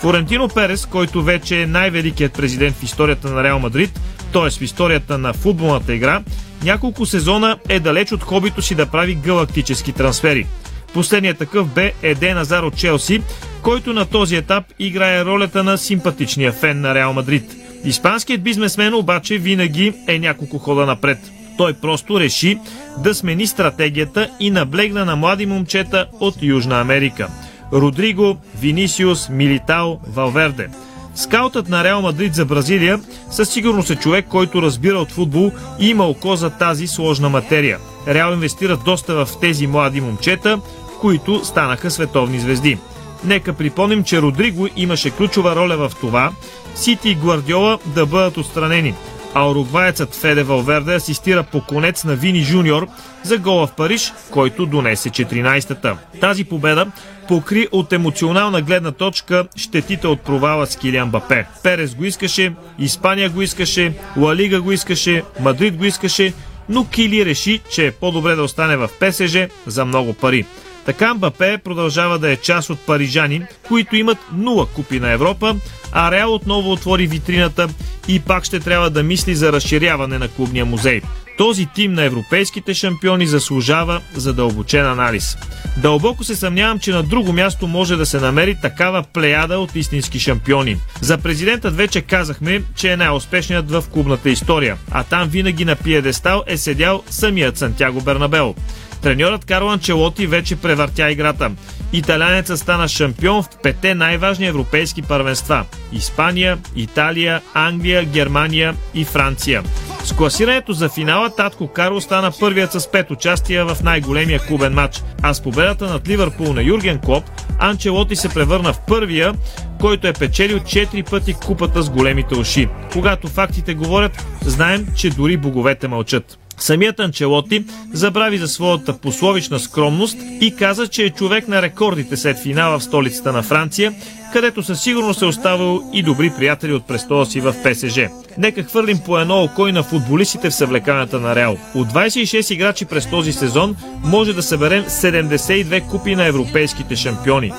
Флорентино 0.00 0.48
Перес, 0.48 0.86
който 0.86 1.22
вече 1.22 1.62
е 1.62 1.66
най-великият 1.66 2.32
президент 2.32 2.76
в 2.76 2.82
историята 2.82 3.30
на 3.30 3.44
Реал 3.44 3.58
Мадрид, 3.58 4.00
т.е. 4.32 4.50
в 4.50 4.62
историята 4.62 5.18
на 5.18 5.32
футболната 5.32 5.94
игра, 5.94 6.22
няколко 6.62 7.06
сезона 7.06 7.56
е 7.68 7.80
далеч 7.80 8.12
от 8.12 8.22
хобито 8.22 8.62
си 8.62 8.74
да 8.74 8.86
прави 8.86 9.14
галактически 9.14 9.92
трансфери. 9.92 10.46
Последният 10.94 11.38
такъв 11.38 11.68
бе 11.68 11.92
Еден 12.02 12.38
Азар 12.38 12.62
от 12.62 12.76
Челси, 12.76 13.22
който 13.62 13.92
на 13.92 14.04
този 14.04 14.36
етап 14.36 14.64
играе 14.78 15.24
ролята 15.24 15.64
на 15.64 15.78
симпатичния 15.78 16.52
фен 16.52 16.80
на 16.80 16.94
Реал 16.94 17.12
Мадрид. 17.12 17.56
Испанският 17.84 18.42
бизнесмен 18.42 18.94
обаче 18.94 19.38
винаги 19.38 19.92
е 20.08 20.18
няколко 20.18 20.58
хода 20.58 20.86
напред. 20.86 21.18
Той 21.58 21.72
просто 21.72 22.20
реши 22.20 22.58
да 22.98 23.14
смени 23.14 23.46
стратегията 23.46 24.30
и 24.40 24.50
наблегна 24.50 25.04
на 25.04 25.16
млади 25.16 25.46
момчета 25.46 26.06
от 26.20 26.34
Южна 26.42 26.80
Америка. 26.80 27.28
Родриго, 27.72 28.36
Винисиус, 28.60 29.28
Милитао, 29.28 29.96
Валверде. 30.06 30.68
Скаутът 31.14 31.68
на 31.68 31.84
Реал 31.84 32.02
Мадрид 32.02 32.34
за 32.34 32.44
Бразилия 32.44 33.00
със 33.30 33.50
сигурност 33.50 33.90
е 33.90 33.96
човек, 33.96 34.26
който 34.28 34.62
разбира 34.62 34.98
от 34.98 35.12
футбол 35.12 35.52
и 35.80 35.88
има 35.88 36.04
око 36.04 36.36
за 36.36 36.50
тази 36.50 36.86
сложна 36.86 37.28
материя. 37.28 37.78
Реал 38.08 38.32
инвестират 38.32 38.84
доста 38.84 39.24
в 39.24 39.28
тези 39.40 39.66
млади 39.66 40.00
момчета, 40.00 40.60
които 41.02 41.44
станаха 41.44 41.90
световни 41.90 42.40
звезди. 42.40 42.78
Нека 43.24 43.52
припомним, 43.52 44.04
че 44.04 44.22
Родриго 44.22 44.68
имаше 44.76 45.10
ключова 45.10 45.56
роля 45.56 45.76
в 45.76 45.92
това 46.00 46.32
Сити 46.74 47.10
и 47.10 47.14
Гвардиола 47.14 47.78
да 47.86 48.06
бъдат 48.06 48.36
отстранени, 48.36 48.94
а 49.34 49.50
уругваецът 49.50 50.14
Феде 50.14 50.42
Валверде 50.42 50.94
асистира 50.94 51.42
по 51.42 51.60
конец 51.60 52.04
на 52.04 52.14
Вини 52.14 52.40
Жуниор 52.40 52.88
за 53.22 53.38
гола 53.38 53.66
в 53.66 53.72
Париж, 53.72 54.12
който 54.30 54.66
донесе 54.66 55.10
14-та. 55.10 55.96
Тази 56.20 56.44
победа 56.44 56.86
покри 57.28 57.68
от 57.72 57.92
емоционална 57.92 58.62
гледна 58.62 58.92
точка 58.92 59.46
щетите 59.56 60.06
от 60.06 60.20
провала 60.20 60.66
с 60.66 60.76
Килиан 60.76 61.10
Бапе. 61.10 61.46
Перес 61.62 61.94
го 61.94 62.04
искаше, 62.04 62.52
Испания 62.78 63.30
го 63.30 63.42
искаше, 63.42 63.92
Лалига 64.16 64.60
го 64.60 64.72
искаше, 64.72 65.22
Мадрид 65.40 65.76
го 65.76 65.84
искаше, 65.84 66.32
но 66.68 66.84
Кили 66.84 67.26
реши, 67.26 67.60
че 67.70 67.86
е 67.86 67.92
по-добре 67.92 68.34
да 68.34 68.42
остане 68.42 68.76
в 68.76 68.88
ПСЖ 69.00 69.36
за 69.66 69.84
много 69.84 70.12
пари. 70.12 70.46
Така 70.86 71.14
Мбапе 71.14 71.58
продължава 71.58 72.18
да 72.18 72.30
е 72.30 72.36
част 72.36 72.70
от 72.70 72.80
парижани, 72.80 73.42
които 73.68 73.96
имат 73.96 74.18
нула 74.32 74.66
купи 74.66 75.00
на 75.00 75.10
Европа, 75.10 75.56
а 75.92 76.10
Реал 76.10 76.34
отново 76.34 76.72
отвори 76.72 77.06
витрината 77.06 77.68
и 78.08 78.20
пак 78.20 78.44
ще 78.44 78.60
трябва 78.60 78.90
да 78.90 79.02
мисли 79.02 79.34
за 79.34 79.52
разширяване 79.52 80.18
на 80.18 80.28
клубния 80.28 80.64
музей. 80.64 81.00
Този 81.38 81.66
тим 81.74 81.92
на 81.92 82.02
европейските 82.02 82.74
шампиони 82.74 83.26
заслужава 83.26 84.00
задълбочен 84.14 84.86
анализ. 84.86 85.36
Дълбоко 85.76 86.24
се 86.24 86.36
съмнявам, 86.36 86.78
че 86.78 86.90
на 86.90 87.02
друго 87.02 87.32
място 87.32 87.66
може 87.66 87.96
да 87.96 88.06
се 88.06 88.20
намери 88.20 88.56
такава 88.62 89.02
плеяда 89.12 89.58
от 89.58 89.76
истински 89.76 90.18
шампиони. 90.18 90.76
За 91.00 91.18
президентът 91.18 91.76
вече 91.76 92.00
казахме, 92.02 92.62
че 92.74 92.92
е 92.92 92.96
най-успешният 92.96 93.70
в 93.70 93.84
клубната 93.92 94.30
история, 94.30 94.76
а 94.90 95.04
там 95.04 95.28
винаги 95.28 95.64
на 95.64 95.76
пиедестал 95.76 96.42
е 96.46 96.56
седял 96.56 97.02
самият 97.10 97.58
Сантяго 97.58 98.00
Бернабел. 98.00 98.54
Треньорът 99.02 99.44
Карло 99.44 99.70
Анчелоти 99.70 100.26
вече 100.26 100.56
превъртя 100.56 101.10
играта. 101.10 101.50
Италянецът 101.92 102.58
стана 102.58 102.88
шампион 102.88 103.42
в 103.42 103.48
пете 103.62 103.94
най-важни 103.94 104.46
европейски 104.46 105.02
първенства– 105.02 105.64
Испания, 105.92 106.58
Италия, 106.76 107.40
Англия, 107.54 108.04
Германия 108.04 108.74
и 108.94 109.04
Франция. 109.04 109.62
С 110.04 110.12
класирането 110.12 110.72
за 110.72 110.88
финала 110.88 111.30
Татко 111.36 111.68
Карло 111.68 112.00
стана 112.00 112.32
първият 112.40 112.72
с 112.72 112.90
пет 112.90 113.10
участия 113.10 113.66
в 113.66 113.82
най-големия 113.82 114.40
клубен 114.40 114.74
матч, 114.74 115.02
а 115.22 115.34
с 115.34 115.42
победата 115.42 115.86
над 115.86 116.08
Ливърпул 116.08 116.52
на 116.52 116.62
Юрген 116.62 116.98
Клоп, 116.98 117.24
Анчелоти 117.58 118.16
се 118.16 118.28
превърна 118.28 118.72
в 118.72 118.80
първия, 118.88 119.34
който 119.80 120.06
е 120.06 120.12
печелил 120.12 120.58
4 120.58 121.10
пъти 121.10 121.34
купата 121.34 121.82
с 121.82 121.90
големите 121.90 122.34
уши. 122.34 122.68
Когато 122.92 123.28
фактите 123.28 123.74
говорят, 123.74 124.26
знаем, 124.44 124.86
че 124.96 125.10
дори 125.10 125.36
боговете 125.36 125.88
мълчат. 125.88 126.38
Самият 126.62 127.00
Анчелоти 127.00 127.64
забрави 127.92 128.38
за 128.38 128.48
своята 128.48 128.98
пословична 128.98 129.60
скромност 129.60 130.16
и 130.40 130.56
каза, 130.56 130.88
че 130.88 131.04
е 131.04 131.10
човек 131.10 131.48
на 131.48 131.62
рекордите 131.62 132.16
след 132.16 132.38
финала 132.38 132.78
в 132.78 132.84
столицата 132.84 133.32
на 133.32 133.42
Франция, 133.42 133.94
където 134.32 134.62
със 134.62 134.82
сигурност 134.82 135.22
е 135.22 135.26
оставил 135.26 135.82
и 135.92 136.02
добри 136.02 136.32
приятели 136.38 136.72
от 136.72 136.86
престола 136.86 137.26
си 137.26 137.40
в 137.40 137.54
ПСЖ. 137.64 138.00
Нека 138.38 138.62
хвърлим 138.62 138.98
по 139.06 139.18
едно 139.18 139.42
око 139.42 139.68
и 139.68 139.72
на 139.72 139.82
футболистите 139.82 140.50
в 140.50 140.54
съвлеканията 140.54 141.20
на 141.20 141.34
Реал. 141.34 141.58
От 141.74 141.88
26 141.92 142.54
играчи 142.54 142.84
през 142.84 143.10
този 143.10 143.32
сезон 143.32 143.76
може 144.04 144.32
да 144.32 144.42
съберем 144.42 144.84
72 144.84 145.88
купи 145.88 146.14
на 146.14 146.26
европейските 146.26 146.96
шампиони. 146.96 147.52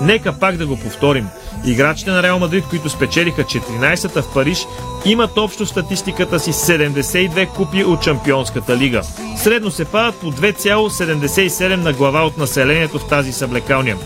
Нека 0.00 0.38
пак 0.38 0.56
да 0.56 0.66
го 0.66 0.76
повторим. 0.76 1.26
Играчите 1.64 2.10
на 2.10 2.22
Реал 2.22 2.38
Мадрид, 2.38 2.64
които 2.70 2.88
спечелиха 2.88 3.44
14-та 3.44 4.22
в 4.22 4.34
Париж, 4.34 4.66
имат 5.04 5.38
общо 5.38 5.66
статистиката 5.66 6.40
си 6.40 6.52
72 6.52 7.48
купи 7.48 7.84
от 7.84 8.02
Чемпионската 8.02 8.76
лига. 8.76 9.02
Средно 9.36 9.70
се 9.70 9.84
падат 9.84 10.20
по 10.20 10.32
2,77 10.32 11.76
на 11.76 11.92
глава 11.92 12.22
от 12.22 12.38
населението 12.38 12.98
в 12.98 13.08
тази 13.08 13.32
съблекалния. 13.32 13.96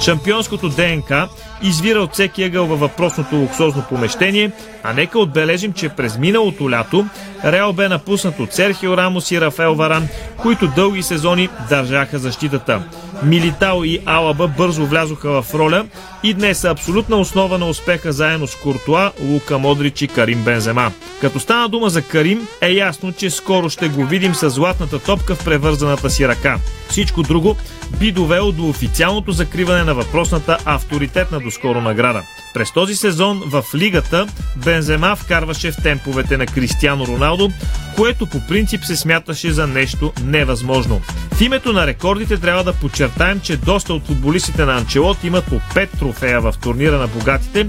Шампионското 0.00 0.68
ДНК 0.68 1.28
извира 1.62 1.98
от 2.00 2.12
всеки 2.12 2.44
ъгъл 2.44 2.66
във 2.66 2.80
въпросното 2.80 3.36
луксозно 3.36 3.84
помещение, 3.88 4.50
а 4.82 4.92
нека 4.92 5.18
отбележим, 5.18 5.72
че 5.72 5.88
през 5.88 6.18
миналото 6.18 6.70
лято 6.70 7.06
Реал 7.44 7.72
бе 7.72 7.88
напуснат 7.88 8.40
от 8.40 8.52
Серхио 8.52 8.96
Рамос 8.96 9.30
и 9.30 9.40
Рафел 9.40 9.74
Варан, 9.74 10.08
които 10.36 10.68
дълги 10.68 11.02
сезони 11.02 11.48
държаха 11.68 12.18
защитата. 12.18 12.82
Милитао 13.22 13.84
и 13.84 13.98
Алаба 14.06 14.48
бързо 14.48 14.86
влязоха 14.86 15.42
в 15.42 15.54
роля 15.54 15.86
и 16.22 16.34
днес 16.34 16.58
са 16.58 16.70
абсолютна 16.70 17.16
основа 17.16 17.58
на 17.58 17.68
успеха 17.68 18.12
заедно 18.12 18.46
с 18.46 18.56
Куртуа, 18.56 19.12
Лука 19.20 19.58
Модрич 19.58 20.02
и 20.02 20.08
Карим 20.08 20.44
Бензема. 20.44 20.92
Като 21.20 21.40
стана 21.40 21.68
дума 21.68 21.90
за 21.90 22.02
Карим, 22.02 22.48
е 22.60 22.70
ясно, 22.70 23.12
че 23.12 23.30
скоро 23.30 23.70
ще 23.70 23.88
го 23.88 24.04
видим 24.04 24.34
с 24.34 24.50
златната 24.50 24.98
топка 24.98 25.34
в 25.34 25.44
превързаната 25.44 26.10
си 26.10 26.28
ръка. 26.28 26.58
Всичко 26.88 27.22
друго 27.22 27.56
би 28.00 28.12
довело 28.12 28.52
до 28.52 28.68
официалното 28.68 29.32
закриване 29.32 29.84
на 29.84 29.94
въпросната 29.94 30.58
авторитетна 30.64 31.40
доскоро 31.40 31.80
награда. 31.80 32.22
През 32.54 32.72
този 32.72 32.94
сезон 32.96 33.42
в 33.46 33.64
лигата 33.74 34.26
Бензема 34.56 35.16
вкарваше 35.16 35.72
в 35.72 35.82
темповете 35.82 36.36
на 36.36 36.46
Кристиано 36.46 37.06
Роналдо, 37.06 37.50
което 37.96 38.26
по 38.26 38.40
принцип 38.48 38.84
се 38.84 38.96
смяташе 38.96 39.52
за 39.52 39.66
нещо 39.66 40.12
невъзможно. 40.24 41.00
В 41.32 41.40
името 41.40 41.72
на 41.72 41.86
рекордите 41.86 42.36
трябва 42.36 42.64
да 42.64 42.72
подчертаем, 42.72 43.40
че 43.40 43.56
доста 43.56 43.94
от 43.94 44.06
футболистите 44.06 44.64
на 44.64 44.76
Анчелот 44.76 45.24
имат 45.24 45.44
по 45.44 45.54
5 45.54 45.98
трофея 45.98 46.40
в 46.40 46.54
турнира 46.62 46.98
на 46.98 47.06
богатите, 47.08 47.68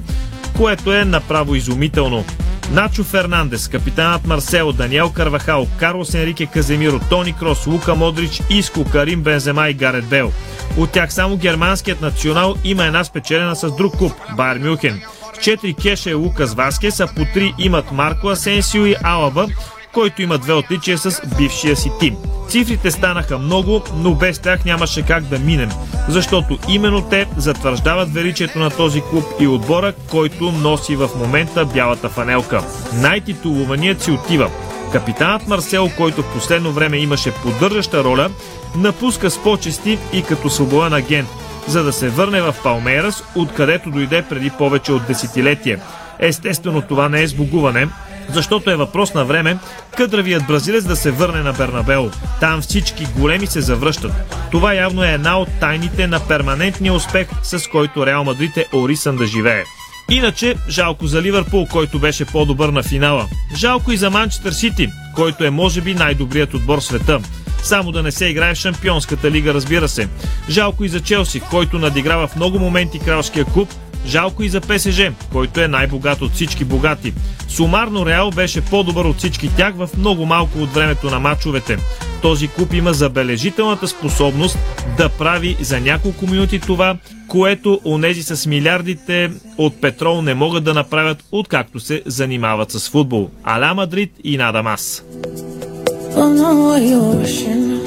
което 0.58 0.94
е 0.94 1.06
направо 1.06 1.56
изумително. 1.56 2.26
Начо 2.72 3.04
Фернандес, 3.04 3.68
капитанът 3.68 4.28
Марсело, 4.28 4.74
Даниел 4.74 5.10
Карвахал, 5.10 5.68
Карлос 5.80 6.14
Енрике 6.14 6.46
Каземиро, 6.46 7.00
Тони 7.10 7.34
Крос, 7.34 7.68
Лука 7.68 7.96
Модрич, 7.96 8.42
Иско, 8.50 8.86
Карим 8.92 9.24
Бензема 9.24 9.70
и 9.70 9.74
Гарет 9.74 10.06
Бел. 10.06 10.32
От 10.78 10.92
тях 10.92 11.14
само 11.14 11.38
германският 11.38 12.02
национал 12.02 12.56
има 12.64 12.86
една 12.86 13.04
спечелена 13.04 13.56
с 13.56 13.76
друг 13.76 13.98
куп– 13.98 14.14
Байер 14.38 14.60
Мюхен. 14.60 15.02
С 15.34 15.46
4 15.46 15.82
кеша 15.82 16.10
е 16.10 16.14
Лукас 16.14 16.54
Васкес, 16.54 17.00
а 17.00 17.08
по 17.08 17.22
3 17.22 17.54
имат 17.60 17.92
Марко 17.92 18.28
Асенсио 18.28 18.86
и 18.86 18.96
Алаба, 19.04 19.48
който 19.94 20.22
има 20.22 20.38
две 20.38 20.54
отличия 20.54 20.98
с 20.98 21.22
бившия 21.38 21.76
си 21.76 21.92
тим. 22.00 22.16
Цифрите 22.50 22.92
станаха 22.92 23.38
много, 23.38 23.82
но 23.96 24.16
без 24.16 24.40
тях 24.40 24.66
нямаше 24.66 25.02
как 25.02 25.24
да 25.24 25.40
минем, 25.40 25.70
защото 26.10 26.58
именно 26.70 27.02
те 27.02 27.28
затвърждават 27.38 28.14
величието 28.14 28.60
на 28.60 28.70
този 28.70 29.02
клуб 29.02 29.26
и 29.40 29.48
отбора, 29.48 29.94
който 30.12 30.52
носи 30.52 30.96
в 30.96 31.10
момента 31.20 31.66
бялата 31.66 32.10
фанелка. 32.10 32.64
Най-титулуваният 32.94 34.02
си 34.02 34.12
отива. 34.12 34.50
Капитанът 34.92 35.48
Марсел, 35.48 35.90
който 35.98 36.22
в 36.22 36.34
последно 36.34 36.72
време 36.72 36.98
имаше 36.98 37.32
поддържаща 37.32 38.04
роля, 38.04 38.30
напуска 38.78 39.30
с 39.30 39.38
почести 39.38 40.00
и 40.14 40.24
като 40.24 40.50
свободен 40.50 40.94
агент, 40.94 41.28
за 41.68 41.84
да 41.84 41.94
се 41.94 42.10
върне 42.10 42.42
в 42.42 42.56
Палмерас, 42.64 43.24
откъдето 43.36 43.90
дойде 43.90 44.22
преди 44.22 44.50
повече 44.50 44.92
от 44.92 45.08
десетилетие. 45.08 45.80
Естествено, 46.20 46.82
това 46.82 47.10
не 47.10 47.22
е 47.22 47.28
сбогуване, 47.28 47.88
защото 48.30 48.72
е 48.72 48.76
въпрос 48.76 49.14
на 49.14 49.26
време 49.26 49.58
къдравият 49.98 50.48
бразилец 50.48 50.84
да 50.84 50.96
се 50.96 51.12
върне 51.12 51.42
на 51.42 51.54
Бернабео. 51.54 52.04
Там 52.40 52.62
всички 52.62 53.08
големи 53.18 53.48
се 53.48 53.62
завръщат. 53.62 54.12
Това 54.52 54.74
явно 54.74 55.04
е 55.04 55.12
една 55.12 55.40
от 55.40 55.50
тайните 55.60 56.08
на 56.08 56.20
перманентния 56.28 56.94
успех, 56.94 57.28
с 57.44 57.68
който 57.68 58.06
Реал 58.06 58.24
Мадрид 58.24 58.58
е 58.58 58.68
орисан 58.74 59.16
да 59.16 59.26
живее. 59.26 59.64
Иначе, 60.12 60.56
жалко 60.70 61.08
за 61.08 61.22
Ливърпул, 61.22 61.68
който 61.72 62.00
беше 62.00 62.26
по-добър 62.26 62.70
на 62.70 62.84
финала. 62.84 63.28
Жалко 63.56 63.92
и 63.92 63.98
за 63.98 64.10
Манчестър 64.10 64.52
Сити, 64.52 64.90
който 65.16 65.44
е 65.44 65.50
може 65.50 65.82
би 65.82 65.94
най-добрият 65.94 66.54
отбор 66.54 66.80
в 66.80 66.84
света. 66.84 67.20
Само 67.64 67.92
да 67.92 68.04
не 68.04 68.12
се 68.12 68.26
играе 68.26 68.56
в 68.56 68.58
Шампионската 68.58 69.32
лига, 69.32 69.54
разбира 69.54 69.88
се. 69.88 70.08
Жалко 70.50 70.84
и 70.84 70.90
за 70.90 71.00
Челси, 71.00 71.40
който 71.40 71.80
надиграва 71.80 72.28
в 72.28 72.36
много 72.36 72.60
моменти 72.60 73.00
кралския 73.00 73.46
клуб, 73.46 73.70
Жалко 74.06 74.44
и 74.44 74.50
за 74.50 74.62
ПСЖ, 74.62 75.02
който 75.32 75.62
е 75.62 75.68
най-богат 75.68 76.22
от 76.22 76.32
всички 76.32 76.66
богати. 76.66 77.14
Сумарно 77.48 78.06
Реал 78.06 78.32
беше 78.32 78.62
по-добър 78.62 79.06
от 79.06 79.18
всички 79.18 79.56
тях 79.56 79.74
в 79.76 79.90
много 79.98 80.26
малко 80.26 80.60
от 80.60 80.74
времето 80.74 81.10
на 81.10 81.20
мачовете. 81.20 81.78
Този 82.22 82.48
клуб 82.48 82.74
има 82.74 82.94
забележителната 82.94 83.88
способност 83.88 84.58
да 84.98 85.10
прави 85.10 85.58
за 85.62 85.80
няколко 85.80 86.28
минути 86.28 86.60
това, 86.60 86.98
което 87.28 87.82
онези 87.86 88.24
с 88.24 88.46
милиардите 88.46 89.32
от 89.58 89.82
петрол 89.82 90.22
не 90.22 90.34
могат 90.34 90.64
да 90.64 90.74
направят, 90.74 91.24
откакто 91.32 91.80
се 91.80 92.02
занимават 92.06 92.72
с 92.72 92.90
футбол. 92.90 93.30
Аля 93.44 93.74
Мадрид 93.74 94.12
и 94.24 94.38
Надамас. 94.38 95.04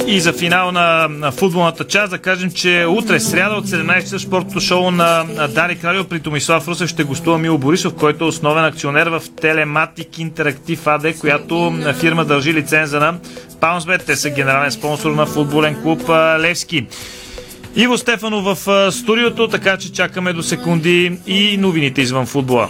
И 0.09 0.21
за 0.21 0.33
финал 0.33 0.73
на, 0.73 1.09
на 1.11 1.33
футболната 1.33 1.85
част 1.85 2.11
да 2.11 2.19
кажем, 2.19 2.51
че 2.51 2.87
утре 2.89 3.21
сряда 3.21 3.55
от 3.55 3.67
17 3.67 4.01
часа 4.01 4.19
спортното 4.19 4.61
шоу 4.61 4.91
на, 4.91 5.25
Дари 5.49 5.79
Кралио 5.79 6.05
при 6.05 6.21
Томислав 6.21 6.69
Русев 6.69 6.91
ще 6.91 7.05
гостува 7.05 7.39
Мило 7.39 7.59
Борисов, 7.59 7.95
който 7.95 8.25
е 8.25 8.29
основен 8.29 8.65
акционер 8.65 9.07
в 9.07 9.23
Телематик 9.41 10.19
Интерактив 10.19 10.87
АД, 10.87 11.19
която 11.21 11.75
фирма 12.01 12.25
дължи 12.25 12.55
лиценза 12.55 13.01
на 13.01 13.15
Паунсбет. 13.61 14.05
Те 14.07 14.17
са 14.17 14.31
генерален 14.31 14.73
спонсор 14.73 15.11
на 15.11 15.27
футболен 15.27 15.83
клуб 15.83 16.09
Левски. 16.39 16.87
Иво 17.77 17.99
Стефанов 17.99 18.45
в 18.45 18.93
студиото, 18.93 19.49
така 19.49 19.77
че 19.77 19.93
чакаме 19.93 20.33
до 20.33 20.43
секунди 20.43 21.19
и 21.27 21.57
новините 21.57 22.01
извън 22.01 22.27
футбола. 22.27 22.69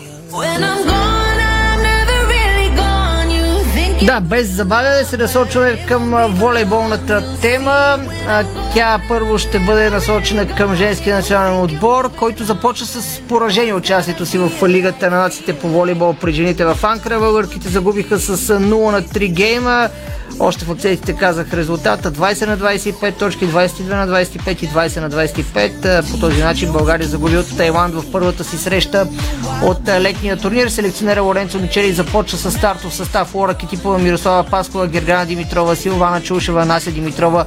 Да, 4.03 4.20
без 4.20 4.49
забавяне 4.49 5.05
се 5.05 5.16
насочваме 5.16 5.84
към 5.88 6.14
волейболната 6.28 7.38
тема. 7.40 7.99
Тя 8.74 9.01
първо 9.09 9.38
ще 9.38 9.59
бъде 9.59 9.90
насочена 9.90 10.49
към 10.49 10.74
женския 10.74 11.16
национален 11.16 11.61
отбор, 11.61 12.11
който 12.18 12.44
започва 12.44 12.86
с 12.86 13.20
поражение 13.28 13.74
участието 13.74 14.26
си 14.26 14.38
в 14.38 14.68
Лигата 14.68 15.11
на 15.11 15.16
нациите 15.16 15.59
по 15.59 15.68
волейбол 15.68 16.14
при 16.20 16.32
жените 16.32 16.64
в 16.64 16.78
Анкара. 16.82 17.18
Българките 17.18 17.68
загубиха 17.68 18.18
с 18.18 18.36
0 18.36 18.90
на 18.90 19.03
3 19.03 19.28
гейма. 19.32 19.88
Още 20.38 20.64
в 20.64 20.70
оценките 20.70 21.12
казах 21.12 21.55
резултата 21.55 22.12
20 22.12 22.47
на 22.47 22.59
25 22.59 23.18
точки, 23.18 23.49
22 23.49 24.07
на 24.07 24.09
25 24.09 24.62
и 24.62 24.68
20 24.68 25.01
на 25.01 25.11
25. 25.11 26.11
По 26.11 26.18
този 26.18 26.42
начин 26.42 26.72
България 26.72 27.09
загуби 27.09 27.36
от 27.36 27.57
Тайланд 27.57 27.94
в 27.94 28.12
първата 28.12 28.44
си 28.44 28.59
среща 28.59 29.07
от 29.62 29.88
летния 29.88 30.36
турнир. 30.36 30.68
Селекционера 30.68 31.22
Лоренцо 31.22 31.59
Мичели 31.59 31.92
започва 31.92 32.38
с 32.38 32.51
стартов 32.51 32.94
състав 32.94 33.34
Лора 33.34 33.55
Китипова, 33.87 33.99
Мирослава 33.99 34.45
Паскова, 34.45 34.87
Гергана 34.87 35.26
Димитрова, 35.26 35.76
Силвана 35.76 36.22
Чушева, 36.22 36.64
Нася 36.64 36.91
Димитрова, 36.91 37.45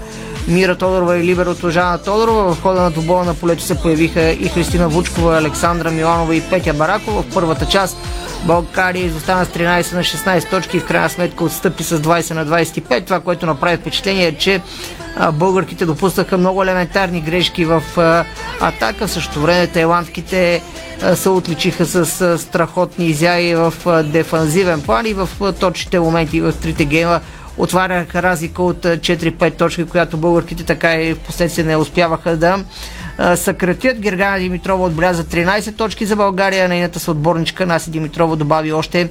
Мира 0.48 0.76
Тодорова 0.76 1.18
и 1.18 1.24
либерото 1.24 1.70
Жана 1.70 1.98
Тодорова. 1.98 2.56
В 2.56 2.62
хода 2.62 2.82
на 2.82 2.92
двубоя 2.92 3.26
на 3.26 3.34
полето 3.34 3.64
се 3.64 3.82
появиха 3.82 4.30
и 4.30 4.48
Христина 4.48 4.90
Вучкова, 4.90 5.38
Александра 5.38 5.92
Миланова 5.92 6.36
и 6.36 6.42
Петя 6.42 6.74
Баракова. 6.74 7.22
В 7.22 7.34
първата 7.34 7.66
част 7.66 7.98
България 8.44 9.06
изостана 9.06 9.46
с 9.46 9.50
13 9.50 9.94
на 9.94 10.04
16 10.04 10.50
точки 10.50 10.78
и 10.78 10.80
в 10.80 10.86
крайна 10.86 11.10
сметка 11.10 11.44
отстъпи 11.44 11.84
с 11.84 12.00
20 12.00 12.34
на 12.34 12.46
25. 12.46 13.06
Това, 13.06 13.20
което 13.20 13.46
направи 13.46 13.78
впечатление 13.78 14.28
е, 14.28 14.36
че 14.36 14.62
българките 15.34 15.86
допуснаха 15.86 16.38
много 16.38 16.64
елементарни 16.64 17.22
грешки 17.22 17.66
в 17.66 17.84
атака. 18.60 19.07
В 19.07 19.12
същото 19.12 19.41
време 19.41 19.68
тайландките 19.68 20.62
се 21.16 21.30
отличиха 21.30 21.86
с 21.86 22.38
страхотни 22.38 23.05
изяви 23.05 23.55
в 23.55 23.74
дефанзивен 24.03 24.82
план 24.82 25.05
и 25.05 25.14
в 25.14 25.30
точните 25.60 25.99
моменти 25.99 26.41
в 26.41 26.53
трите 26.62 26.86
гейма 26.86 27.20
отваряха 27.57 28.24
разлика 28.24 28.64
от 28.64 28.84
4-5 28.84 29.57
точки, 29.57 29.86
която 29.86 30.18
българките 30.18 30.64
така 30.64 30.95
и 30.95 31.14
в 31.14 31.20
последствие 31.20 31.66
не 31.66 31.78
успяваха 31.78 32.38
да 32.38 32.64
съкратят. 33.36 33.99
Гергана 33.99 34.39
Димитрова 34.39 34.86
отбеляза 34.86 35.24
13 35.24 35.76
точки 35.76 36.05
за 36.05 36.16
България. 36.16 36.70
Нейната 36.70 36.99
съотборничка 36.99 37.66
Наси 37.66 37.91
Димитрова 37.91 38.36
добави 38.36 38.74
още 38.74 39.10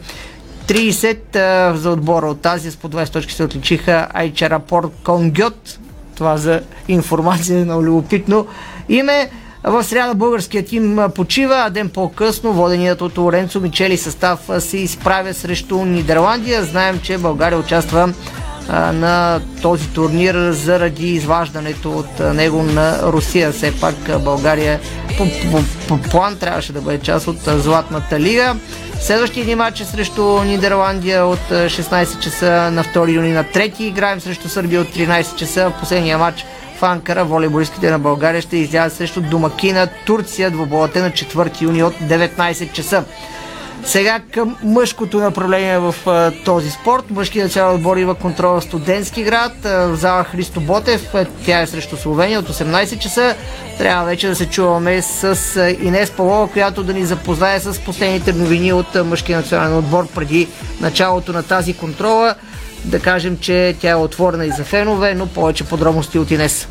30 0.67 1.75
за 1.75 1.91
отбора 1.91 2.27
от 2.27 2.41
тази 2.41 2.71
с 2.71 2.77
по 2.77 2.89
20 2.89 3.13
точки 3.13 3.33
се 3.33 3.45
отличиха 3.45 4.09
Айчара 4.15 4.59
Порт 4.59 4.93
Конгьот. 5.05 5.79
Това 6.19 6.37
за 6.37 6.61
информация 6.89 7.67
на 7.67 7.77
любопитно 7.77 8.47
име. 8.89 9.31
В 9.65 9.85
среда 9.85 10.15
българският 10.15 10.67
тим 10.67 11.01
почива, 11.15 11.55
а 11.55 11.71
ден 11.71 11.89
по-късно 11.89 12.53
воденият 12.53 13.01
от 13.01 13.19
Лоренцо 13.19 13.61
Мичели 13.61 13.97
състав 13.97 14.51
се 14.59 14.79
изправя 14.79 15.35
срещу 15.35 15.85
Нидерландия. 15.85 16.65
Знаем, 16.65 17.01
че 17.03 17.19
България 17.19 17.59
участва 17.59 18.13
на 18.93 19.41
този 19.63 19.89
турнир 19.89 20.51
заради 20.51 21.09
изваждането 21.15 21.91
от 21.93 22.35
него 22.35 22.63
на 22.63 22.99
Русия. 23.03 23.53
Все 23.53 23.81
пак 23.81 23.95
България 24.25 24.81
по 25.89 25.99
план 25.99 26.37
трябваше 26.37 26.73
да 26.73 26.81
бъде 26.81 26.99
част 26.99 27.27
от 27.27 27.39
Златната 27.47 28.21
лига. 28.21 28.57
Следващия 29.01 29.47
ни 29.47 29.55
матч 29.55 29.81
е 29.81 29.85
срещу 29.85 30.45
Нидерландия 30.45 31.27
от 31.27 31.51
16 31.51 32.21
часа 32.21 32.71
на 32.71 32.85
2 32.85 33.15
юни 33.15 33.33
на 33.33 33.45
3. 33.45 33.81
Играем 33.81 34.21
срещу 34.21 34.49
Сърбия 34.49 34.81
от 34.81 34.89
13 34.89 35.37
часа. 35.37 35.73
Последния 35.81 36.19
матч 36.19 36.45
в 36.79 36.83
Анкара 36.83 37.25
волейболистките 37.25 37.91
на 37.91 37.99
България 37.99 38.43
ще 38.43 38.57
излязат 38.57 38.99
срещу 38.99 39.21
домакина 39.21 39.89
Турция. 40.07 40.51
Двоболата 40.51 41.03
на 41.03 41.11
4 41.11 41.63
юни 41.63 41.83
от 41.83 41.95
19 41.95 42.73
часа. 42.73 43.05
Сега 43.85 44.21
към 44.33 44.57
мъжкото 44.63 45.19
направление 45.19 45.79
в 45.79 45.95
а, 46.07 46.33
този 46.45 46.71
спорт. 46.71 47.11
Мъжкият 47.11 47.47
национален 47.47 47.77
отбор 47.77 47.97
има 47.97 48.15
контрол 48.15 48.61
в 48.61 48.65
студентски 48.65 49.23
град. 49.23 49.65
А, 49.65 49.87
в 49.87 49.97
зала 49.97 50.25
Христо 50.25 50.61
Ботев. 50.61 51.15
А, 51.15 51.27
тя 51.45 51.61
е 51.61 51.67
срещу 51.67 51.97
Словения 51.97 52.39
от 52.39 52.49
18 52.49 52.99
часа. 52.99 53.35
Трябва 53.79 54.05
вече 54.05 54.29
да 54.29 54.37
се 54.37 54.47
чуваме 54.47 55.03
с 55.03 55.57
а, 55.57 55.71
Инес 55.71 56.11
Павлова, 56.11 56.49
която 56.49 56.83
да 56.83 56.95
ни 56.95 57.05
запознае 57.05 57.61
с 57.61 57.81
последните 57.81 58.33
новини 58.33 58.73
от 58.73 58.97
а, 58.97 59.05
мъжкия 59.05 59.39
национален 59.39 59.79
отбор 59.79 60.07
преди 60.15 60.49
началото 60.81 61.33
на 61.33 61.43
тази 61.43 61.75
контрола. 61.75 62.35
да 62.85 63.01
кажем, 63.01 63.39
че 63.41 63.77
тя 63.81 63.91
е 63.91 63.95
отворена 63.95 64.47
и 64.47 64.51
за 64.51 64.65
фенове, 64.65 65.15
но 65.15 65.27
повече 65.27 65.65
подробности 65.65 66.19
от 66.19 66.31
Инес. 66.31 66.69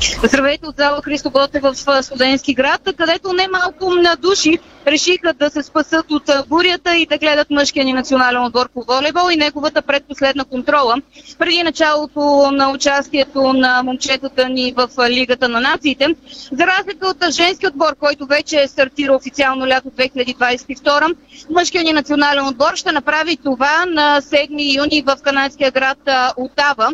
Здравейте 0.00 0.66
от 0.66 0.76
зала 0.76 1.02
Христо 1.02 1.30
Готе 1.30 1.60
в 1.60 1.74
Студентски 2.02 2.54
град, 2.54 2.80
където 2.96 3.32
немалко 3.32 3.94
на 3.94 4.16
души 4.16 4.58
решиха 4.86 5.34
да 5.34 5.50
се 5.50 5.62
спасат 5.62 6.10
от 6.10 6.30
бурята 6.48 6.96
и 6.96 7.06
да 7.06 7.18
гледат 7.18 7.50
мъжкия 7.50 7.84
ни 7.84 7.92
национален 7.92 8.44
отбор 8.44 8.68
по 8.68 8.84
волейбол 8.88 9.30
и 9.30 9.36
неговата 9.36 9.82
предпоследна 9.82 10.44
контрола. 10.44 10.96
Преди 11.38 11.62
началото 11.62 12.50
на 12.52 12.70
участието 12.70 13.52
на 13.52 13.82
момчетата 13.82 14.48
ни 14.48 14.74
в 14.76 14.88
Лигата 15.08 15.48
на 15.48 15.60
нациите, 15.60 16.06
за 16.52 16.66
разлика 16.66 17.08
от 17.08 17.34
женски 17.34 17.66
отбор, 17.66 17.96
който 17.96 18.26
вече 18.26 18.62
е 18.62 18.68
стартира 18.68 19.14
официално 19.14 19.66
лято 19.66 19.88
2022, 19.88 21.16
мъжкият 21.50 21.86
ни 21.86 21.92
национален 21.92 22.46
отбор 22.46 22.76
ще 22.76 22.92
направи 22.92 23.36
това 23.36 23.84
на 23.86 24.20
7 24.22 24.76
юни 24.76 25.02
в 25.02 25.16
канадския 25.22 25.70
град 25.70 25.98
Отава 26.36 26.90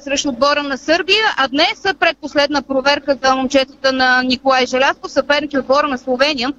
срещу 0.00 0.28
отбора 0.28 0.62
на 0.62 0.78
Сърбия, 0.78 1.24
а 1.36 1.48
днес 1.48 1.82
предпоследна 2.00 2.37
проверка 2.68 3.16
за 3.24 3.34
момчетата 3.34 3.92
на 3.92 4.22
Николай 4.22 4.66
Желязко, 4.66 5.08
съперник 5.08 5.50
отбора 5.58 5.88
на 5.88 5.98
Словения. 5.98 6.52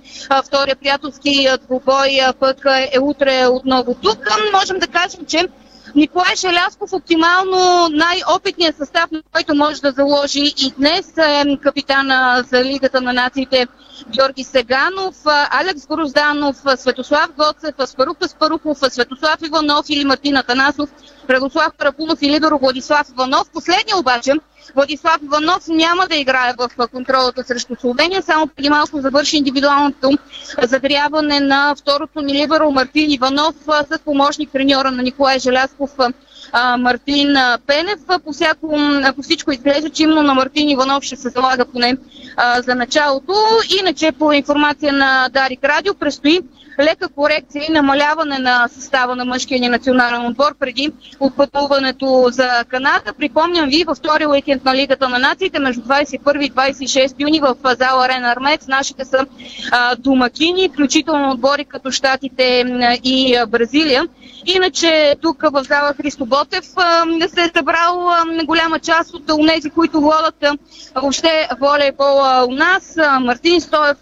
Втория 0.46 0.76
приятелски 0.76 1.48
двубой 1.66 2.10
пък 2.40 2.58
е 2.94 3.00
утре 3.00 3.48
отново 3.48 3.94
тук. 3.94 4.18
Можем 4.54 4.80
да 4.80 4.88
кажем, 4.88 5.26
че 5.28 5.48
Николай 5.96 6.36
Желясков 6.36 6.94
оптимално 6.94 7.88
най-опитният 7.92 8.78
състав, 8.78 9.12
на 9.12 9.22
който 9.34 9.56
може 9.56 9.82
да 9.82 9.92
заложи 9.92 10.40
и 10.40 10.74
днес 10.78 11.18
е 11.18 11.58
капитана 11.64 12.44
за 12.52 12.64
Лигата 12.64 13.02
на 13.02 13.14
нациите 13.14 13.68
Георги 14.08 14.44
Сеганов, 14.44 15.16
Алекс 15.26 15.88
Грозданов, 15.88 16.56
Светослав 16.78 17.30
Гоцев, 17.38 17.76
Спарух 17.86 18.18
Паспарухов, 18.18 18.78
Светослав 18.78 19.42
Иванов 19.42 19.86
или 19.90 20.04
Мартин 20.04 20.38
Атанасов, 20.38 20.90
Радослав 21.30 21.74
Парапунов 21.78 22.22
и 22.22 22.30
лидер 22.30 22.54
Владислав 22.62 23.10
Иванов. 23.10 23.50
Последния 23.50 23.98
обаче 23.98 24.34
Владислав 24.76 25.18
Иванов 25.24 25.68
няма 25.68 26.08
да 26.08 26.16
играе 26.16 26.54
в 26.58 26.88
контролата 26.88 27.44
срещу 27.44 27.76
Словения, 27.82 28.22
само 28.22 28.48
преди 28.48 28.70
малко 28.70 29.02
завърши 29.02 29.38
индивидуалното 29.38 30.12
задряване 30.64 31.40
на 31.40 31.76
второто 31.76 32.22
ни 32.22 32.34
либеро 32.34 32.72
Мартин 32.72 33.12
Иванов 33.12 33.56
с 33.66 34.00
помощник 34.06 34.52
треньора 34.52 34.92
на 34.92 35.04
Николай 35.04 35.40
Желясков 35.40 35.92
Мартин 36.78 37.36
Пенев. 37.68 38.00
По, 38.26 38.32
всяко, 38.34 38.78
по 39.16 39.22
всичко 39.22 39.52
изглежда, 39.52 39.90
че 39.90 40.04
именно 40.04 40.24
на 40.24 40.34
Мартин 40.34 40.70
Иванов 40.70 41.04
ще 41.04 41.16
се 41.16 41.30
залага 41.30 41.66
поне 41.66 41.98
за 42.66 42.76
началото. 42.76 43.34
Иначе 43.80 44.12
по 44.12 44.32
информация 44.32 44.94
на 44.94 45.30
Дарик 45.30 45.64
Радио 45.64 45.94
предстои 45.96 46.40
лека 46.80 47.10
корекция 47.10 47.66
и 47.70 47.72
намаляване 47.72 48.40
на 48.40 48.68
състава 48.68 49.16
на 49.16 49.26
мъжкия 49.26 49.60
ни 49.60 49.70
национален 49.70 50.26
отбор 50.26 50.56
преди 50.60 50.92
отпътуването 51.20 52.28
за 52.32 52.64
Канада. 52.68 53.14
Припомням 53.18 53.70
ви, 53.70 53.84
във 53.84 53.98
втория 53.98 54.30
уикенд 54.30 54.66
на 54.66 54.76
Лигата 54.76 55.10
на 55.10 55.20
нациите 55.20 55.60
между 55.60 55.82
21 55.82 56.46
и 56.46 56.52
26 56.52 57.16
юни 57.20 57.40
в 57.40 57.56
зала 57.64 58.06
Арена 58.06 58.32
Армец 58.32 58.68
нашите 58.68 59.06
са 59.06 59.26
а, 59.72 59.96
домакини, 59.96 60.70
включително 60.70 61.32
отбори 61.32 61.66
като 61.66 61.92
Штатите 61.92 62.64
и 63.04 63.38
Бразилия. 63.48 64.08
Иначе 64.56 65.16
тук 65.22 65.42
в 65.42 65.64
зала 65.64 65.94
Христо 66.02 66.26
Ботев 66.26 66.66
се 67.34 67.42
е 67.42 67.52
събрал 67.58 68.10
голяма 68.46 68.80
част 68.80 69.14
от 69.14 69.48
тези, 69.48 69.70
които 69.70 70.02
водят 70.02 70.46
въобще 70.96 71.48
волейбола 71.60 72.46
у 72.50 72.52
нас. 72.52 72.98
Мартин 73.22 73.62
Стоев, 73.62 73.98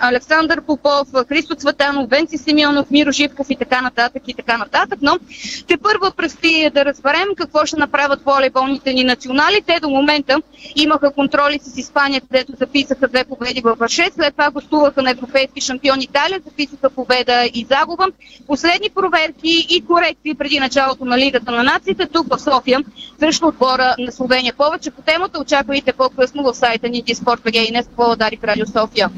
Александър 0.00 0.60
Попов, 0.60 1.08
Христо 1.28 1.54
Цветанов, 1.54 2.10
Венци 2.10 2.38
Симеонов, 2.38 2.90
Миро 2.90 3.10
Живков 3.10 3.46
и 3.50 3.56
така 3.56 3.80
нататък 3.80 4.22
и 4.26 4.34
така 4.34 4.58
нататък. 4.58 4.98
Но 5.02 5.18
те 5.66 5.76
първа 5.76 6.12
предстои 6.16 6.70
да 6.70 6.84
разберем 6.84 7.28
какво 7.36 7.66
ще 7.66 7.76
направят 7.76 8.20
волейболните 8.24 8.92
ни 8.92 9.04
национали. 9.04 9.62
Те 9.66 9.80
до 9.80 9.90
момента 9.90 10.42
имаха 10.76 11.12
контроли 11.12 11.58
с 11.62 11.78
Испания, 11.78 12.20
където 12.20 12.52
записаха 12.60 13.08
две 13.08 13.24
победи 13.24 13.60
в 13.60 13.76
6. 13.76 14.14
След 14.14 14.34
това 14.34 14.50
гостуваха 14.50 15.02
на 15.02 15.10
европейски 15.10 15.60
шампион 15.60 16.00
Италия, 16.00 16.40
записаха 16.44 16.90
победа 16.90 17.44
и 17.54 17.66
загуба. 17.70 18.06
Последни 18.46 18.90
проверки 18.90 19.66
и 19.70 19.80
корекции 19.94 20.34
преди 20.34 20.60
началото 20.60 21.04
на 21.04 21.18
Лигата 21.18 21.52
на 21.52 21.62
нациите 21.62 22.06
тук 22.06 22.26
в 22.34 22.38
София 22.38 22.80
срещу 23.18 23.46
отбора 23.46 23.94
на 23.98 24.12
Словения. 24.12 24.52
Повече 24.56 24.90
по 24.90 25.02
темата 25.02 25.40
очаквайте 25.40 25.92
по-късно 25.92 26.42
в 26.42 26.54
сайта 26.54 26.88
ни 26.88 27.02
Диспорт 27.02 27.40
БГ 27.44 27.54
и 27.54 27.70
днес 27.70 27.86
по 27.96 28.16
Дарик 28.16 28.44
Радио 28.44 28.66
София. 28.66 29.10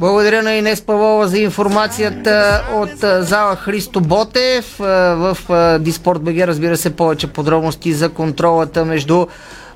Благодаря 0.00 0.42
на 0.42 0.54
Инес 0.54 0.82
Павлова 0.82 1.28
за 1.28 1.38
информацията 1.38 2.64
от 2.72 2.98
зала 3.26 3.56
Христо 3.56 4.00
Ботев. 4.00 4.78
В 4.78 5.36
Диспорт 5.80 6.22
БГ 6.22 6.36
разбира 6.36 6.76
се 6.76 6.96
повече 6.96 7.26
подробности 7.26 7.92
за 7.92 8.08
контролата 8.08 8.84
между 8.84 9.26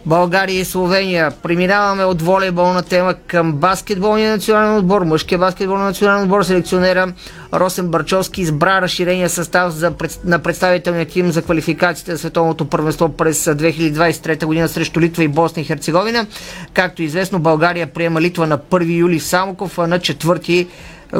България 0.07 0.61
и 0.61 0.64
Словения. 0.64 1.30
Преминаваме 1.42 2.04
от 2.04 2.22
волейболна 2.22 2.82
тема 2.82 3.14
към 3.26 3.52
баскетболния 3.52 4.32
национален 4.32 4.76
отбор. 4.76 5.02
Мъжкия 5.02 5.38
баскетболен 5.38 5.84
национален 5.84 6.22
отбор 6.22 6.42
селекционера 6.42 7.12
Росен 7.54 7.88
Барчовски 7.88 8.40
избра 8.40 8.80
разширения 8.82 9.28
състав 9.28 9.72
за, 9.72 9.92
на 10.24 10.38
представителния 10.38 11.07
тим 11.07 11.32
за 11.32 11.42
квалификацията 11.42 12.12
за 12.12 12.18
световното 12.18 12.64
първенство 12.64 13.09
през 13.09 13.44
2023 13.44 14.44
година 14.44 14.68
срещу 14.68 15.00
Литва 15.00 15.24
и 15.24 15.28
Босна 15.28 15.62
и 15.62 15.64
Херцеговина. 15.64 16.26
Както 16.74 17.02
известно, 17.02 17.38
България 17.38 17.86
приема 17.86 18.20
Литва 18.20 18.46
на 18.46 18.59
1 18.59 18.96
юли 18.96 19.18
в 19.18 19.24
Самоков, 19.24 19.78
а 19.78 19.86
на 19.86 19.98
4 19.98 20.66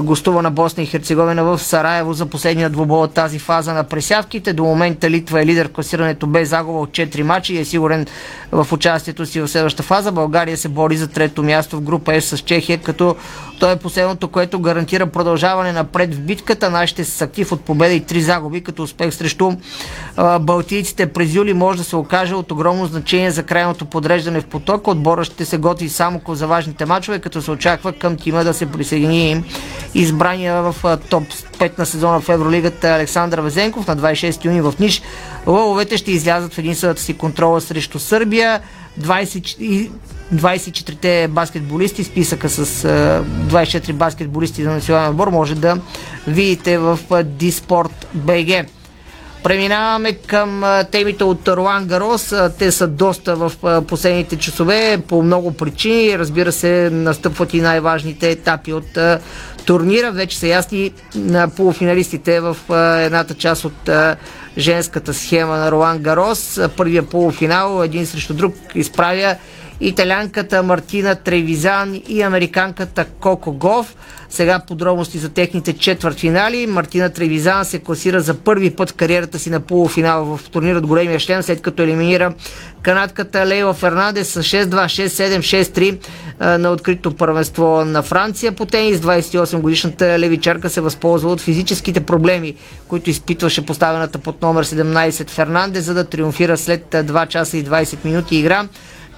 гостува 0.03 0.43
на 0.43 0.51
Босна 0.51 0.83
и 0.83 0.87
Херцеговина 0.87 1.45
в 1.45 1.59
Сараево 1.59 2.13
за 2.13 2.27
последния 2.27 2.71
двубол 2.71 3.03
от 3.03 3.15
тази 3.15 3.39
фаза 3.39 3.73
на 3.73 3.85
пресявките. 3.85 4.53
До 4.53 4.65
момента 4.65 5.11
Литва 5.11 5.43
е 5.43 5.47
лидер 5.47 5.69
в 5.69 5.73
класирането 5.73 6.27
без 6.27 6.49
загуба 6.49 6.79
от 6.79 6.91
4 6.91 7.23
мача 7.23 7.53
и 7.53 7.59
е 7.59 7.65
сигурен 7.65 8.07
в 8.53 8.73
участието 8.73 9.27
си 9.27 9.41
в 9.41 9.49
следващата 9.49 9.83
фаза. 9.83 10.13
България 10.13 10.57
се 10.57 10.69
бори 10.69 10.97
за 10.97 11.09
трето 11.09 11.43
място 11.43 11.77
в 11.77 11.81
група 11.81 12.21
С 12.21 12.37
с 12.37 12.39
Чехия, 12.39 12.79
като 12.79 13.17
той 13.61 13.73
е 13.73 13.77
последното, 13.77 14.29
което 14.29 14.61
гарантира 14.61 15.07
продължаване 15.07 15.73
напред 15.73 16.15
в 16.15 16.21
битката. 16.21 16.71
Нашите 16.71 17.05
са 17.05 17.25
актив 17.25 17.53
от 17.53 17.61
победа 17.61 17.95
и 17.95 18.01
три 18.01 18.21
загуби, 18.21 18.61
като 18.61 18.83
успех 18.83 19.15
срещу 19.15 19.53
а, 20.17 20.39
балтийците 20.39 21.07
през 21.07 21.35
юли 21.35 21.55
може 21.55 21.79
да 21.79 21.85
се 21.85 21.97
окаже 21.97 22.35
от 22.35 22.53
огромно 22.53 22.87
значение 22.87 23.31
за 23.31 23.43
крайното 23.43 23.85
подреждане 23.85 24.41
в 24.41 24.47
потока. 24.47 24.91
Отбора 24.91 25.25
ще 25.25 25.45
се 25.45 25.59
готви 25.59 25.89
само 25.89 26.21
за 26.29 26.47
важните 26.47 26.87
мачове, 26.87 27.19
като 27.19 27.43
се 27.43 27.51
очаква 27.51 27.93
към 27.93 28.17
тима 28.17 28.45
да 28.45 28.55
се 28.55 28.67
присъедини 28.67 29.45
избрания 30.01 30.63
в 30.63 30.99
топ 31.11 31.25
5 31.59 31.79
на 31.79 31.87
сезона 31.87 32.21
в 32.21 32.29
Евролигата 32.29 32.89
Александър 32.89 33.41
Везенков 33.41 33.87
на 33.87 33.97
26 33.97 34.45
юни 34.45 34.61
в 34.61 34.75
Ниш. 34.81 35.03
Лъвовете 35.47 35.97
ще 35.97 36.11
излязат 36.11 36.55
в 36.55 36.59
единствената 36.59 37.01
си 37.01 37.15
контрола 37.15 37.61
срещу 37.61 37.99
Сърбия. 37.99 38.61
20, 39.01 39.91
24-те 40.35 41.29
баскетболисти, 41.29 42.05
списъка 42.05 42.49
с 42.49 42.67
24 42.67 43.93
баскетболисти 43.93 44.63
за 44.63 44.71
национален 44.71 45.11
отбор 45.11 45.29
може 45.29 45.55
да 45.55 45.79
видите 46.27 46.79
в 46.79 46.99
Диспорт 47.25 48.07
БГ. 48.15 48.67
Преминаваме 49.47 50.13
към 50.13 50.65
темите 50.91 51.25
от 51.25 51.49
Руан 51.49 51.87
Гарос. 51.87 52.35
Те 52.59 52.73
са 52.73 52.87
доста 52.87 53.37
в 53.37 53.53
последните 53.89 54.37
часове 54.37 54.99
по 55.09 55.23
много 55.23 55.53
причини. 55.53 56.19
Разбира 56.19 56.53
се, 56.53 56.91
настъпват 56.93 57.55
и 57.55 57.61
най-важните 57.61 58.31
етапи 58.31 58.73
от 58.73 58.99
турнира. 59.67 60.13
Вече 60.13 60.39
са 60.39 60.47
ясни 60.47 60.93
на 61.15 61.49
полуфиналистите 61.49 62.41
в 62.41 62.57
едната 63.05 63.35
част 63.35 63.65
от 63.65 63.91
женската 64.59 65.15
схема 65.15 65.57
на 65.57 65.71
Руан 65.73 65.99
Гарос. 65.99 66.61
Първия 66.77 67.03
полуфинал, 67.03 67.83
един 67.83 68.07
срещу 68.07 68.35
друг, 68.35 68.55
изправя 68.75 69.37
италянката 69.81 70.63
Мартина 70.63 71.15
Тревизан 71.15 72.01
и 72.09 72.23
американката 72.23 73.05
Коко 73.05 73.53
Гов. 73.53 73.97
Сега 74.29 74.59
подробности 74.59 75.19
за 75.19 75.29
техните 75.29 75.73
четвъртфинали. 75.73 76.67
Мартина 76.67 77.11
Тревизан 77.11 77.65
се 77.65 77.79
класира 77.79 78.21
за 78.21 78.35
първи 78.35 78.71
път 78.71 78.91
в 78.91 78.95
кариерата 78.95 79.39
си 79.39 79.51
на 79.51 79.61
полуфинал 79.61 80.25
в 80.25 80.51
турнир 80.51 80.77
от 80.77 80.87
големия 80.87 81.21
шлем, 81.21 81.43
след 81.43 81.63
като 81.63 81.83
елиминира 81.83 82.35
канадката 82.83 83.47
Лейла 83.47 83.75
Фернандес 83.75 84.29
с 84.29 84.43
6-2, 84.43 84.67
6-7, 84.67 85.99
6-3 86.41 86.57
на 86.57 86.71
открито 86.71 87.15
първенство 87.15 87.85
на 87.85 88.03
Франция 88.03 88.53
по 88.53 88.67
тенис. 88.67 88.99
28 88.99 89.61
годишната 89.61 90.19
левичарка 90.19 90.71
се 90.71 90.81
възползва 90.81 91.31
от 91.31 91.41
физическите 91.41 92.01
проблеми, 92.01 92.55
които 92.89 93.11
изпитваше 93.11 93.67
поставената 93.67 94.19
под 94.19 94.43
номер 94.43 94.67
17 94.67 95.31
Фернандес, 95.31 95.85
за 95.85 95.95
да 95.95 96.05
триумфира 96.05 96.57
след 96.57 96.87
2 96.91 97.29
часа 97.29 97.57
и 97.57 97.65
20 97.65 98.05
минути 98.05 98.37
игра. 98.37 98.69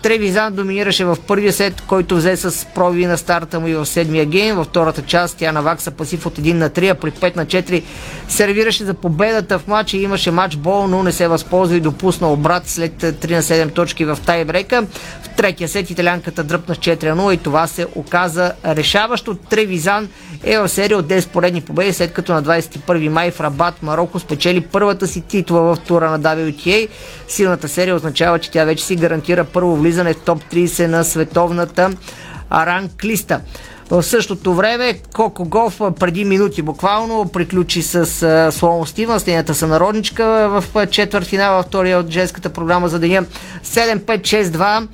Тревизан 0.02 0.54
доминираше 0.54 1.04
в 1.04 1.16
първия 1.26 1.52
сет, 1.52 1.80
който 1.80 2.16
взе 2.16 2.36
с 2.36 2.66
проби 2.74 3.06
на 3.06 3.18
старта 3.18 3.60
му 3.60 3.68
и 3.68 3.74
в 3.74 3.86
седмия 3.86 4.26
гейм. 4.26 4.56
Във 4.56 4.66
втората 4.66 5.02
част 5.02 5.36
тя 5.38 5.52
навакса 5.52 5.90
пасив 5.90 6.26
от 6.26 6.38
1 6.38 6.52
на 6.52 6.70
3, 6.70 6.90
а 6.90 6.94
при 6.94 7.10
5 7.10 7.36
на 7.36 7.46
4 7.46 7.82
сервираше 8.28 8.84
за 8.84 8.94
победата 8.94 9.58
в 9.58 9.66
матча. 9.66 9.96
Имаше 9.96 10.30
матч 10.30 10.56
бол, 10.56 10.88
но 10.88 11.02
не 11.02 11.12
се 11.12 11.28
възползва 11.28 11.76
и 11.76 11.80
допусна 11.80 12.32
обрат 12.32 12.68
след 12.68 12.92
3 12.92 13.30
на 13.30 13.42
7 13.42 13.74
точки 13.74 14.04
в 14.04 14.18
тайбрека. 14.26 14.86
В 15.22 15.28
третия 15.36 15.68
сет 15.68 15.90
италянката 15.90 16.44
дръпна 16.44 16.74
с 16.74 16.78
4 16.78 16.96
0 16.96 17.34
и 17.34 17.36
това 17.36 17.66
се 17.66 17.86
оказа 17.94 18.52
решаващо. 18.66 19.34
Тревизан 19.34 20.08
е 20.44 20.58
в 20.58 20.68
серия 20.68 20.98
от 20.98 21.06
10 21.06 21.28
поредни 21.28 21.60
победи, 21.60 21.92
след 21.92 22.12
като 22.12 22.32
на 22.32 22.42
21 22.42 23.08
май 23.08 23.30
в 23.30 23.40
Рабат 23.40 23.82
Марокко 23.82 24.18
спечели 24.18 24.60
първата 24.60 25.06
си 25.06 25.20
титла 25.20 25.60
в 25.60 25.78
тура 25.86 26.10
на 26.10 26.20
WTA. 26.20 26.88
Силната 27.28 27.68
серия 27.68 27.96
означава, 27.96 28.38
че 28.38 28.50
тя 28.50 28.64
вече 28.64 28.84
си 28.84 28.96
гарантира 28.96 29.44
първо 29.44 29.76
влизане 29.88 30.14
в 30.14 30.20
топ 30.20 30.44
30 30.52 30.86
на 30.86 31.04
световната 31.04 31.90
ранглиста. 32.52 33.40
В 33.90 34.02
същото 34.02 34.54
време 34.54 35.00
Коко 35.14 35.44
Голф 35.44 35.80
преди 36.00 36.24
минути 36.24 36.62
буквално 36.62 37.30
приключи 37.32 37.82
с 37.82 38.52
Слоун 38.52 38.86
Стивенс, 38.86 39.26
нейната 39.26 39.54
сънародничка 39.54 40.24
в 40.48 40.86
четвърт 40.86 41.26
финал 41.26 41.56
във 41.56 41.66
втория 41.66 41.98
от 41.98 42.10
женската 42.10 42.48
програма 42.48 42.88
за 42.88 42.98
деня 42.98 43.24
7-5-6-2. 43.64 44.88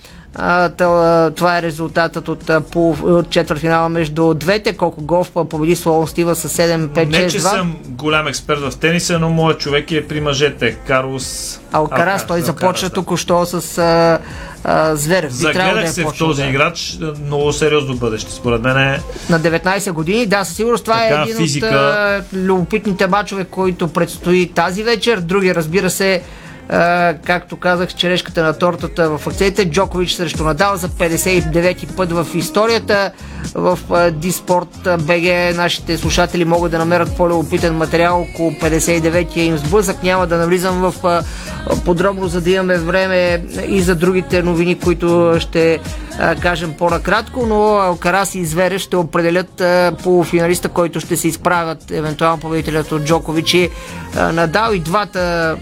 Това 1.37 1.59
е 1.59 1.62
резултатът 1.62 2.28
от, 2.28 3.30
четвъртфинала 3.30 3.89
между 3.89 4.35
двете. 4.35 4.76
Колко 4.76 5.03
Голф 5.03 5.30
победи 5.51 5.76
Слоун 5.76 6.09
Стива 6.09 6.35
с 6.35 6.49
7-5-6-2. 6.49 7.07
Не, 7.07 7.28
че 7.28 7.41
съм 7.41 7.76
голям 7.89 8.26
експерт 8.26 8.61
в 8.61 8.76
тениса, 8.76 9.18
но 9.18 9.30
моят 9.30 9.61
човек 9.61 9.93
е 9.93 10.09
при 10.09 10.20
мъжете. 10.20 10.72
Карлос 10.87 11.61
Алкарас. 11.72 12.26
Той 12.26 12.41
започна 12.41 12.91
току-що 12.91 13.47
с 13.47 13.78
а, 13.78 14.18
а, 14.64 14.97
Зверев. 14.97 15.32
Загледах 15.32 15.74
да 15.74 15.82
е 15.82 15.87
се 15.87 16.05
в 16.05 16.12
този 16.18 16.43
да. 16.43 16.49
играч. 16.49 16.99
Много 17.26 17.53
сериозно 17.53 17.95
бъдеще. 17.95 18.32
Според 18.32 18.62
мен 18.62 18.78
е... 18.78 19.01
На 19.30 19.41
19 19.41 19.93
години. 19.93 20.26
Да, 20.26 20.45
със 20.45 20.57
сигурност 20.57 20.85
това 20.85 21.07
е 21.07 21.09
така, 21.09 21.20
е 21.20 21.24
един 21.24 21.37
физика... 21.37 21.66
от 21.66 21.72
а, 21.72 22.24
любопитните 22.32 23.07
мачове, 23.07 23.45
които 23.45 23.89
предстои 23.89 24.49
тази 24.55 24.82
вечер. 24.82 25.20
Други, 25.20 25.55
разбира 25.55 25.91
се, 25.91 26.22
както 27.25 27.57
казах, 27.57 27.95
черешката 27.95 28.43
на 28.43 28.53
тортата 28.59 29.19
в 29.19 29.27
акцентите. 29.27 29.71
Джокович 29.71 30.12
срещу 30.12 30.45
Надал 30.45 30.77
за 30.77 30.89
59-ти 30.89 31.87
път 31.87 32.12
в 32.12 32.27
историята. 32.35 33.12
В 33.55 33.79
Диспорт 34.12 34.89
БГ 34.99 35.57
нашите 35.57 35.99
слушатели 35.99 36.45
могат 36.45 36.73
да 36.73 36.79
намерят 36.79 37.17
по-любопитен 37.17 37.77
материал 37.77 38.21
около 38.21 38.51
59-я 38.51 39.45
им 39.45 39.59
сблъсък. 39.59 40.03
Няма 40.03 40.27
да 40.27 40.37
навлизам 40.37 40.93
в 40.93 41.23
подробно, 41.85 42.29
за 42.29 42.41
да 42.41 42.51
имаме 42.51 42.79
време 42.79 43.45
и 43.69 43.81
за 43.81 43.95
другите 43.95 44.43
новини, 44.43 44.79
които 44.79 45.37
ще 45.39 45.79
кажем 46.43 46.75
по-накратко, 46.79 47.47
но 47.47 47.79
Алкарас 47.79 48.35
и 48.35 48.45
Звере 48.45 48.79
ще 48.79 48.97
определят 48.97 49.62
полуфиналиста, 50.03 50.69
който 50.69 51.01
ще 51.01 51.17
се 51.17 51.29
изправят 51.29 51.91
евентуално 51.91 52.41
победителят 52.41 52.93
от 52.93 53.05
Джокович 53.05 53.55
и 53.55 53.71
Надал 54.33 54.73
и 54.73 54.79
двата 54.79 55.57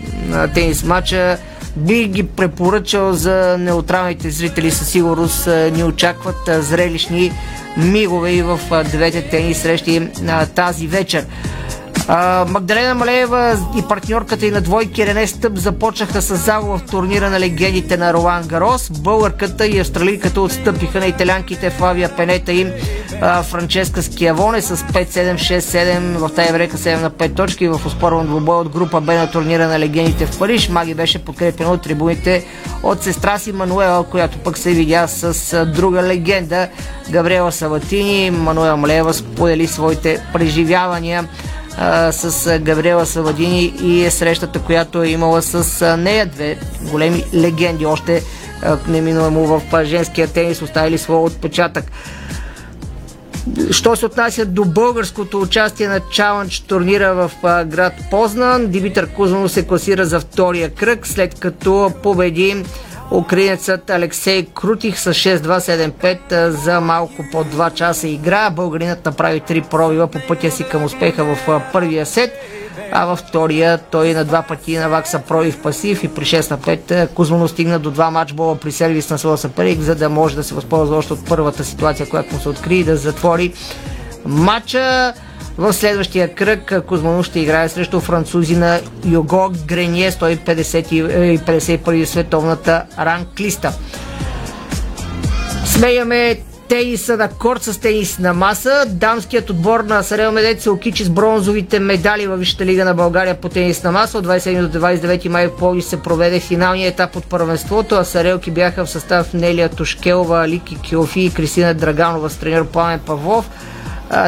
тенис 0.54 0.84
матча 0.84 1.38
би 1.76 2.04
ги 2.04 2.22
препоръчал 2.22 3.12
за 3.12 3.56
неутралните 3.58 4.30
зрители 4.30 4.70
със 4.70 4.88
сигурност 4.88 5.48
ни 5.72 5.84
очакват 5.84 6.48
зрелищни 6.64 7.32
мигове 7.76 8.32
и 8.32 8.42
в 8.42 8.60
двете 8.84 9.22
тенис 9.22 9.62
срещи 9.62 10.08
тази 10.54 10.86
вечер. 10.86 11.26
А, 12.08 12.44
Магдалена 12.48 12.94
Малеева 12.94 13.58
и 13.78 13.82
партньорката 13.82 14.46
и 14.46 14.50
на 14.50 14.60
двойки 14.60 15.06
Рене 15.06 15.26
Стъп 15.26 15.56
започнаха 15.56 16.22
с 16.22 16.36
загуба 16.36 16.78
в 16.78 16.82
турнира 16.82 17.30
на 17.30 17.40
легендите 17.40 17.96
на 17.96 18.12
Ролан 18.12 18.42
Гарос. 18.46 18.90
Българката 18.90 19.66
и 19.66 19.78
австралийката 19.78 20.40
отстъпиха 20.40 21.00
на 21.00 21.06
италянките 21.06 21.70
Флавия 21.70 22.16
Пенета 22.16 22.52
и 22.52 22.66
а, 23.20 23.42
Франческа 23.42 24.02
Скиавоне 24.02 24.62
с 24.62 24.76
5-7-6-7 24.76 25.98
в 25.98 26.30
тая 26.34 26.52
време 26.52 26.72
7 26.72 27.02
на 27.02 27.10
5 27.10 27.36
точки 27.36 27.68
в 27.68 27.80
успорван 27.86 28.26
двубой 28.26 28.56
от 28.56 28.68
група 28.68 29.00
Б 29.00 29.14
на 29.14 29.30
турнира 29.30 29.68
на 29.68 29.78
легендите 29.78 30.26
в 30.26 30.38
Париж. 30.38 30.68
Маги 30.68 30.94
беше 30.94 31.24
подкрепена 31.24 31.70
от 31.70 31.82
трибуните 31.82 32.44
от 32.82 33.02
сестра 33.02 33.38
си 33.38 33.52
Мануела, 33.52 34.04
която 34.04 34.38
пък 34.38 34.58
се 34.58 34.70
видя 34.70 35.06
с 35.08 35.66
друга 35.66 36.02
легенда 36.02 36.68
Габриела 37.10 37.52
Саватини. 37.52 38.30
Мануела 38.30 38.76
Малеева 38.76 39.14
сподели 39.14 39.66
своите 39.66 40.26
преживявания 40.32 41.28
а, 41.78 42.12
с 42.12 42.58
Габриела 42.58 43.06
Савадини 43.06 43.74
и 43.82 44.04
е 44.04 44.10
срещата, 44.10 44.58
която 44.58 45.02
е 45.02 45.08
имала 45.08 45.42
с 45.42 45.96
нея. 45.96 46.26
Две 46.26 46.58
големи 46.90 47.24
легенди 47.34 47.86
още 47.86 48.22
неминуемо 48.88 49.46
в 49.46 49.84
женския 49.84 50.28
тенис 50.28 50.62
оставили 50.62 50.98
своя 50.98 51.20
отпечатък. 51.20 51.84
Що 53.70 53.96
се 53.96 54.06
отнася 54.06 54.44
до 54.44 54.64
българското 54.64 55.40
участие 55.40 55.88
на 55.88 56.00
чалендж 56.00 56.60
турнира 56.60 57.14
в 57.14 57.30
град 57.64 57.92
Познан, 58.10 58.66
Димитър 58.66 59.06
Кузманов 59.06 59.52
се 59.52 59.66
класира 59.66 60.06
за 60.06 60.20
втория 60.20 60.70
кръг, 60.70 61.06
след 61.06 61.40
като 61.40 61.92
победи 62.02 62.64
Украинецът 63.12 63.90
Алексей 63.90 64.46
Крутих 64.54 64.98
с 64.98 65.14
6-2-7-5 65.14 66.48
за 66.48 66.80
малко 66.80 67.24
по 67.32 67.44
2 67.44 67.74
часа 67.74 68.08
игра. 68.08 68.50
Българинът 68.50 69.04
направи 69.04 69.40
3 69.40 69.68
пробива 69.68 70.06
по 70.06 70.18
пътя 70.28 70.50
си 70.50 70.64
към 70.64 70.84
успеха 70.84 71.24
в 71.24 71.62
първия 71.72 72.06
сет 72.06 72.30
а 72.92 73.04
във 73.06 73.18
втория 73.18 73.78
той 73.78 74.14
на 74.14 74.24
два 74.24 74.42
пъти 74.42 74.78
навакса 74.78 75.18
пробив 75.28 75.62
пасив 75.62 76.04
и 76.04 76.08
при 76.08 76.24
6 76.24 76.50
на 76.50 76.58
5 76.58 77.08
Кузмано 77.08 77.48
стигна 77.48 77.78
до 77.78 77.90
два 77.90 78.10
матчбола 78.10 78.56
при 78.56 78.72
сервис 78.72 79.10
на 79.10 79.18
своя 79.18 79.38
съперник, 79.38 79.80
за 79.80 79.94
да 79.94 80.08
може 80.08 80.36
да 80.36 80.44
се 80.44 80.54
възползва 80.54 80.96
още 80.96 81.12
от 81.12 81.26
първата 81.28 81.64
ситуация, 81.64 82.08
която 82.08 82.34
му 82.34 82.40
се 82.40 82.48
откри 82.48 82.76
и 82.76 82.84
да 82.84 82.96
затвори 82.96 83.52
матча. 84.24 85.12
В 85.58 85.72
следващия 85.72 86.34
кръг 86.34 86.82
Кузманов 86.86 87.26
ще 87.26 87.40
играе 87.40 87.68
срещу 87.68 88.00
французина 88.00 88.80
Його 89.04 89.50
Грение 89.66 90.12
151 90.12 92.04
световната 92.04 92.82
ранглиста. 92.98 93.72
Смеяме 95.66 96.38
тениса 96.68 97.16
на 97.16 97.28
корт 97.28 97.62
с 97.62 97.80
тенис 97.80 98.18
на 98.18 98.34
маса. 98.34 98.84
Дамският 98.88 99.50
отбор 99.50 99.80
на 99.80 100.02
Сарел 100.02 100.32
Медет 100.32 100.62
се 100.62 100.70
окичи 100.70 101.04
с 101.04 101.10
бронзовите 101.10 101.78
медали 101.78 102.26
във 102.26 102.38
Висшата 102.38 102.64
лига 102.64 102.84
на 102.84 102.94
България 102.94 103.40
по 103.40 103.48
тенис 103.48 103.82
на 103.82 103.92
маса. 103.92 104.18
От 104.18 104.26
27 104.26 104.66
до 104.66 104.78
29 104.78 105.28
май 105.28 105.46
в 105.46 105.56
Плоди 105.56 105.82
се 105.82 106.02
проведе 106.02 106.40
финалния 106.40 106.88
етап 106.88 107.16
от 107.16 107.24
първенството, 107.24 107.94
а 107.94 108.04
Сарелки 108.04 108.50
бяха 108.50 108.84
в 108.84 108.90
състав 108.90 109.34
Нелия 109.34 109.68
Тушкелова, 109.68 110.48
Лики 110.48 110.76
Киофи 110.82 111.20
и 111.20 111.30
Кристина 111.30 111.74
Драганова 111.74 112.30
с 112.30 112.36
тренер 112.36 112.64
Пламен 112.64 113.00
Павлов. 113.06 113.50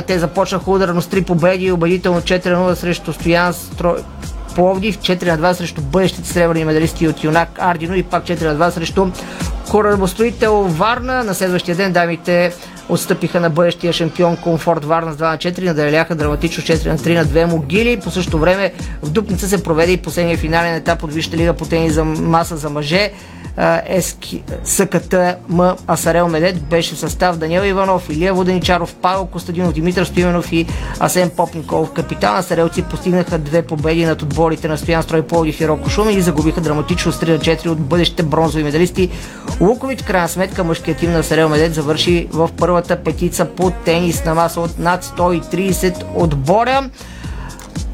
Те 0.06 0.18
започнаха 0.18 0.70
ударно 0.70 1.02
с 1.02 1.06
три 1.06 1.22
победи 1.22 1.64
и 1.64 1.72
убедително 1.72 2.20
4-0 2.20 2.74
срещу 2.74 3.12
Стоян 3.12 3.52
Стро... 3.52 3.96
Пловдив, 4.54 4.98
4 4.98 5.36
на 5.36 5.38
2 5.38 5.52
срещу 5.52 5.82
бъдещите 5.82 6.28
сребърни 6.28 6.64
медалисти 6.64 7.08
от 7.08 7.24
Юнак 7.24 7.48
Ардино 7.58 7.94
и 7.94 8.02
пак 8.02 8.24
4 8.24 8.42
на 8.42 8.70
2 8.70 8.70
срещу 8.70 9.06
корабостроител 9.70 10.62
Варна. 10.62 11.24
На 11.24 11.34
следващия 11.34 11.76
ден 11.76 11.92
дамите 11.92 12.52
отстъпиха 12.88 13.40
на 13.40 13.50
бъдещия 13.50 13.92
шампион 13.92 14.36
Комфорт 14.36 14.84
Варна 14.84 15.12
с 15.12 15.16
2 15.16 15.20
на 15.20 15.36
4, 15.36 15.64
надреляха 15.64 16.14
драматично 16.14 16.62
4 16.62 16.86
на 16.86 16.98
3 16.98 17.14
на 17.14 17.24
2 17.24 17.44
могили. 17.44 18.00
По 18.00 18.10
същото 18.10 18.38
време 18.38 18.72
в 19.02 19.10
Дупница 19.10 19.48
се 19.48 19.62
проведе 19.62 19.92
и 19.92 19.96
последния 19.96 20.36
финален 20.38 20.74
етап 20.74 21.02
от 21.02 21.12
Висшата 21.12 21.36
лига 21.36 21.52
по 21.52 21.64
тенис 21.64 21.94
за 21.94 22.04
маса 22.04 22.56
за 22.56 22.70
мъже. 22.70 23.12
СКТМ 24.64 25.60
Асарел 25.86 26.28
Медет 26.28 26.62
беше 26.62 26.94
в 26.94 26.98
състав 26.98 27.36
Даниел 27.36 27.62
Иванов, 27.62 28.08
Илия 28.10 28.34
Воденичаров, 28.34 28.94
Павел 28.94 29.26
Костадинов, 29.26 29.72
Димитър 29.72 30.04
Стоименов 30.04 30.52
и 30.52 30.66
Асен 31.00 31.30
Попников. 31.30 31.92
Капитан 31.92 32.36
Асарелци 32.36 32.82
постигнаха 32.82 33.38
две 33.38 33.62
победи 33.62 34.06
над 34.06 34.22
отборите 34.22 34.68
на 34.68 34.78
Стоян 34.78 35.02
Строй 35.02 35.22
Полдив 35.22 35.60
и 35.60 35.68
Роко 35.68 35.90
Шумен 35.90 36.18
и 36.18 36.20
загубиха 36.20 36.60
драматично 36.60 37.12
с 37.12 37.20
3 37.20 37.32
на 37.32 37.38
4 37.38 37.66
от 37.66 37.80
бъдещите 37.80 38.22
бронзови 38.22 38.64
медалисти. 38.64 39.10
Лукович, 39.60 40.02
крайна 40.02 40.28
сметка, 40.28 40.64
мъжкият 40.64 40.98
тим 40.98 41.12
на 41.12 41.18
Асарел 41.18 41.48
Медет 41.48 41.74
завърши 41.74 42.28
в 42.32 42.50
първата 42.56 42.96
петица 42.96 43.44
по 43.44 43.70
тенис 43.70 44.24
на 44.24 44.34
маса 44.34 44.60
от 44.60 44.78
над 44.78 45.04
130 45.04 46.04
отбора. 46.14 46.90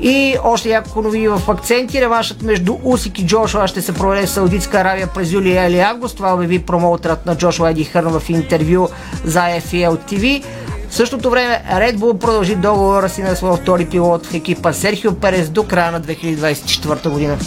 И 0.01 0.37
още 0.45 0.69
няколко 0.69 1.03
новини 1.03 1.29
в 1.29 1.43
акценти. 1.49 2.01
Реваншът 2.01 2.43
между 2.43 2.77
Усик 2.85 3.19
и 3.19 3.27
Джошуа 3.27 3.69
ще 3.69 3.83
се 3.83 3.95
проведе 3.95 4.27
в 4.27 4.31
Саудитска 4.31 4.79
Аравия 4.79 5.07
през 5.07 5.33
юли 5.33 5.51
или 5.51 5.79
август. 5.79 6.17
Това 6.17 6.35
обяви 6.35 6.59
промоутерът 6.59 7.27
на 7.27 7.37
Джошуа 7.37 7.71
Еди 7.71 7.85
Хърн 7.85 8.21
в 8.21 8.31
интервю 8.31 8.89
за 9.25 9.41
FL 9.41 9.99
TV. 10.13 10.45
В 10.91 10.95
същото 10.95 11.31
време 11.31 11.63
Red 11.73 11.97
Bull 11.97 12.19
продължи 12.19 12.55
договора 12.55 13.09
си 13.09 13.23
на 13.23 13.37
своя 13.37 13.57
втори 13.57 13.87
пилот 13.87 14.27
в 14.27 14.35
екипа 14.35 14.73
Серхио 14.73 15.15
Перес 15.15 15.49
до 15.49 15.65
края 15.65 15.93
на 15.93 16.01
2024 16.01 17.09
година. 17.11 17.39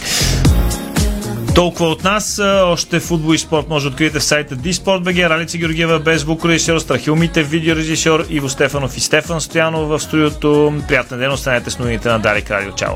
Толкова 1.56 1.90
от 1.90 2.04
нас. 2.04 2.40
Още 2.66 3.00
футбол 3.00 3.34
и 3.34 3.38
спорт 3.38 3.70
може 3.70 3.86
да 3.86 3.90
откриете 3.90 4.20
в 4.20 4.24
сайта 4.24 4.56
DSport.bg. 4.56 5.30
Ралица 5.30 5.58
Георгиева 5.58 6.00
без 6.00 6.22
звукорежисьор, 6.22 6.80
Страхилмите, 6.80 7.44
видеорежисьор, 7.44 8.26
Иво 8.30 8.50
Стефанов 8.50 8.98
и 8.98 9.00
Стефан 9.00 9.42
Стоянов 9.42 9.88
в 9.88 10.00
студиото. 10.00 10.74
Приятен 10.88 11.20
ден, 11.20 11.32
останете 11.32 11.70
с 11.70 11.80
новините 11.80 12.10
на 12.10 12.20
Дарик 12.20 12.52
Радио. 12.52 12.72
Чао! 12.72 12.94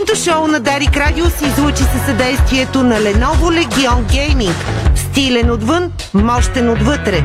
Днешното 0.00 0.30
шоу 0.30 0.46
на 0.46 0.60
Дарик 0.60 0.96
Радио 0.96 1.30
се 1.30 1.46
излучи 1.46 1.82
със 1.82 2.06
съдействието 2.06 2.82
на 2.82 2.94
Lenovo 2.94 3.64
Legion 3.64 4.02
Gaming. 4.02 4.54
Стилен 4.96 5.50
отвън, 5.50 5.92
мощен 6.14 6.70
отвътре. 6.70 7.24